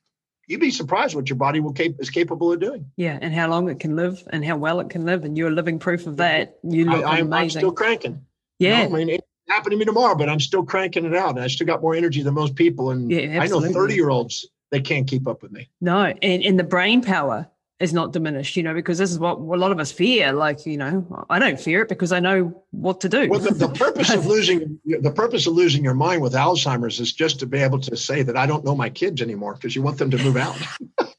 [0.46, 2.90] you'd be surprised what your body will cap- is capable of doing.
[2.96, 5.50] Yeah, and how long it can live, and how well it can live, and you're
[5.50, 6.58] living proof of that.
[6.62, 7.42] You look I, am amazing.
[7.42, 8.24] I'm still cranking.
[8.60, 8.84] Yeah.
[8.84, 11.30] You know, I mean, it happened to me tomorrow, but I'm still cranking it out.
[11.30, 12.90] And I still got more energy than most people.
[12.90, 15.68] And yeah, I know 30 year olds, they can't keep up with me.
[15.80, 16.00] No.
[16.00, 17.48] And, and the brain power
[17.80, 20.32] is not diminished, you know, because this is what a lot of us fear.
[20.32, 23.28] Like, you know, I don't fear it because I know what to do.
[23.28, 27.12] Well, the, the purpose of losing the purpose of losing your mind with Alzheimer's is
[27.12, 29.82] just to be able to say that I don't know my kids anymore because you
[29.82, 30.56] want them to move out.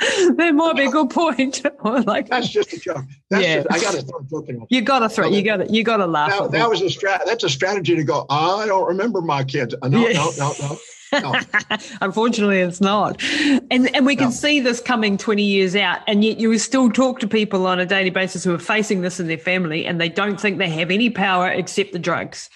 [0.00, 1.62] that might be a good point.
[2.06, 3.04] like that's just a joke.
[3.30, 3.62] That's yeah.
[3.62, 4.66] Just, I got to joke in.
[4.68, 5.28] You got to throw.
[5.28, 5.72] You got to.
[5.72, 6.30] You got to laugh.
[6.30, 7.24] That, that was a strat.
[7.24, 8.26] That's a strategy to go.
[8.28, 9.74] I don't remember my kids.
[9.80, 10.14] Uh, no, yeah.
[10.14, 10.78] no, no, no.
[11.12, 11.34] No.
[12.00, 13.22] Unfortunately, it's not.
[13.70, 14.30] And and we can no.
[14.30, 16.00] see this coming 20 years out.
[16.06, 19.20] And yet you still talk to people on a daily basis who are facing this
[19.20, 22.50] in their family and they don't think they have any power except the drugs.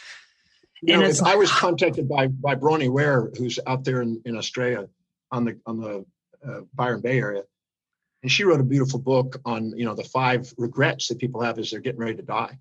[0.83, 4.87] You know, I was contacted by by Bronnie Ware, who's out there in, in Australia
[5.31, 6.05] on the on the
[6.47, 7.43] uh, Byron Bay area,
[8.23, 11.59] and she wrote a beautiful book on you know the five regrets that people have
[11.59, 12.59] as they're getting ready to die,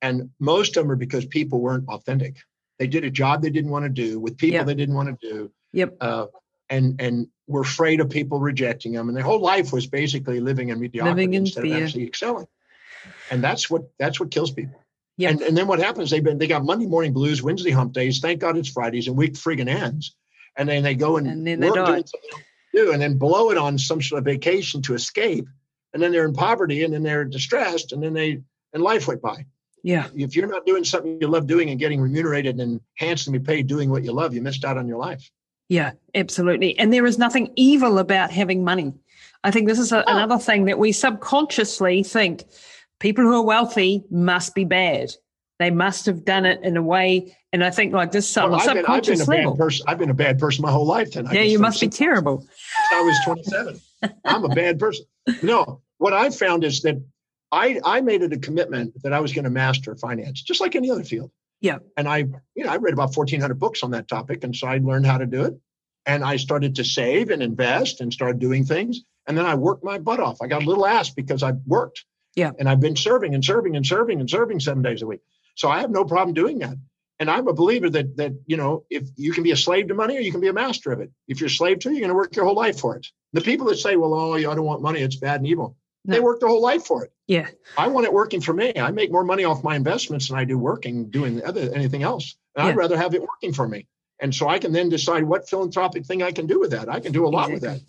[0.00, 2.38] and most of them are because people weren't authentic.
[2.82, 4.66] They did a job they didn't want to do with people yep.
[4.66, 5.52] they didn't want to do.
[5.72, 5.98] Yep.
[6.00, 6.26] Uh,
[6.68, 10.70] and and were afraid of people rejecting them, and their whole life was basically living
[10.70, 11.76] in mediocrity living in instead fear.
[11.76, 12.48] of actually excelling.
[13.30, 14.82] And that's what that's what kills people.
[15.16, 15.28] Yeah.
[15.30, 16.10] And and then what happens?
[16.10, 18.18] They've been they got Monday morning blues, Wednesday hump days.
[18.18, 20.16] Thank God it's Fridays, and week friggin' ends.
[20.56, 22.02] And then they go and, and then they die
[22.74, 25.46] do, and then blow it on some sort of vacation to escape,
[25.92, 28.40] and then they're in poverty, and then they're distressed, and then they
[28.72, 29.46] and life went by.
[29.82, 30.06] Yeah.
[30.14, 33.90] If you're not doing something you love doing and getting remunerated and handsomely paid doing
[33.90, 35.28] what you love, you missed out on your life.
[35.68, 36.78] Yeah, absolutely.
[36.78, 38.92] And there is nothing evil about having money.
[39.44, 40.16] I think this is a, oh.
[40.16, 42.44] another thing that we subconsciously think
[43.00, 45.10] people who are wealthy must be bad.
[45.58, 47.36] They must have done it in a way.
[47.52, 49.56] And I think like this well, I've subconscious been, I've been level.
[49.56, 51.12] Person, I've been a bad person my whole life.
[51.12, 52.46] Then yeah, you must be terrible.
[52.92, 53.80] I was 27.
[54.24, 55.04] I'm a bad person.
[55.42, 57.02] No, what I found is that
[57.52, 60.74] I I made it a commitment that I was going to master finance, just like
[60.74, 61.30] any other field.
[61.60, 61.78] Yeah.
[61.96, 62.26] And I,
[62.56, 65.18] you know, I read about 1,400 books on that topic, and so I learned how
[65.18, 65.54] to do it.
[66.04, 69.02] And I started to save and invest and started doing things.
[69.28, 70.38] And then I worked my butt off.
[70.42, 72.04] I got a little ass because I worked.
[72.34, 72.50] Yeah.
[72.58, 75.20] And I've been serving and serving and serving and serving seven days a week.
[75.54, 76.76] So I have no problem doing that.
[77.20, 79.94] And I'm a believer that that you know, if you can be a slave to
[79.94, 81.12] money or you can be a master of it.
[81.28, 83.06] If you're a slave to it, you're going to work your whole life for it.
[83.32, 86.14] The people that say, "Well, oh, I don't want money; it's bad and evil," no.
[86.14, 87.12] they work their whole life for it.
[87.26, 88.72] Yeah, I want it working for me.
[88.76, 92.36] I make more money off my investments than I do working doing other anything else.
[92.56, 92.66] Yeah.
[92.66, 93.86] I'd rather have it working for me,
[94.20, 96.88] and so I can then decide what philanthropic thing I can do with that.
[96.88, 97.54] I can do a lot exactly.
[97.54, 97.86] with that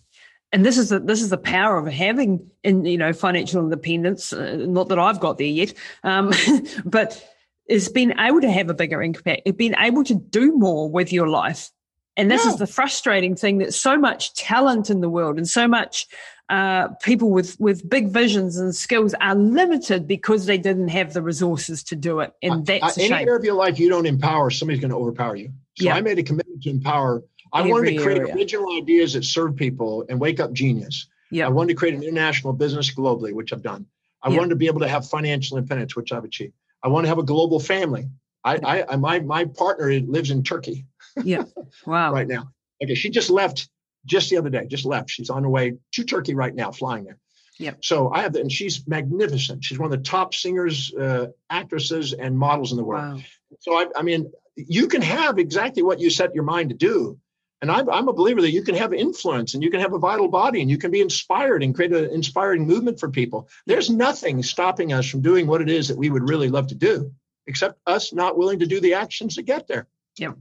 [0.54, 4.32] and this is the this is the power of having in you know financial independence.
[4.32, 5.74] Uh, not that I've got there yet,
[6.04, 6.32] um,
[6.86, 7.28] but
[7.68, 11.28] is being able to have a bigger impact, being able to do more with your
[11.28, 11.72] life
[12.18, 12.52] And this no.
[12.52, 16.08] is the frustrating thing that so much talent in the world and so much
[16.50, 21.22] uh, people with, with big visions and skills are limited because they didn't have the
[21.22, 22.34] resources to do it.
[22.42, 25.36] And that's uh, any area of your life you don't empower, somebody's going to overpower
[25.36, 25.52] you.
[25.78, 25.96] So yeah.
[25.96, 27.24] I made a commitment to empower.
[27.54, 28.36] I Every wanted to create area.
[28.36, 31.08] original ideas that serve people and wake up genius.
[31.32, 31.48] Yeah.
[31.48, 33.86] I wanted to create an international business globally, which I've done.
[34.22, 36.54] I wanted to be able to have financial independence, which I've achieved.
[36.82, 38.08] I want to have a global family.
[38.46, 40.86] I, I, my, my partner lives in Turkey.
[41.24, 41.44] Yeah.
[41.86, 42.14] Wow.
[42.14, 42.50] right now.
[42.82, 42.96] Okay.
[42.96, 43.68] She just left
[44.06, 45.10] just the other day, just left.
[45.10, 47.18] She's on her way to Turkey right now, flying there.
[47.60, 47.74] Yeah.
[47.82, 49.64] So I have that, and she's magnificent.
[49.64, 53.16] She's one of the top singers, uh, actresses, and models in the world.
[53.16, 53.22] Wow.
[53.60, 57.18] So I, I mean, you can have exactly what you set your mind to do.
[57.62, 60.00] And I'm, I'm a believer that you can have influence and you can have a
[60.00, 63.48] vital body and you can be inspired and create an inspiring movement for people.
[63.66, 66.76] There's nothing stopping us from doing what it is that we would really love to
[66.76, 67.14] do,
[67.48, 69.88] except us not willing to do the actions to get there.
[70.18, 70.34] Yeah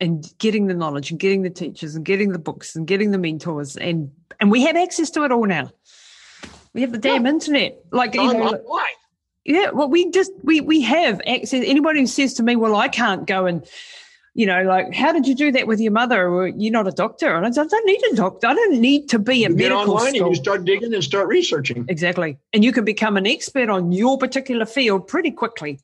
[0.00, 3.18] and getting the knowledge and getting the teachers and getting the books and getting the
[3.18, 4.10] mentors and
[4.40, 5.70] and we have access to it all now.
[6.74, 7.30] We have the damn yeah.
[7.30, 7.82] internet.
[7.90, 8.82] Like you oh, know,
[9.44, 11.62] yeah, well we just we we have access.
[11.64, 13.66] Anybody who says to me, Well, I can't go and
[14.36, 16.28] you know, like, how did you do that with your mother?
[16.28, 17.34] Or you're not a doctor.
[17.34, 18.46] And I, said, I don't need a doctor.
[18.48, 20.26] I don't need to be a you medical get online school.
[20.26, 21.86] and you start digging and start researching.
[21.88, 22.36] Exactly.
[22.52, 25.80] And you can become an expert on your particular field pretty quickly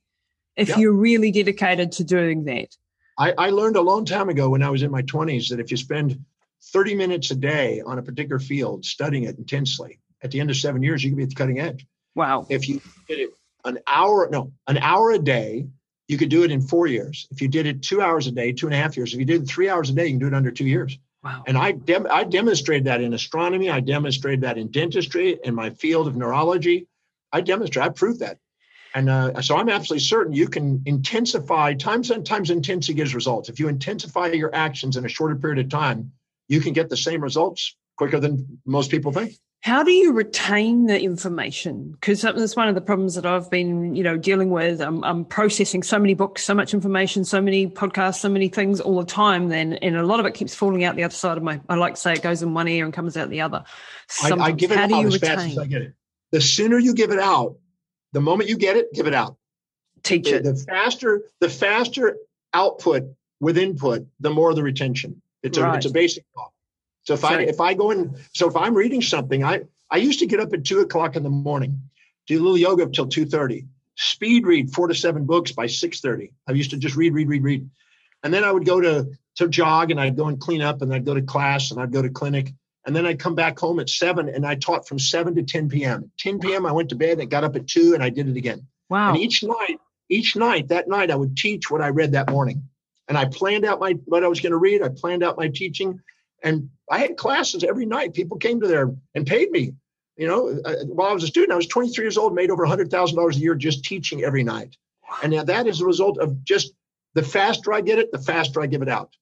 [0.56, 0.76] if yep.
[0.76, 2.76] you're really dedicated to doing that.
[3.18, 5.70] I, I learned a long time ago when I was in my 20s that if
[5.70, 6.24] you spend
[6.72, 10.56] 30 minutes a day on a particular field studying it intensely, at the end of
[10.56, 11.86] seven years, you can be at the cutting edge.
[12.14, 12.46] Wow.
[12.48, 13.30] If you did it
[13.64, 15.66] an hour, no, an hour a day,
[16.08, 17.26] you could do it in four years.
[17.30, 19.12] If you did it two hours a day, two and a half years.
[19.12, 20.98] If you did it three hours a day, you can do it under two years.
[21.22, 21.44] Wow.
[21.46, 23.70] And I, dem- I demonstrated that in astronomy.
[23.70, 26.88] I demonstrated that in dentistry, in my field of neurology.
[27.32, 28.38] I demonstrated, I proved that.
[28.94, 33.48] And uh, so I'm absolutely certain you can intensify, times and times intensity gives results.
[33.48, 36.12] If you intensify your actions in a shorter period of time,
[36.48, 39.34] you can get the same results quicker than most people think.
[39.62, 41.92] How do you retain the information?
[41.92, 44.80] Because that's one of the problems that I've been, you know, dealing with.
[44.80, 48.80] I'm, I'm, processing so many books, so much information, so many podcasts, so many things
[48.80, 49.50] all the time.
[49.50, 51.60] Then, and a lot of it keeps falling out the other side of my.
[51.68, 53.62] I like to say it goes in one ear and comes out the other.
[54.20, 55.36] I, I, give it How out as retain?
[55.36, 55.94] fast as I get it.
[56.32, 57.56] The sooner you give it out,
[58.12, 59.36] the moment you get it, give it out.
[60.02, 60.44] Teach the, it.
[60.44, 62.16] The faster, the faster
[62.52, 65.22] output with input, the more the retention.
[65.42, 65.76] It's a right.
[65.76, 66.50] it's a basic law.
[67.02, 70.20] So if I if I go in, so if I'm reading something, I I used
[70.20, 71.90] to get up at two o'clock in the morning,
[72.26, 73.66] do a little yoga till two thirty,
[73.96, 76.32] speed read four to seven books by six thirty.
[76.46, 77.68] I used to just read, read, read, read,
[78.22, 80.92] and then I would go to to jog and I'd go and clean up and
[80.94, 82.52] I'd go to class and I'd go to clinic
[82.84, 85.68] and then I'd come back home at seven and I taught from seven to 10
[85.68, 86.10] p.m.
[86.18, 86.66] 10 p.m.
[86.66, 88.66] I went to bed and got up at two and I did it again.
[88.88, 89.10] Wow.
[89.10, 89.78] And each night,
[90.08, 92.68] each night, that night, I would teach what I read that morning.
[93.08, 94.82] And I planned out my what I was going to read.
[94.82, 96.00] I planned out my teaching.
[96.42, 98.14] And I had classes every night.
[98.14, 99.74] People came to there and paid me.
[100.16, 102.66] You know, uh, while I was a student, I was 23 years old, made over
[102.66, 104.76] $100,000 a year just teaching every night.
[105.22, 106.72] And now that is a result of just
[107.14, 109.14] the faster I get it, the faster I give it out.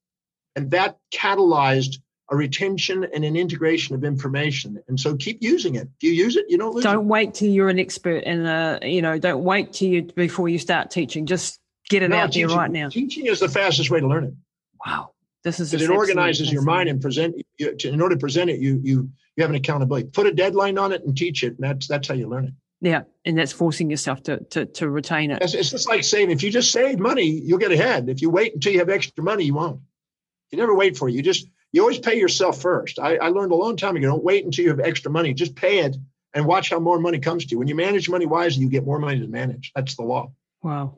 [0.56, 1.98] And that catalyzed
[2.30, 4.80] a retention and an integration of information.
[4.88, 5.88] And so keep using it.
[5.98, 6.46] Do you use it?
[6.48, 6.88] You don't lose it.
[6.88, 7.08] Don't it.
[7.08, 10.58] wait till you're an expert and uh, you know, don't wait till you before you
[10.58, 11.26] start teaching.
[11.26, 11.58] Just
[11.88, 12.88] get it no, out teaching, there right now.
[12.88, 14.34] Teaching is the fastest way to learn it.
[14.86, 15.10] Wow.
[15.42, 18.60] This is it organizes your mind and present you, to, in order to present it,
[18.60, 20.08] you you you have an accountability.
[20.08, 21.58] Put a deadline on it and teach it.
[21.58, 22.54] And that's that's how you learn it.
[22.82, 25.42] Yeah, and that's forcing yourself to to, to retain it.
[25.42, 26.30] It's, it's just like saving.
[26.30, 28.08] If you just save money, you'll get ahead.
[28.08, 29.80] If you wait until you have extra money, you won't.
[30.50, 31.12] You never wait for it.
[31.12, 32.98] You just you always pay yourself first.
[32.98, 34.08] I, I learned a long time ago.
[34.08, 35.32] Don't wait until you have extra money.
[35.34, 35.96] Just pay it
[36.34, 37.58] and watch how more money comes to you.
[37.58, 39.72] When you manage money wisely, you get more money to manage.
[39.74, 40.32] That's the law.
[40.62, 40.96] Wow.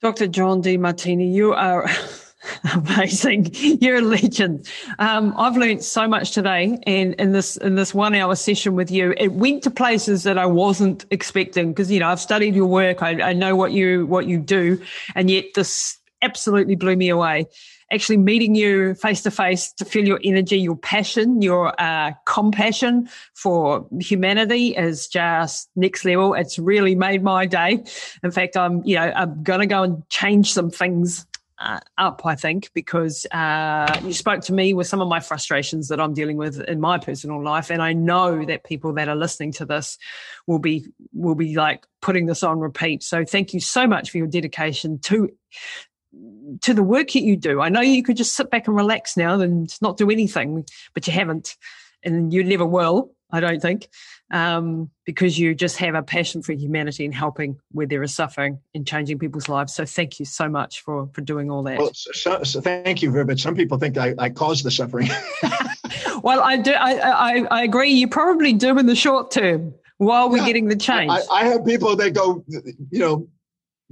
[0.00, 0.26] Dr.
[0.26, 1.88] John Demartini, you are
[2.74, 3.50] amazing.
[3.52, 4.68] You're a legend.
[4.98, 8.90] Um, I've learned so much today, and in this in this one hour session with
[8.90, 12.66] you, it went to places that I wasn't expecting because you know I've studied your
[12.66, 13.02] work.
[13.02, 14.82] I, I know what you what you do,
[15.14, 17.46] and yet this absolutely blew me away
[17.92, 23.08] actually meeting you face to face to feel your energy, your passion, your uh, compassion
[23.34, 26.34] for humanity is just next level.
[26.34, 27.84] It's really made my day.
[28.22, 31.26] In fact, I'm, you know, I'm to go and change some things
[31.62, 35.88] uh, up, I think, because uh, you spoke to me with some of my frustrations
[35.88, 39.14] that I'm dealing with in my personal life, and I know that people that are
[39.14, 39.96] listening to this
[40.46, 43.04] will be will be like putting this on repeat.
[43.04, 45.30] So, thank you so much for your dedication to
[46.60, 47.60] to the work that you do.
[47.60, 50.64] I know you could just sit back and relax now and not do anything,
[50.94, 51.56] but you haven't,
[52.02, 53.12] and you never will.
[53.34, 53.88] I don't think,
[54.30, 58.60] um, because you just have a passion for humanity and helping where there is suffering
[58.74, 59.74] and changing people's lives.
[59.74, 61.78] So thank you so much for for doing all that.
[61.78, 65.08] Well, so, so thank you, But some people think I, I caused the suffering.
[66.22, 66.72] well, I do.
[66.72, 67.90] I, I, I agree.
[67.90, 71.10] You probably do in the short term while we're yeah, getting the change.
[71.10, 73.28] I, I have people that go, you know,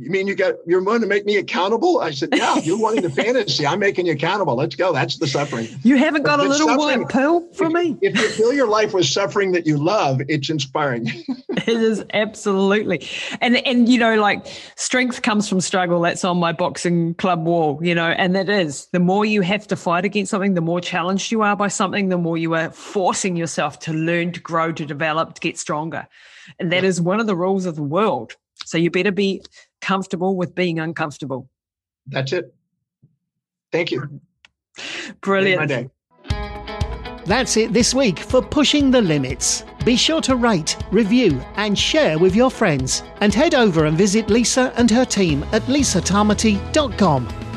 [0.00, 2.00] you mean you got you're wanting to make me accountable?
[2.00, 3.66] I said, yeah, you're wanting the fantasy.
[3.66, 4.56] I'm making you accountable.
[4.56, 4.94] Let's go.
[4.94, 5.68] That's the suffering.
[5.82, 7.98] You haven't got a little white pill for if, me.
[8.00, 11.06] If you fill your life with suffering that you love, it's inspiring.
[11.50, 13.06] it is absolutely,
[13.42, 14.46] and and you know, like
[14.76, 16.00] strength comes from struggle.
[16.00, 17.78] That's on my boxing club wall.
[17.82, 20.80] You know, and that is the more you have to fight against something, the more
[20.80, 24.72] challenged you are by something, the more you are forcing yourself to learn, to grow,
[24.72, 26.08] to develop, to get stronger,
[26.58, 28.34] and that is one of the rules of the world.
[28.64, 29.42] So you better be
[29.80, 31.48] comfortable with being uncomfortable.
[32.06, 32.54] That's it.
[33.72, 34.20] Thank you.
[35.20, 35.90] Brilliant.
[37.26, 39.64] That's it this week for Pushing the Limits.
[39.84, 43.02] Be sure to rate, review, and share with your friends.
[43.20, 47.49] And head over and visit Lisa and her team at lisatamati.com.